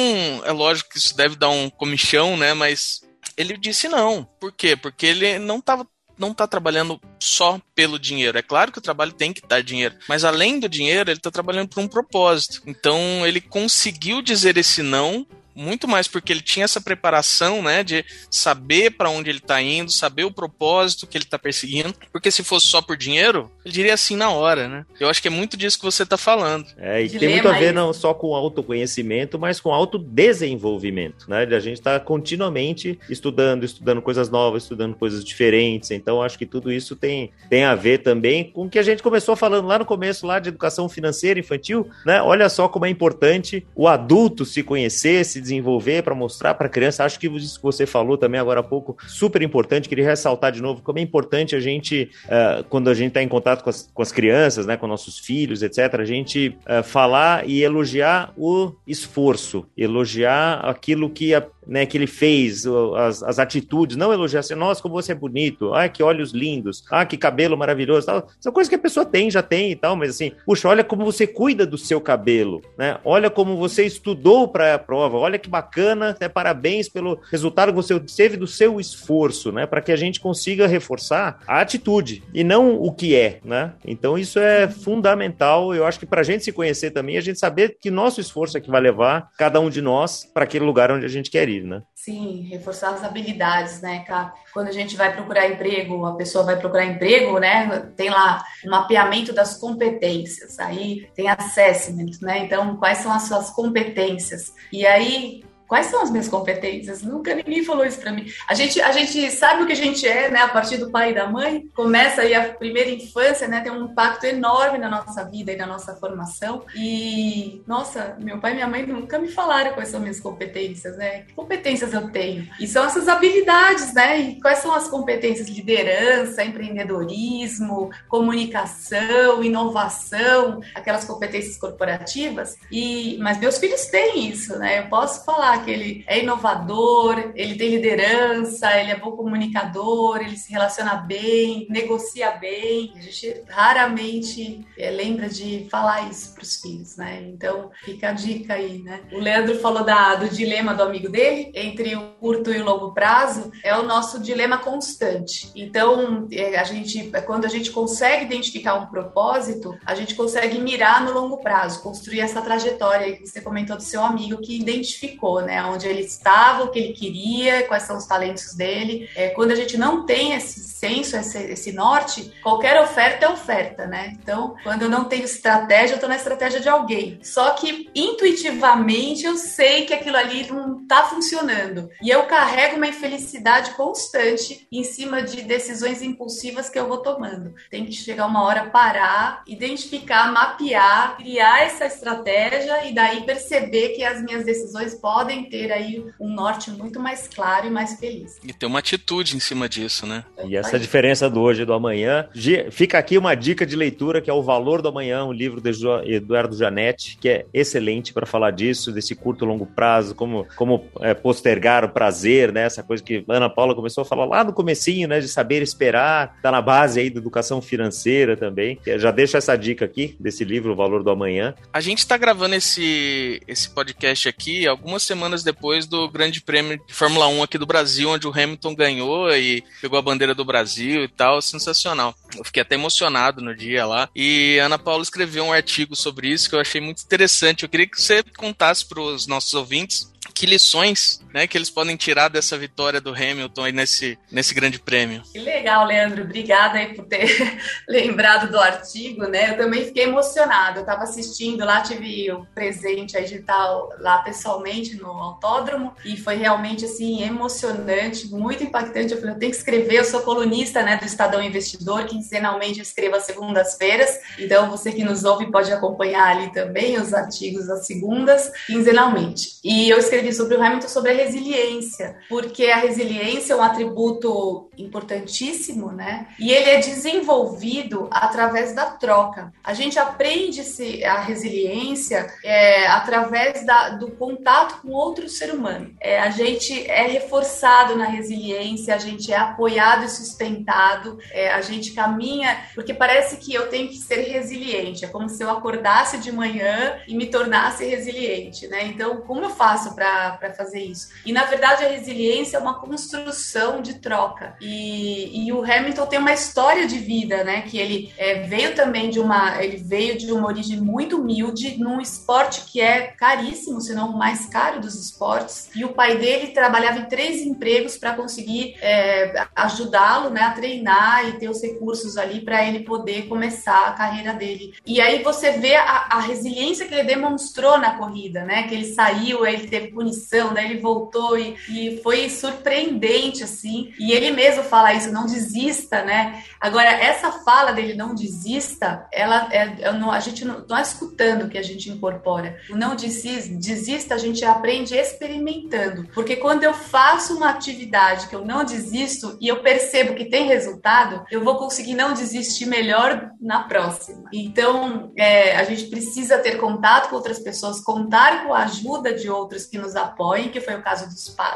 é 0.44 0.52
lógico 0.52 0.90
que 0.90 0.98
isso 0.98 1.16
deve 1.16 1.36
dar 1.36 1.48
um 1.48 1.70
comichão, 1.70 2.36
né? 2.36 2.52
Mas 2.54 3.02
ele 3.36 3.56
disse 3.56 3.88
não. 3.88 4.28
Por 4.40 4.52
quê? 4.52 4.76
Porque 4.76 5.06
ele 5.06 5.38
não 5.38 5.58
estava 5.58 5.86
não 6.18 6.32
está 6.32 6.48
trabalhando 6.48 7.00
só 7.20 7.60
pelo 7.74 7.98
dinheiro. 7.98 8.36
É 8.36 8.42
claro 8.42 8.72
que 8.72 8.78
o 8.78 8.82
trabalho 8.82 9.12
tem 9.12 9.32
que 9.32 9.46
dar 9.46 9.62
dinheiro, 9.62 9.94
mas 10.08 10.24
além 10.24 10.58
do 10.58 10.68
dinheiro, 10.68 11.08
ele 11.08 11.18
está 11.18 11.30
trabalhando 11.30 11.68
por 11.68 11.80
um 11.80 11.86
propósito. 11.86 12.60
Então 12.66 13.24
ele 13.24 13.40
conseguiu 13.40 14.20
dizer 14.20 14.56
esse 14.56 14.82
não 14.82 15.24
muito 15.58 15.88
mais 15.88 16.06
porque 16.06 16.32
ele 16.32 16.40
tinha 16.40 16.64
essa 16.64 16.80
preparação, 16.80 17.60
né, 17.60 17.82
de 17.82 18.04
saber 18.30 18.92
para 18.92 19.10
onde 19.10 19.28
ele 19.28 19.38
está 19.38 19.60
indo, 19.60 19.90
saber 19.90 20.24
o 20.24 20.30
propósito 20.30 21.06
que 21.06 21.18
ele 21.18 21.24
está 21.24 21.38
perseguindo, 21.38 21.92
porque 22.12 22.30
se 22.30 22.44
fosse 22.44 22.66
só 22.66 22.80
por 22.80 22.96
dinheiro, 22.96 23.50
ele 23.64 23.74
diria 23.74 23.94
assim 23.94 24.16
na 24.16 24.30
hora, 24.30 24.68
né? 24.68 24.86
Eu 25.00 25.08
acho 25.08 25.20
que 25.20 25.28
é 25.28 25.30
muito 25.30 25.56
disso 25.56 25.78
que 25.78 25.84
você 25.84 26.04
está 26.04 26.16
falando. 26.16 26.66
É, 26.78 27.02
e 27.02 27.08
tem 27.08 27.30
muito 27.30 27.48
a 27.48 27.52
ver 27.52 27.72
não 27.72 27.92
só 27.92 28.14
com 28.14 28.34
autoconhecimento, 28.34 29.38
mas 29.38 29.60
com 29.60 29.72
autodesenvolvimento, 29.74 31.28
né? 31.28 31.42
A 31.42 31.60
gente 31.60 31.78
está 31.78 31.98
continuamente 31.98 32.98
estudando, 33.10 33.64
estudando 33.64 34.00
coisas 34.00 34.30
novas, 34.30 34.62
estudando 34.62 34.94
coisas 34.94 35.24
diferentes, 35.24 35.90
então 35.90 36.22
acho 36.22 36.38
que 36.38 36.46
tudo 36.46 36.70
isso 36.70 36.94
tem, 36.94 37.32
tem 37.50 37.64
a 37.64 37.74
ver 37.74 37.98
também 37.98 38.44
com 38.44 38.66
o 38.66 38.70
que 38.70 38.78
a 38.78 38.82
gente 38.82 39.02
começou 39.02 39.34
falando 39.34 39.66
lá 39.66 39.78
no 39.78 39.84
começo, 39.84 40.26
lá 40.26 40.38
de 40.38 40.50
educação 40.50 40.88
financeira 40.88 41.40
infantil, 41.40 41.88
né? 42.06 42.22
Olha 42.22 42.48
só 42.48 42.68
como 42.68 42.86
é 42.86 42.90
importante 42.90 43.66
o 43.74 43.88
adulto 43.88 44.44
se 44.44 44.62
conhecer, 44.62 45.24
se 45.24 45.47
desenvolver, 45.48 46.02
para 46.02 46.14
mostrar 46.14 46.54
para 46.54 46.66
a 46.66 46.70
criança. 46.70 47.04
Acho 47.04 47.18
que 47.18 47.26
isso 47.26 47.56
que 47.58 47.62
você 47.62 47.86
falou 47.86 48.16
também 48.16 48.40
agora 48.40 48.60
há 48.60 48.62
pouco, 48.62 48.96
super 49.06 49.42
importante. 49.42 49.88
Queria 49.88 50.04
ressaltar 50.04 50.52
de 50.52 50.62
novo 50.62 50.82
como 50.82 50.98
é 50.98 51.02
importante 51.02 51.56
a 51.56 51.60
gente, 51.60 52.10
uh, 52.26 52.64
quando 52.64 52.88
a 52.88 52.94
gente 52.94 53.08
está 53.08 53.22
em 53.22 53.28
contato 53.28 53.62
com 53.62 53.70
as, 53.70 53.90
com 53.92 54.02
as 54.02 54.12
crianças, 54.12 54.66
né, 54.66 54.76
com 54.76 54.86
nossos 54.86 55.18
filhos, 55.18 55.62
etc., 55.62 55.94
a 56.00 56.04
gente 56.04 56.56
uh, 56.66 56.82
falar 56.82 57.48
e 57.48 57.62
elogiar 57.62 58.32
o 58.36 58.72
esforço, 58.86 59.66
elogiar 59.76 60.60
aquilo 60.64 61.10
que 61.10 61.34
a 61.34 61.46
né, 61.68 61.84
que 61.84 61.98
ele 61.98 62.06
fez, 62.06 62.64
as, 62.96 63.22
as 63.22 63.38
atitudes, 63.38 63.96
não 63.96 64.12
elogiar 64.12 64.40
assim, 64.40 64.54
nossa, 64.54 64.80
como 64.80 64.94
você 64.94 65.12
é 65.12 65.14
bonito, 65.14 65.74
ah, 65.74 65.86
que 65.88 66.02
olhos 66.02 66.32
lindos, 66.32 66.82
ah, 66.90 67.04
que 67.04 67.18
cabelo 67.18 67.58
maravilhoso, 67.58 68.06
tal. 68.06 68.26
São 68.40 68.50
coisas 68.50 68.68
que 68.68 68.74
a 68.74 68.78
pessoa 68.78 69.04
tem, 69.04 69.30
já 69.30 69.42
tem 69.42 69.70
e 69.70 69.76
tal, 69.76 69.94
mas 69.94 70.10
assim, 70.10 70.32
puxa, 70.46 70.66
olha 70.66 70.82
como 70.82 71.04
você 71.04 71.26
cuida 71.26 71.66
do 71.66 71.76
seu 71.76 72.00
cabelo, 72.00 72.62
né? 72.78 72.98
Olha 73.04 73.28
como 73.28 73.56
você 73.56 73.84
estudou 73.84 74.48
para 74.48 74.74
a 74.74 74.78
prova, 74.78 75.18
olha 75.18 75.37
que 75.38 75.48
bacana, 75.48 76.16
né? 76.20 76.28
parabéns 76.28 76.88
pelo 76.88 77.20
resultado 77.30 77.72
que 77.72 77.76
você 77.76 77.98
teve 78.00 78.36
do 78.36 78.46
seu 78.46 78.80
esforço, 78.80 79.52
né? 79.52 79.66
Para 79.66 79.80
que 79.80 79.92
a 79.92 79.96
gente 79.96 80.20
consiga 80.20 80.66
reforçar 80.66 81.40
a 81.46 81.60
atitude 81.60 82.22
e 82.32 82.42
não 82.42 82.80
o 82.80 82.92
que 82.92 83.14
é, 83.14 83.40
né? 83.44 83.74
Então 83.84 84.18
isso 84.18 84.38
é 84.38 84.68
fundamental, 84.68 85.74
eu 85.74 85.84
acho 85.84 85.98
que 85.98 86.06
para 86.06 86.20
a 86.20 86.24
gente 86.24 86.44
se 86.44 86.52
conhecer 86.52 86.90
também, 86.90 87.16
a 87.16 87.20
gente 87.20 87.38
saber 87.38 87.76
que 87.80 87.90
nosso 87.90 88.20
esforço 88.20 88.56
é 88.56 88.60
que 88.60 88.70
vai 88.70 88.80
levar 88.80 89.30
cada 89.36 89.60
um 89.60 89.70
de 89.70 89.82
nós 89.82 90.24
para 90.32 90.44
aquele 90.44 90.64
lugar 90.64 90.90
onde 90.90 91.04
a 91.04 91.08
gente 91.08 91.30
quer 91.30 91.48
ir 91.48 91.58
né? 91.64 91.82
Sim, 91.94 92.46
reforçar 92.48 92.94
as 92.94 93.04
habilidades, 93.04 93.80
né? 93.80 94.04
Quando 94.52 94.68
a 94.68 94.72
gente 94.72 94.96
vai 94.96 95.12
procurar 95.12 95.48
emprego, 95.48 96.06
a 96.06 96.14
pessoa 96.14 96.44
vai 96.44 96.56
procurar 96.56 96.86
emprego, 96.86 97.38
né? 97.38 97.90
Tem 97.96 98.08
lá 98.08 98.42
o 98.64 98.70
mapeamento 98.70 99.32
das 99.32 99.56
competências, 99.56 100.58
aí 100.58 101.08
tem 101.14 101.28
assessment, 101.28 102.18
né? 102.22 102.38
Então, 102.38 102.76
quais 102.76 102.98
são 102.98 103.12
as 103.12 103.24
suas 103.24 103.50
competências? 103.50 104.52
E 104.72 104.86
aí, 104.86 105.27
Quais 105.68 105.86
são 105.86 106.02
as 106.02 106.10
minhas 106.10 106.28
competências? 106.28 107.02
Nunca 107.02 107.34
ninguém 107.34 107.62
falou 107.62 107.84
isso 107.84 108.00
para 108.00 108.10
mim. 108.10 108.26
A 108.48 108.54
gente, 108.54 108.80
a 108.80 108.90
gente 108.90 109.30
sabe 109.30 109.62
o 109.62 109.66
que 109.66 109.72
a 109.72 109.76
gente 109.76 110.08
é, 110.08 110.30
né? 110.30 110.40
A 110.40 110.48
partir 110.48 110.78
do 110.78 110.90
pai 110.90 111.10
e 111.10 111.14
da 111.14 111.26
mãe. 111.26 111.68
Começa 111.74 112.22
aí 112.22 112.34
a 112.34 112.54
primeira 112.54 112.88
infância, 112.88 113.46
né? 113.46 113.60
Tem 113.60 113.70
um 113.70 113.84
impacto 113.84 114.24
enorme 114.24 114.78
na 114.78 114.88
nossa 114.88 115.24
vida 115.24 115.52
e 115.52 115.56
na 115.56 115.66
nossa 115.66 115.94
formação. 115.94 116.64
E, 116.74 117.62
nossa, 117.66 118.16
meu 118.18 118.38
pai 118.40 118.52
e 118.52 118.54
minha 118.54 118.66
mãe 118.66 118.86
nunca 118.86 119.18
me 119.18 119.28
falaram 119.28 119.74
quais 119.74 119.90
são 119.90 120.00
minhas 120.00 120.18
competências, 120.18 120.96
né? 120.96 121.20
Que 121.24 121.34
competências 121.34 121.92
eu 121.92 122.10
tenho? 122.10 122.48
E 122.58 122.66
são 122.66 122.86
essas 122.86 123.06
habilidades, 123.06 123.92
né? 123.92 124.18
E 124.18 124.40
quais 124.40 124.60
são 124.60 124.72
as 124.72 124.88
competências? 124.88 125.48
Liderança, 125.48 126.42
empreendedorismo, 126.42 127.90
comunicação, 128.08 129.44
inovação, 129.44 130.62
aquelas 130.74 131.04
competências 131.04 131.58
corporativas. 131.58 132.56
E, 132.72 133.18
mas 133.20 133.38
meus 133.38 133.58
filhos 133.58 133.84
têm 133.86 134.30
isso, 134.30 134.58
né? 134.58 134.78
Eu 134.80 134.88
posso 134.88 135.26
falar 135.26 135.57
que 135.64 135.70
ele 135.70 136.04
é 136.06 136.20
inovador, 136.20 137.32
ele 137.34 137.56
tem 137.56 137.70
liderança, 137.70 138.78
ele 138.78 138.90
é 138.90 138.96
bom 138.96 139.12
comunicador, 139.12 140.18
ele 140.18 140.36
se 140.36 140.50
relaciona 140.52 140.96
bem, 140.96 141.66
negocia 141.68 142.32
bem. 142.32 142.92
A 142.96 143.00
gente 143.00 143.42
raramente 143.48 144.66
é, 144.76 144.90
lembra 144.90 145.28
de 145.28 145.66
falar 145.70 146.08
isso 146.10 146.34
para 146.34 146.42
os 146.42 146.60
filhos, 146.60 146.96
né? 146.96 147.22
Então 147.28 147.70
fica 147.84 148.10
a 148.10 148.12
dica 148.12 148.54
aí, 148.54 148.78
né? 148.78 149.00
O 149.12 149.18
Leandro 149.18 149.58
falou 149.58 149.84
da, 149.84 150.14
do 150.16 150.28
dilema 150.28 150.74
do 150.74 150.82
amigo 150.82 151.08
dele 151.08 151.50
entre 151.54 151.94
o 151.96 152.12
curto 152.20 152.52
e 152.52 152.60
o 152.60 152.64
longo 152.64 152.92
prazo, 152.92 153.50
é 153.62 153.76
o 153.76 153.82
nosso 153.82 154.20
dilema 154.20 154.58
constante. 154.58 155.50
Então 155.54 156.28
é, 156.30 156.58
a 156.58 156.64
gente, 156.64 157.10
quando 157.26 157.44
a 157.44 157.48
gente 157.48 157.70
consegue 157.70 158.24
identificar 158.24 158.74
um 158.74 158.86
propósito, 158.86 159.76
a 159.84 159.94
gente 159.94 160.14
consegue 160.14 160.58
mirar 160.58 161.04
no 161.04 161.12
longo 161.12 161.38
prazo, 161.38 161.82
construir 161.82 162.20
essa 162.20 162.42
trajetória 162.42 163.16
que 163.16 163.26
você 163.26 163.40
comentou 163.40 163.76
do 163.76 163.82
seu 163.82 164.02
amigo 164.02 164.40
que 164.40 164.58
identificou, 164.58 165.40
né? 165.42 165.47
Onde 165.62 165.86
ele 165.86 166.00
estava, 166.00 166.64
o 166.64 166.70
que 166.70 166.78
ele 166.78 166.92
queria, 166.92 167.66
quais 167.66 167.84
são 167.84 167.96
os 167.96 168.06
talentos 168.06 168.54
dele. 168.54 169.08
É, 169.14 169.28
quando 169.30 169.52
a 169.52 169.54
gente 169.54 169.76
não 169.76 170.04
tem 170.04 170.34
esse 170.34 170.60
senso, 170.60 171.16
esse, 171.16 171.38
esse 171.38 171.72
norte, 171.72 172.32
qualquer 172.42 172.80
oferta 172.80 173.26
é 173.26 173.28
oferta, 173.28 173.86
né? 173.86 174.16
Então, 174.20 174.54
quando 174.62 174.82
eu 174.82 174.88
não 174.88 175.04
tenho 175.04 175.24
estratégia, 175.24 175.94
eu 175.94 175.96
estou 175.96 176.08
na 176.08 176.16
estratégia 176.16 176.60
de 176.60 176.68
alguém. 176.68 177.18
Só 177.22 177.50
que 177.50 177.90
intuitivamente 177.94 179.24
eu 179.24 179.36
sei 179.36 179.86
que 179.86 179.94
aquilo 179.94 180.16
ali 180.16 180.50
não 180.50 180.82
está 180.82 181.04
funcionando. 181.04 181.90
E 182.02 182.08
eu 182.08 182.24
carrego 182.24 182.76
uma 182.76 182.86
infelicidade 182.86 183.72
constante 183.72 184.66
em 184.70 184.84
cima 184.84 185.22
de 185.22 185.42
decisões 185.42 186.02
impulsivas 186.02 186.70
que 186.70 186.78
eu 186.78 186.88
vou 186.88 186.98
tomando. 186.98 187.54
Tem 187.70 187.84
que 187.84 187.92
chegar 187.92 188.26
uma 188.26 188.44
hora, 188.44 188.70
parar, 188.70 189.42
identificar, 189.46 190.32
mapear, 190.32 191.16
criar 191.16 191.62
essa 191.62 191.86
estratégia 191.86 192.86
e 192.86 192.94
daí 192.94 193.24
perceber 193.24 193.90
que 193.90 194.04
as 194.04 194.22
minhas 194.22 194.44
decisões 194.44 194.94
podem 194.94 195.37
podem 195.38 195.44
ter 195.44 195.72
aí 195.72 196.04
um 196.18 196.28
norte 196.28 196.70
muito 196.70 196.98
mais 196.98 197.28
claro 197.28 197.66
e 197.66 197.70
mais 197.70 197.98
feliz. 197.98 198.38
E 198.42 198.52
ter 198.52 198.66
uma 198.66 198.78
atitude 198.80 199.36
em 199.36 199.40
cima 199.40 199.68
disso, 199.68 200.06
né? 200.06 200.24
E 200.44 200.56
essa 200.56 200.78
diferença 200.78 201.30
do 201.30 201.40
hoje 201.40 201.62
e 201.62 201.64
do 201.64 201.72
amanhã. 201.72 202.28
Fica 202.70 202.98
aqui 202.98 203.16
uma 203.16 203.34
dica 203.34 203.64
de 203.64 203.76
leitura 203.76 204.20
que 204.20 204.30
é 204.30 204.32
O 204.32 204.42
Valor 204.42 204.82
do 204.82 204.88
Amanhã, 204.88 205.24
um 205.24 205.32
livro 205.32 205.60
de 205.60 205.70
Eduardo 206.06 206.56
Janetti, 206.56 207.18
que 207.20 207.28
é 207.28 207.46
excelente 207.52 208.12
para 208.12 208.26
falar 208.26 208.50
disso, 208.50 208.90
desse 208.90 209.14
curto 209.14 209.44
e 209.44 209.48
longo 209.48 209.66
prazo, 209.66 210.14
como, 210.14 210.46
como 210.56 210.84
é, 211.00 211.14
postergar 211.14 211.84
o 211.84 211.90
prazer, 211.90 212.52
né? 212.52 212.62
Essa 212.62 212.82
coisa 212.82 213.02
que 213.02 213.24
a 213.28 213.34
Ana 213.34 213.50
Paula 213.50 213.74
começou 213.74 214.02
a 214.02 214.04
falar 214.04 214.24
lá 214.24 214.42
no 214.42 214.52
comecinho, 214.52 215.06
né? 215.06 215.20
De 215.20 215.28
saber 215.28 215.62
esperar, 215.62 216.38
tá 216.42 216.50
na 216.50 216.62
base 216.62 217.00
aí 217.00 217.10
da 217.10 217.18
educação 217.18 217.60
financeira 217.60 218.36
também. 218.36 218.78
Já 218.96 219.10
deixo 219.10 219.36
essa 219.36 219.56
dica 219.56 219.84
aqui 219.84 220.16
desse 220.18 220.44
livro, 220.44 220.72
O 220.72 220.76
Valor 220.76 221.02
do 221.02 221.10
Amanhã. 221.10 221.54
A 221.72 221.80
gente 221.80 221.98
está 221.98 222.16
gravando 222.16 222.54
esse, 222.54 223.40
esse 223.46 223.68
podcast 223.70 224.28
aqui 224.28 224.66
algumas 224.66 225.02
semanas 225.02 225.27
depois 225.36 225.86
do 225.86 226.08
Grande 226.08 226.40
Prêmio 226.40 226.80
de 226.86 226.94
Fórmula 226.94 227.28
1 227.28 227.42
aqui 227.42 227.58
do 227.58 227.66
Brasil, 227.66 228.10
onde 228.10 228.26
o 228.26 228.32
Hamilton 228.32 228.74
ganhou 228.74 229.30
e 229.30 229.62
pegou 229.80 229.98
a 229.98 230.02
bandeira 230.02 230.34
do 230.34 230.44
Brasil 230.44 231.04
e 231.04 231.08
tal. 231.08 231.40
Sensacional. 231.40 232.14
Eu 232.36 232.44
fiquei 232.44 232.62
até 232.62 232.74
emocionado 232.74 233.40
no 233.40 233.54
dia 233.54 233.86
lá. 233.86 234.08
E 234.14 234.58
a 234.60 234.66
Ana 234.66 234.78
Paula 234.78 235.02
escreveu 235.02 235.44
um 235.44 235.52
artigo 235.52 235.94
sobre 235.94 236.28
isso 236.28 236.48
que 236.48 236.54
eu 236.54 236.60
achei 236.60 236.80
muito 236.80 237.02
interessante. 237.02 237.62
Eu 237.62 237.68
queria 237.68 237.86
que 237.86 238.00
você 238.00 238.22
contasse 238.36 238.84
para 238.86 239.00
os 239.00 239.26
nossos 239.26 239.54
ouvintes 239.54 240.12
que 240.38 240.46
lições 240.46 241.20
né, 241.34 241.46
que 241.46 241.58
eles 241.58 241.68
podem 241.68 241.96
tirar 241.96 242.28
dessa 242.28 242.56
vitória 242.56 243.00
do 243.00 243.10
Hamilton 243.10 243.64
aí 243.64 243.72
nesse, 243.72 244.18
nesse 244.30 244.54
grande 244.54 244.78
prêmio. 244.78 245.22
Que 245.32 245.38
legal, 245.38 245.84
Leandro. 245.84 246.22
Obrigada 246.22 246.78
aí 246.78 246.94
por 246.94 247.04
ter 247.06 247.28
lembrado 247.88 248.50
do 248.50 248.58
artigo, 248.58 249.26
né? 249.26 249.50
Eu 249.50 249.56
também 249.56 249.84
fiquei 249.84 250.04
emocionada. 250.04 250.78
Eu 250.78 250.82
estava 250.82 251.02
assistindo 251.02 251.64
lá, 251.64 251.80
tive 251.80 252.30
o 252.32 252.46
presente 252.54 253.16
aí 253.16 253.24
digital 253.24 253.90
lá 253.98 254.18
pessoalmente 254.18 254.96
no 254.96 255.10
autódromo 255.10 255.92
e 256.04 256.16
foi 256.16 256.36
realmente 256.36 256.84
assim 256.84 257.22
emocionante, 257.22 258.28
muito 258.28 258.62
impactante. 258.62 259.12
Eu 259.12 259.18
falei, 259.18 259.34
eu 259.34 259.38
tenho 259.38 259.52
que 259.52 259.58
escrever, 259.58 259.98
eu 259.98 260.04
sou 260.04 260.20
colunista, 260.22 260.82
né, 260.82 260.96
do 260.96 261.04
Estadão 261.04 261.42
Investidor, 261.42 262.06
quinzenalmente 262.06 262.78
eu 262.78 262.82
escrevo 262.82 263.16
às 263.16 263.24
segundas-feiras. 263.24 264.08
Então 264.38 264.70
você 264.70 264.92
que 264.92 265.04
nos 265.04 265.24
ouve 265.24 265.50
pode 265.50 265.72
acompanhar 265.72 266.28
ali 266.28 266.52
também 266.52 266.98
os 266.98 267.12
artigos 267.12 267.68
às 267.68 267.86
segundas, 267.86 268.50
quinzenalmente. 268.66 269.58
E 269.64 269.90
eu 269.90 269.98
escrevi 269.98 270.27
sobre 270.32 270.56
o 270.56 270.62
Hamilton 270.62 270.88
sobre 270.88 271.12
a 271.12 271.14
resiliência, 271.14 272.16
porque 272.28 272.66
a 272.66 272.76
resiliência 272.76 273.52
é 273.52 273.56
um 273.56 273.62
atributo 273.62 274.68
importantíssimo, 274.76 275.92
né? 275.92 276.28
E 276.38 276.50
ele 276.50 276.70
é 276.70 276.78
desenvolvido 276.78 278.08
através 278.10 278.74
da 278.74 278.86
troca. 278.86 279.52
A 279.62 279.74
gente 279.74 279.98
aprende 279.98 280.62
-se 280.62 281.04
a 281.04 281.20
resiliência 281.20 282.26
é, 282.44 282.86
através 282.86 283.64
da, 283.64 283.90
do 283.90 284.10
contato 284.12 284.80
com 284.82 284.90
outro 284.90 285.28
ser 285.28 285.52
humano. 285.52 285.94
É, 286.00 286.20
a 286.20 286.30
gente 286.30 286.88
é 286.88 287.06
reforçado 287.06 287.96
na 287.96 288.06
resiliência, 288.06 288.94
a 288.94 288.98
gente 288.98 289.32
é 289.32 289.36
apoiado 289.36 290.04
e 290.04 290.08
sustentado, 290.08 291.18
é, 291.32 291.52
a 291.52 291.60
gente 291.60 291.92
caminha, 291.92 292.64
porque 292.74 292.94
parece 292.94 293.36
que 293.36 293.52
eu 293.54 293.68
tenho 293.68 293.88
que 293.88 293.98
ser 293.98 294.22
resiliente, 294.22 295.04
é 295.04 295.08
como 295.08 295.28
se 295.28 295.42
eu 295.42 295.50
acordasse 295.50 296.18
de 296.18 296.32
manhã 296.32 296.98
e 297.06 297.14
me 297.16 297.26
tornasse 297.26 297.84
resiliente, 297.84 298.66
né? 298.68 298.84
Então, 298.84 299.20
como 299.22 299.44
eu 299.44 299.50
faço 299.50 299.94
para 299.94 300.17
fazer 300.56 300.80
isso? 300.80 301.08
E 301.24 301.32
na 301.32 301.44
verdade 301.44 301.84
a 301.84 301.88
resiliência 301.88 302.56
é 302.56 302.60
uma 302.60 302.80
construção 302.80 303.80
de 303.80 303.94
troca. 303.94 304.56
E, 304.60 305.46
e 305.46 305.52
o 305.52 305.62
Hamilton 305.62 306.06
tem 306.06 306.18
uma 306.18 306.32
história 306.32 306.86
de 306.86 306.98
vida, 306.98 307.44
né? 307.44 307.62
Que 307.62 307.78
ele 307.78 308.12
é, 308.16 308.42
veio 308.42 308.74
também 308.74 309.10
de 309.10 309.20
uma, 309.20 309.62
ele 309.62 309.76
veio 309.76 310.18
de 310.18 310.32
uma 310.32 310.46
origem 310.46 310.80
muito 310.80 311.20
humilde 311.20 311.78
num 311.78 312.00
esporte 312.00 312.62
que 312.70 312.80
é 312.80 313.08
caríssimo, 313.08 313.80
se 313.80 313.94
não 313.94 314.10
o 314.10 314.18
mais 314.18 314.46
caro 314.46 314.80
dos 314.80 314.94
esportes. 314.94 315.70
E 315.74 315.84
o 315.84 315.92
pai 315.92 316.16
dele 316.16 316.48
trabalhava 316.48 316.98
em 316.98 317.04
três 317.04 317.42
empregos 317.42 317.96
para 317.96 318.14
conseguir 318.14 318.76
é, 318.80 319.46
ajudá-lo, 319.54 320.30
né, 320.30 320.42
a 320.42 320.52
treinar 320.52 321.28
e 321.28 321.38
ter 321.38 321.48
os 321.48 321.62
recursos 321.62 322.16
ali 322.16 322.40
para 322.40 322.66
ele 322.66 322.80
poder 322.80 323.28
começar 323.28 323.88
a 323.88 323.92
carreira 323.92 324.32
dele. 324.32 324.74
E 324.86 325.00
aí 325.00 325.22
você 325.22 325.52
vê 325.52 325.76
a, 325.76 326.08
a 326.10 326.20
resiliência 326.20 326.86
que 326.86 326.94
ele 326.94 327.04
demonstrou 327.04 327.78
na 327.78 327.96
corrida, 327.96 328.44
né? 328.44 328.64
Que 328.64 328.74
ele 328.74 328.92
saiu, 328.92 329.46
ele 329.46 329.68
teve 329.68 329.88
punição, 329.88 330.07
daí 330.54 330.72
ele 330.72 330.80
voltou 330.80 331.38
e, 331.38 331.56
e 331.68 332.00
foi 332.02 332.28
surpreendente, 332.28 333.42
assim. 333.42 333.92
E 333.98 334.12
ele 334.12 334.30
mesmo 334.30 334.62
fala 334.64 334.92
isso, 334.92 335.12
não 335.12 335.26
desista, 335.26 336.02
né? 336.02 336.42
Agora, 336.60 336.90
essa 336.90 337.30
fala 337.30 337.72
dele, 337.72 337.94
não 337.94 338.14
desista, 338.14 339.06
ela 339.12 339.48
é, 339.52 339.82
é 339.82 339.92
não, 339.92 340.10
a 340.10 340.20
gente 340.20 340.44
não 340.44 340.60
está 340.60 340.80
escutando 340.80 341.44
o 341.44 341.48
que 341.48 341.58
a 341.58 341.62
gente 341.62 341.90
incorpora. 341.90 342.58
O 342.70 342.76
não 342.76 342.94
desista, 342.94 343.54
desista, 343.54 344.14
a 344.14 344.18
gente 344.18 344.44
aprende 344.44 344.94
experimentando. 344.94 346.08
Porque 346.14 346.36
quando 346.36 346.64
eu 346.64 346.74
faço 346.74 347.36
uma 347.36 347.50
atividade 347.50 348.28
que 348.28 348.34
eu 348.34 348.44
não 348.44 348.64
desisto 348.64 349.36
e 349.40 349.48
eu 349.48 349.60
percebo 349.62 350.14
que 350.14 350.24
tem 350.24 350.46
resultado, 350.46 351.24
eu 351.30 351.42
vou 351.42 351.56
conseguir 351.56 351.94
não 351.94 352.12
desistir 352.12 352.66
melhor 352.66 353.30
na 353.40 353.64
próxima. 353.64 354.24
Então, 354.32 355.12
é, 355.16 355.56
a 355.56 355.64
gente 355.64 355.86
precisa 355.86 356.38
ter 356.38 356.58
contato 356.58 357.10
com 357.10 357.16
outras 357.16 357.38
pessoas, 357.38 357.80
contar 357.80 358.44
com 358.44 358.54
a 358.54 358.64
ajuda 358.64 359.12
de 359.14 359.30
outros 359.30 359.66
que 359.66 359.78
nos 359.78 359.87
apoiem, 359.96 360.48
que 360.48 360.60
foi 360.60 360.74
o 360.74 360.82
caso 360.82 361.06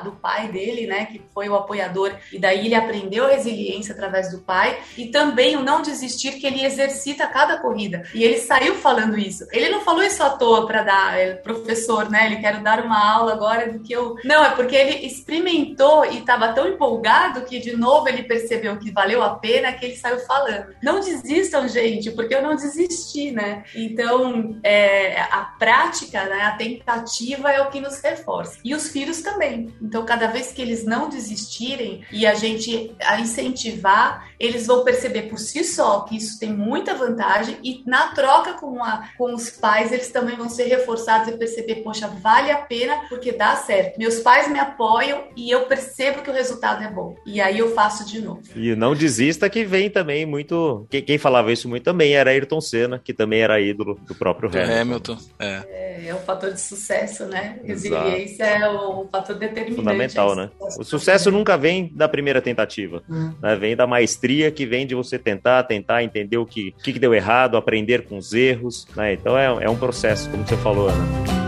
do, 0.04 0.12
pai 0.12 0.48
dele, 0.48 0.86
né, 0.86 1.06
que 1.06 1.22
foi 1.32 1.48
o 1.48 1.54
apoiador, 1.54 2.14
e 2.32 2.38
daí 2.38 2.66
ele 2.66 2.74
aprendeu 2.74 3.26
a 3.26 3.30
resiliência 3.30 3.92
através 3.94 4.30
do 4.30 4.38
pai, 4.38 4.78
e 4.96 5.06
também 5.08 5.56
o 5.56 5.62
não 5.62 5.82
desistir 5.82 6.32
que 6.32 6.46
ele 6.46 6.64
exercita 6.64 7.26
cada 7.26 7.58
corrida. 7.58 8.02
E 8.14 8.22
ele 8.22 8.38
saiu 8.38 8.74
falando 8.76 9.18
isso. 9.18 9.46
Ele 9.50 9.68
não 9.68 9.80
falou 9.80 10.02
isso 10.02 10.22
à 10.22 10.30
toa 10.30 10.66
para 10.66 10.82
dar, 10.82 11.18
ele, 11.18 11.34
professor, 11.36 12.10
né, 12.10 12.26
ele 12.26 12.36
quer 12.36 12.60
dar 12.60 12.84
uma 12.84 13.12
aula 13.12 13.32
agora 13.32 13.72
do 13.72 13.80
que 13.80 13.92
eu. 13.92 14.16
Não, 14.24 14.44
é 14.44 14.50
porque 14.50 14.76
ele 14.76 15.06
experimentou 15.06 16.04
e 16.04 16.18
estava 16.18 16.52
tão 16.52 16.68
empolgado 16.68 17.42
que 17.42 17.58
de 17.58 17.76
novo 17.76 18.08
ele 18.08 18.22
percebeu 18.22 18.78
que 18.78 18.90
valeu 18.90 19.22
a 19.22 19.34
pena 19.36 19.72
que 19.72 19.84
ele 19.84 19.96
saiu 19.96 20.18
falando. 20.20 20.74
Não 20.82 21.00
desistam, 21.00 21.68
gente, 21.68 22.10
porque 22.10 22.34
eu 22.34 22.42
não 22.42 22.54
desisti, 22.54 23.30
né? 23.30 23.64
Então, 23.74 24.58
é, 24.62 25.20
a 25.20 25.54
prática, 25.58 26.24
né, 26.24 26.42
a 26.42 26.52
tentativa 26.52 27.50
é 27.50 27.60
o 27.60 27.70
que 27.70 27.80
nos 27.80 27.94
reforça. 28.22 28.58
E 28.64 28.74
os 28.74 28.88
filhos 28.88 29.20
também. 29.20 29.74
Então, 29.82 30.04
cada 30.04 30.28
vez 30.28 30.52
que 30.52 30.62
eles 30.62 30.84
não 30.84 31.08
desistirem 31.08 32.02
e 32.12 32.24
a 32.24 32.34
gente 32.34 32.94
a 33.02 33.20
incentivar, 33.20 34.30
eles 34.38 34.66
vão 34.66 34.84
perceber 34.84 35.22
por 35.22 35.38
si 35.38 35.64
só 35.64 36.00
que 36.00 36.16
isso 36.16 36.38
tem 36.38 36.52
muita 36.52 36.94
vantagem 36.94 37.58
e 37.62 37.82
na 37.86 38.08
troca 38.08 38.54
com, 38.54 38.82
a, 38.82 39.08
com 39.18 39.34
os 39.34 39.50
pais, 39.50 39.92
eles 39.92 40.10
também 40.10 40.36
vão 40.36 40.48
ser 40.48 40.64
reforçados 40.64 41.28
e 41.28 41.36
perceber, 41.36 41.76
poxa, 41.76 42.08
vale 42.08 42.50
a 42.50 42.58
pena 42.58 43.02
porque 43.08 43.32
dá 43.32 43.56
certo. 43.56 43.98
Meus 43.98 44.20
pais 44.20 44.50
me 44.50 44.58
apoiam 44.58 45.24
e 45.36 45.50
eu 45.50 45.66
percebo 45.66 46.22
que 46.22 46.30
o 46.30 46.32
resultado 46.32 46.82
é 46.82 46.90
bom. 46.90 47.16
E 47.26 47.40
aí 47.40 47.58
eu 47.58 47.74
faço 47.74 48.06
de 48.06 48.20
novo. 48.20 48.42
E 48.54 48.74
não 48.74 48.94
desista 48.94 49.50
que 49.50 49.64
vem 49.64 49.90
também 49.90 50.24
muito. 50.24 50.86
Quem, 50.90 51.18
falava 51.18 51.52
isso 51.52 51.68
muito 51.68 51.82
também 51.82 52.14
era 52.14 52.30
Ayrton 52.30 52.60
Senna, 52.60 52.98
que 52.98 53.12
também 53.12 53.40
era 53.40 53.60
ídolo 53.60 53.98
do 54.06 54.14
próprio 54.14 54.48
Hamilton. 54.48 54.80
Hamilton. 54.80 55.18
É. 55.38 55.62
É, 55.68 56.06
é 56.08 56.14
o 56.14 56.18
fator 56.18 56.52
de 56.52 56.60
sucesso, 56.60 57.26
né? 57.26 57.60
Resiliência 57.64 58.11
Exato. 58.18 58.42
é 58.42 58.68
o 58.70 59.08
fator 59.10 59.36
determinante. 59.36 59.76
Fundamental, 59.76 60.34
né? 60.34 60.50
O 60.78 60.84
sucesso 60.84 61.30
nunca 61.30 61.56
vem 61.56 61.90
da 61.94 62.08
primeira 62.08 62.40
tentativa, 62.40 63.02
hum. 63.08 63.32
né? 63.42 63.56
Vem 63.56 63.76
da 63.76 63.86
maestria 63.86 64.50
que 64.50 64.66
vem 64.66 64.86
de 64.86 64.94
você 64.94 65.18
tentar, 65.18 65.62
tentar 65.64 66.02
entender 66.02 66.38
o 66.38 66.46
que, 66.46 66.74
o 66.78 66.82
que 66.82 66.98
deu 66.98 67.14
errado, 67.14 67.56
aprender 67.56 68.02
com 68.02 68.16
os 68.16 68.32
erros, 68.32 68.86
né? 68.96 69.14
Então 69.14 69.36
é, 69.36 69.46
é 69.64 69.70
um 69.70 69.76
processo, 69.76 70.30
como 70.30 70.46
você 70.46 70.56
falou, 70.56 70.88
Ana. 70.88 71.41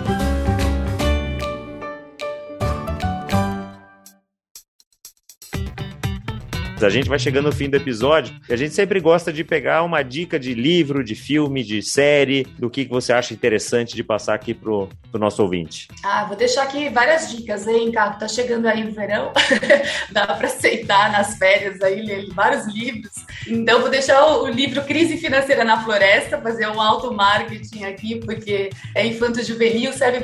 A 6.84 6.90
gente 6.90 7.08
vai 7.08 7.18
chegando 7.18 7.46
no 7.46 7.52
fim 7.52 7.70
do 7.70 7.76
episódio 7.76 8.34
e 8.46 8.52
a 8.52 8.56
gente 8.56 8.74
sempre 8.74 9.00
gosta 9.00 9.32
de 9.32 9.42
pegar 9.42 9.82
uma 9.82 10.02
dica 10.02 10.38
de 10.38 10.52
livro, 10.52 11.02
de 11.02 11.14
filme, 11.14 11.64
de 11.64 11.82
série, 11.82 12.46
do 12.58 12.68
que, 12.68 12.84
você 12.84 13.12
acha 13.12 13.32
interessante 13.32 13.94
de 13.94 14.04
passar 14.04 14.34
aqui 14.34 14.52
pro, 14.52 14.90
pro 15.10 15.18
nosso 15.18 15.42
ouvinte. 15.42 15.88
Ah, 16.04 16.24
vou 16.24 16.36
deixar 16.36 16.64
aqui 16.64 16.90
várias 16.90 17.30
dicas, 17.30 17.66
hein, 17.66 17.90
Caco? 17.90 18.20
Tá 18.20 18.28
chegando 18.28 18.66
aí 18.66 18.86
o 18.86 18.92
verão, 18.92 19.32
dá 20.12 20.26
para 20.26 20.46
aceitar 20.46 21.10
nas 21.10 21.38
férias 21.38 21.80
aí, 21.80 22.02
ler 22.02 22.26
vários 22.34 22.66
livros. 22.66 23.12
Então, 23.48 23.80
vou 23.80 23.90
deixar 23.90 24.22
o, 24.26 24.44
o 24.44 24.48
livro 24.48 24.82
Crise 24.82 25.16
Financeira 25.16 25.64
na 25.64 25.82
Floresta, 25.82 26.40
fazer 26.40 26.68
um 26.68 26.80
auto 26.80 27.12
marketing 27.14 27.84
aqui, 27.84 28.20
porque 28.20 28.68
é 28.94 29.06
infanto-juvenil, 29.06 29.92
serve 29.94 30.20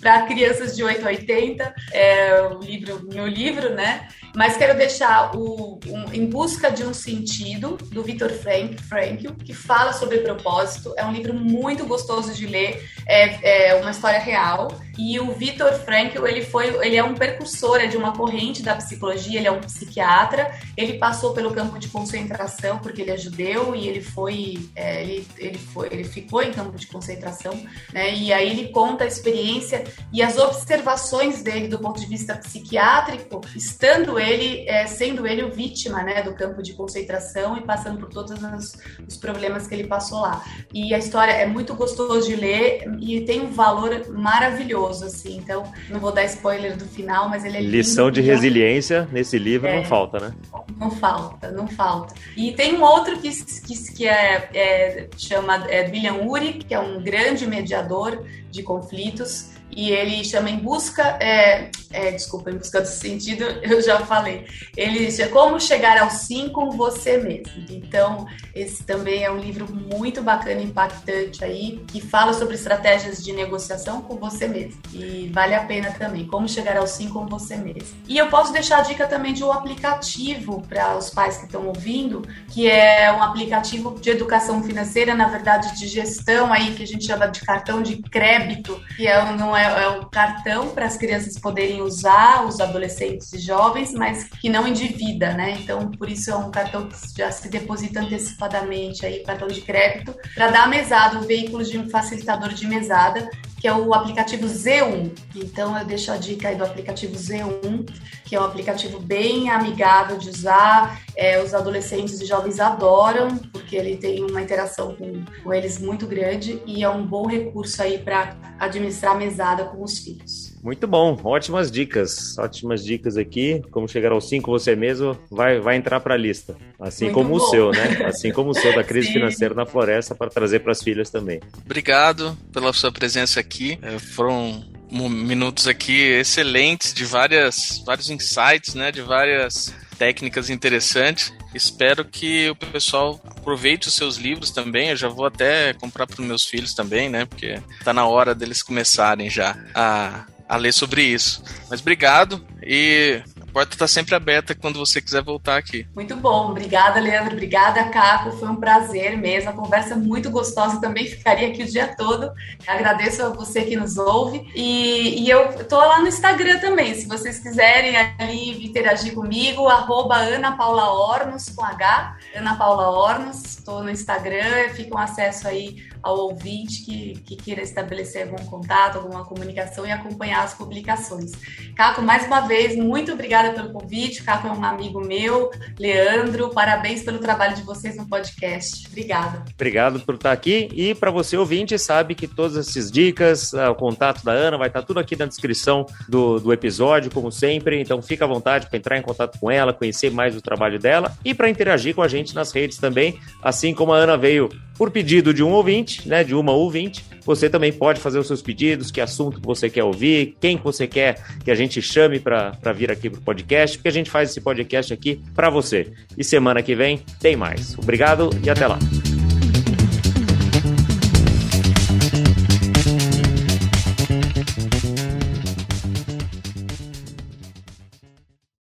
para 0.00 0.22
crianças 0.22 0.76
de 0.76 0.84
8 0.84 1.04
a 1.04 1.08
80, 1.08 1.74
é 1.92 2.42
o 2.42 2.60
livro, 2.60 3.04
meu 3.12 3.26
livro, 3.26 3.74
né? 3.74 4.06
Mas 4.36 4.54
quero 4.54 4.76
deixar 4.76 5.34
o 5.34 5.80
um, 5.86 6.12
Em 6.12 6.26
Busca 6.26 6.70
de 6.70 6.84
um 6.84 6.92
Sentido, 6.92 7.78
do 7.90 8.02
Victor 8.02 8.30
Frank, 8.30 8.76
Frankl, 8.82 9.32
que 9.42 9.54
fala 9.54 9.94
sobre 9.94 10.18
propósito. 10.18 10.92
É 10.98 11.06
um 11.06 11.10
livro 11.10 11.32
muito 11.32 11.86
gostoso 11.86 12.34
de 12.34 12.46
ler, 12.46 12.86
é, 13.06 13.70
é 13.70 13.74
uma 13.76 13.90
história 13.90 14.18
real. 14.18 14.68
E 14.98 15.18
o 15.20 15.32
Viktor 15.32 15.72
Frankl, 15.80 16.26
ele 16.26 16.42
foi, 16.42 16.68
ele 16.84 16.96
é 16.96 17.04
um 17.04 17.14
precursor 17.14 17.80
é 17.80 17.86
de 17.86 17.96
uma 17.96 18.12
corrente 18.12 18.62
da 18.62 18.74
psicologia, 18.74 19.38
ele 19.38 19.48
é 19.48 19.52
um 19.52 19.60
psiquiatra, 19.60 20.52
ele 20.76 20.94
passou 20.98 21.32
pelo 21.32 21.52
campo 21.52 21.78
de 21.78 21.88
concentração 21.88 22.78
porque 22.78 23.02
ele 23.02 23.10
é 23.10 23.16
judeu 23.16 23.74
e 23.74 23.88
ele 23.88 24.00
foi, 24.00 24.68
é, 24.74 25.02
ele, 25.02 25.28
ele 25.38 25.58
foi, 25.58 25.88
ele 25.90 26.04
ficou 26.04 26.42
em 26.42 26.52
campo 26.52 26.76
de 26.78 26.86
concentração, 26.86 27.52
né? 27.92 28.14
E 28.14 28.32
aí 28.32 28.50
ele 28.50 28.68
conta 28.68 29.04
a 29.04 29.06
experiência 29.06 29.84
e 30.12 30.22
as 30.22 30.38
observações 30.38 31.42
dele 31.42 31.68
do 31.68 31.78
ponto 31.78 32.00
de 32.00 32.06
vista 32.06 32.34
psiquiátrico, 32.36 33.40
estando 33.54 34.18
ele, 34.18 34.68
é, 34.68 34.86
sendo 34.86 35.26
ele 35.26 35.42
o 35.42 35.50
vítima, 35.50 36.02
né, 36.02 36.22
do 36.22 36.34
campo 36.34 36.62
de 36.62 36.72
concentração 36.74 37.56
e 37.56 37.62
passando 37.62 37.98
por 37.98 38.08
todos 38.08 38.32
os, 38.32 38.78
os 39.06 39.16
problemas 39.16 39.66
que 39.66 39.74
ele 39.74 39.86
passou 39.86 40.20
lá. 40.20 40.44
E 40.72 40.94
a 40.94 40.98
história 40.98 41.32
é 41.32 41.46
muito 41.46 41.74
gostoso 41.74 42.26
de 42.26 42.36
ler 42.36 42.84
e 43.00 43.20
tem 43.22 43.40
um 43.40 43.50
valor 43.50 44.08
maravilhoso, 44.08 44.85
assim. 44.90 45.36
Então, 45.36 45.64
não 45.88 46.00
vou 46.00 46.12
dar 46.12 46.24
spoiler 46.24 46.76
do 46.76 46.84
final, 46.86 47.28
mas 47.28 47.44
ele 47.44 47.56
é 47.58 47.60
Lição 47.60 48.10
de 48.10 48.20
resiliência 48.20 49.08
nesse 49.12 49.38
livro 49.38 49.68
é, 49.68 49.76
não 49.76 49.84
falta, 49.84 50.18
né? 50.18 50.34
Não 50.78 50.90
falta, 50.90 51.50
não 51.50 51.66
falta. 51.66 52.14
E 52.36 52.52
tem 52.52 52.76
um 52.76 52.82
outro 52.82 53.18
que, 53.18 53.30
que, 53.30 53.92
que 53.92 54.06
é, 54.06 54.48
é 54.54 55.08
chama 55.16 55.66
é 55.68 55.82
William 55.82 56.24
Uri, 56.24 56.54
que 56.54 56.74
é 56.74 56.78
um 56.78 57.02
grande 57.02 57.46
mediador 57.46 58.24
de 58.50 58.62
conflitos 58.62 59.55
e 59.70 59.90
ele 59.90 60.24
chama 60.24 60.50
Em 60.50 60.58
Busca, 60.58 61.02
é, 61.20 61.70
é, 61.92 62.10
desculpa, 62.10 62.50
Em 62.50 62.56
Busca 62.56 62.80
do 62.80 62.86
Sentido, 62.86 63.44
eu 63.62 63.82
já 63.82 64.00
falei. 64.00 64.46
Ele 64.76 65.06
diz 65.06 65.26
Como 65.28 65.60
Chegar 65.60 65.98
ao 65.98 66.10
Sim 66.10 66.48
com 66.48 66.70
Você 66.70 67.18
Mesmo. 67.18 67.64
Então, 67.70 68.26
esse 68.54 68.84
também 68.84 69.24
é 69.24 69.30
um 69.30 69.38
livro 69.38 69.66
muito 69.72 70.22
bacana, 70.22 70.60
impactante 70.60 71.44
aí, 71.44 71.84
que 71.86 72.00
fala 72.00 72.32
sobre 72.32 72.54
estratégias 72.54 73.22
de 73.22 73.32
negociação 73.32 74.00
com 74.00 74.16
você 74.16 74.48
mesmo. 74.48 74.80
E 74.92 75.30
vale 75.32 75.54
a 75.54 75.64
pena 75.64 75.90
também, 75.92 76.26
Como 76.26 76.48
Chegar 76.48 76.76
ao 76.76 76.86
Sim 76.86 77.08
com 77.08 77.26
Você 77.26 77.56
Mesmo. 77.56 77.96
E 78.08 78.16
eu 78.16 78.28
posso 78.28 78.52
deixar 78.52 78.78
a 78.78 78.82
dica 78.82 79.06
também 79.06 79.34
de 79.34 79.44
um 79.44 79.52
aplicativo 79.52 80.62
para 80.68 80.96
os 80.96 81.10
pais 81.10 81.38
que 81.38 81.46
estão 81.46 81.66
ouvindo, 81.66 82.26
que 82.48 82.68
é 82.68 83.12
um 83.12 83.22
aplicativo 83.22 83.98
de 84.00 84.10
educação 84.10 84.62
financeira, 84.62 85.14
na 85.14 85.28
verdade, 85.28 85.78
de 85.78 85.86
gestão 85.86 86.52
aí, 86.52 86.74
que 86.74 86.82
a 86.82 86.86
gente 86.86 87.04
chama 87.04 87.26
de 87.26 87.40
cartão 87.40 87.82
de 87.82 87.96
crédito, 87.96 88.80
que 88.96 89.06
é, 89.06 89.20
é 89.56 89.66
é, 89.66 89.88
o 89.88 90.06
cartão 90.06 90.68
para 90.70 90.86
as 90.86 90.96
crianças 90.96 91.38
poderem 91.38 91.82
usar, 91.82 92.44
os 92.44 92.60
adolescentes 92.60 93.32
e 93.32 93.38
jovens, 93.38 93.92
mas 93.92 94.24
que 94.24 94.48
não 94.48 94.66
endivida, 94.66 95.32
né? 95.34 95.56
Então, 95.60 95.90
por 95.90 96.08
isso 96.08 96.30
é 96.30 96.36
um 96.36 96.50
cartão 96.50 96.88
que 96.88 96.96
já 97.16 97.30
se 97.30 97.48
deposita 97.48 98.00
antecipadamente 98.00 99.04
aí, 99.04 99.22
cartão 99.22 99.48
de 99.48 99.60
crédito, 99.60 100.14
para 100.34 100.50
dar 100.50 100.68
mesada, 100.68 101.18
o 101.18 101.22
veículo 101.22 101.64
de 101.64 101.78
um 101.78 101.88
facilitador 101.88 102.50
de 102.50 102.66
mesada, 102.66 103.28
que 103.60 103.66
é 103.66 103.74
o 103.74 103.92
aplicativo 103.94 104.46
Z1. 104.46 105.10
Então 105.34 105.76
eu 105.78 105.84
deixo 105.84 106.12
a 106.12 106.16
dica 106.16 106.48
aí 106.48 106.56
do 106.56 106.64
aplicativo 106.64 107.14
Z1, 107.14 107.88
que 108.24 108.36
é 108.36 108.40
um 108.40 108.44
aplicativo 108.44 109.00
bem 109.00 109.50
amigável 109.50 110.18
de 110.18 110.28
usar. 110.28 111.00
É, 111.16 111.42
os 111.42 111.54
adolescentes 111.54 112.20
e 112.20 112.26
jovens 112.26 112.60
adoram, 112.60 113.36
porque 113.52 113.76
ele 113.76 113.96
tem 113.96 114.22
uma 114.22 114.42
interação 114.42 114.94
com, 114.94 115.24
com 115.42 115.54
eles 115.54 115.78
muito 115.78 116.06
grande 116.06 116.60
e 116.66 116.84
é 116.84 116.88
um 116.88 117.06
bom 117.06 117.26
recurso 117.26 117.82
aí 117.82 117.98
para 117.98 118.36
administrar 118.58 119.14
a 119.14 119.18
mesada 119.18 119.64
com 119.64 119.82
os 119.82 119.98
filhos. 119.98 120.45
Muito 120.66 120.84
bom, 120.88 121.16
ótimas 121.22 121.70
dicas, 121.70 122.36
ótimas 122.36 122.84
dicas 122.84 123.16
aqui. 123.16 123.62
Como 123.70 123.88
chegar 123.88 124.10
ao 124.10 124.20
5 124.20 124.50
você 124.50 124.74
mesmo 124.74 125.16
vai, 125.30 125.60
vai 125.60 125.76
entrar 125.76 126.00
para 126.00 126.14
a 126.14 126.16
lista. 126.16 126.56
Assim 126.80 127.04
Muito 127.04 127.14
como 127.14 127.28
bom. 127.28 127.36
o 127.36 127.50
seu, 127.50 127.70
né? 127.70 128.04
Assim 128.04 128.32
como 128.32 128.50
o 128.50 128.54
seu 128.54 128.74
da 128.74 128.82
crise 128.82 129.06
Sim. 129.06 129.12
financeira 129.12 129.54
na 129.54 129.64
floresta 129.64 130.12
para 130.12 130.28
trazer 130.28 130.58
para 130.58 130.72
as 130.72 130.82
filhas 130.82 131.08
também. 131.08 131.40
Obrigado 131.64 132.36
pela 132.52 132.72
sua 132.72 132.90
presença 132.90 133.38
aqui. 133.38 133.78
É, 133.80 133.96
foram 134.00 134.64
minutos 134.90 135.68
aqui 135.68 136.00
excelentes 136.00 136.92
de 136.92 137.04
várias 137.04 137.80
vários 137.86 138.10
insights, 138.10 138.74
né, 138.74 138.90
de 138.90 139.02
várias 139.02 139.72
técnicas 139.96 140.50
interessantes. 140.50 141.32
Espero 141.54 142.04
que 142.04 142.50
o 142.50 142.56
pessoal 142.56 143.20
aproveite 143.24 143.86
os 143.86 143.94
seus 143.94 144.16
livros 144.16 144.50
também. 144.50 144.88
Eu 144.88 144.96
já 144.96 145.08
vou 145.08 145.26
até 145.26 145.74
comprar 145.74 146.08
para 146.08 146.20
os 146.20 146.26
meus 146.26 146.44
filhos 146.44 146.74
também, 146.74 147.08
né? 147.08 147.24
Porque 147.24 147.60
tá 147.84 147.92
na 147.92 148.04
hora 148.04 148.34
deles 148.34 148.64
começarem 148.64 149.30
já 149.30 149.56
a 149.72 150.26
a 150.48 150.56
ler 150.56 150.72
sobre 150.72 151.02
isso. 151.02 151.42
Mas 151.68 151.80
obrigado 151.80 152.44
e 152.62 153.22
a 153.40 153.52
porta 153.52 153.74
está 153.74 153.88
sempre 153.88 154.14
aberta 154.14 154.54
quando 154.54 154.78
você 154.78 155.00
quiser 155.00 155.22
voltar 155.22 155.56
aqui. 155.56 155.86
Muito 155.94 156.14
bom, 156.16 156.50
obrigada, 156.50 157.00
Leandro, 157.00 157.32
obrigada, 157.32 157.84
Caco, 157.84 158.32
foi 158.32 158.48
um 158.48 158.56
prazer 158.56 159.16
mesmo, 159.16 159.50
a 159.50 159.52
conversa 159.52 159.94
é 159.94 159.96
muito 159.96 160.30
gostosa, 160.30 160.80
também 160.80 161.06
ficaria 161.06 161.48
aqui 161.48 161.62
o 161.62 161.66
dia 161.66 161.94
todo. 161.96 162.30
Agradeço 162.66 163.24
a 163.24 163.28
você 163.30 163.62
que 163.62 163.76
nos 163.76 163.96
ouve 163.96 164.50
e, 164.54 165.22
e 165.22 165.30
eu 165.30 165.64
tô 165.66 165.76
lá 165.76 166.00
no 166.00 166.08
Instagram 166.08 166.58
também, 166.58 166.94
se 166.94 167.06
vocês 167.06 167.38
quiserem 167.38 167.96
ali 167.96 168.66
interagir 168.66 169.14
comigo, 169.14 169.68
arroba 169.68 170.16
Ana 170.16 170.56
Paula 170.56 170.90
Ornos, 170.92 171.48
com 171.48 171.64
H, 171.64 172.16
Ana 172.34 172.56
Paula 172.56 172.90
Ornos, 172.90 173.44
estou 173.44 173.82
no 173.82 173.90
Instagram, 173.90 174.70
fica 174.74 174.94
um 174.94 174.98
acesso 174.98 175.48
aí 175.48 175.76
ao 176.06 176.18
ouvinte 176.18 176.84
que, 176.84 177.14
que 177.24 177.34
queira 177.34 177.62
estabelecer 177.62 178.22
algum 178.22 178.44
contato, 178.46 178.98
alguma 178.98 179.24
comunicação 179.24 179.84
e 179.84 179.90
acompanhar 179.90 180.44
as 180.44 180.54
publicações. 180.54 181.32
Caco, 181.74 182.00
mais 182.00 182.26
uma 182.26 182.42
vez, 182.42 182.76
muito 182.76 183.12
obrigada 183.12 183.52
pelo 183.52 183.72
convite. 183.72 184.22
Caco 184.22 184.46
é 184.46 184.52
um 184.52 184.64
amigo 184.64 185.00
meu, 185.00 185.50
Leandro, 185.76 186.50
parabéns 186.50 187.02
pelo 187.02 187.18
trabalho 187.18 187.56
de 187.56 187.62
vocês 187.62 187.96
no 187.96 188.06
podcast. 188.08 188.86
Obrigada. 188.86 189.44
Obrigado 189.52 189.98
por 190.00 190.14
estar 190.14 190.30
aqui 190.30 190.68
e 190.72 190.94
para 190.94 191.10
você 191.10 191.36
ouvinte, 191.36 191.76
sabe 191.76 192.14
que 192.14 192.28
todas 192.28 192.56
essas 192.56 192.90
dicas, 192.90 193.52
ah, 193.52 193.72
o 193.72 193.74
contato 193.74 194.24
da 194.24 194.30
Ana 194.30 194.56
vai 194.56 194.68
estar 194.68 194.82
tudo 194.82 195.00
aqui 195.00 195.16
na 195.16 195.26
descrição 195.26 195.86
do, 196.08 196.38
do 196.38 196.52
episódio, 196.52 197.10
como 197.10 197.32
sempre. 197.32 197.80
Então 197.80 198.00
fica 198.00 198.24
à 198.24 198.28
vontade 198.28 198.68
para 198.68 198.78
entrar 198.78 198.96
em 198.96 199.02
contato 199.02 199.40
com 199.40 199.50
ela, 199.50 199.72
conhecer 199.72 200.12
mais 200.12 200.36
o 200.36 200.40
trabalho 200.40 200.78
dela 200.78 201.16
e 201.24 201.34
para 201.34 201.50
interagir 201.50 201.96
com 201.96 202.02
a 202.02 202.08
gente 202.08 202.32
nas 202.32 202.52
redes 202.52 202.78
também, 202.78 203.18
assim 203.42 203.74
como 203.74 203.92
a 203.92 203.96
Ana 203.96 204.16
veio 204.16 204.48
por 204.76 204.90
pedido 204.90 205.32
de 205.32 205.42
um 205.42 205.52
ouvinte, 205.52 205.95
né, 206.04 206.24
de 206.24 206.34
uma 206.34 206.52
ouvinte, 206.52 207.04
você 207.24 207.48
também 207.48 207.72
pode 207.72 208.00
fazer 208.00 208.18
os 208.18 208.26
seus 208.26 208.42
pedidos, 208.42 208.90
que 208.90 209.00
assunto 209.00 209.40
você 209.40 209.70
quer 209.70 209.84
ouvir, 209.84 210.36
quem 210.40 210.56
você 210.56 210.86
quer 210.86 211.22
que 211.44 211.50
a 211.50 211.54
gente 211.54 211.80
chame 211.80 212.18
para 212.18 212.72
vir 212.74 212.90
aqui 212.90 213.08
para 213.08 213.20
o 213.20 213.22
podcast, 213.22 213.78
porque 213.78 213.88
a 213.88 213.92
gente 213.92 214.10
faz 214.10 214.30
esse 214.30 214.40
podcast 214.40 214.92
aqui 214.92 215.20
para 215.34 215.50
você. 215.50 215.92
E 216.16 216.24
semana 216.24 216.62
que 216.62 216.74
vem 216.74 217.00
tem 217.20 217.36
mais. 217.36 217.76
Obrigado 217.78 218.30
e 218.42 218.50
até 218.50 218.66
lá. 218.66 218.78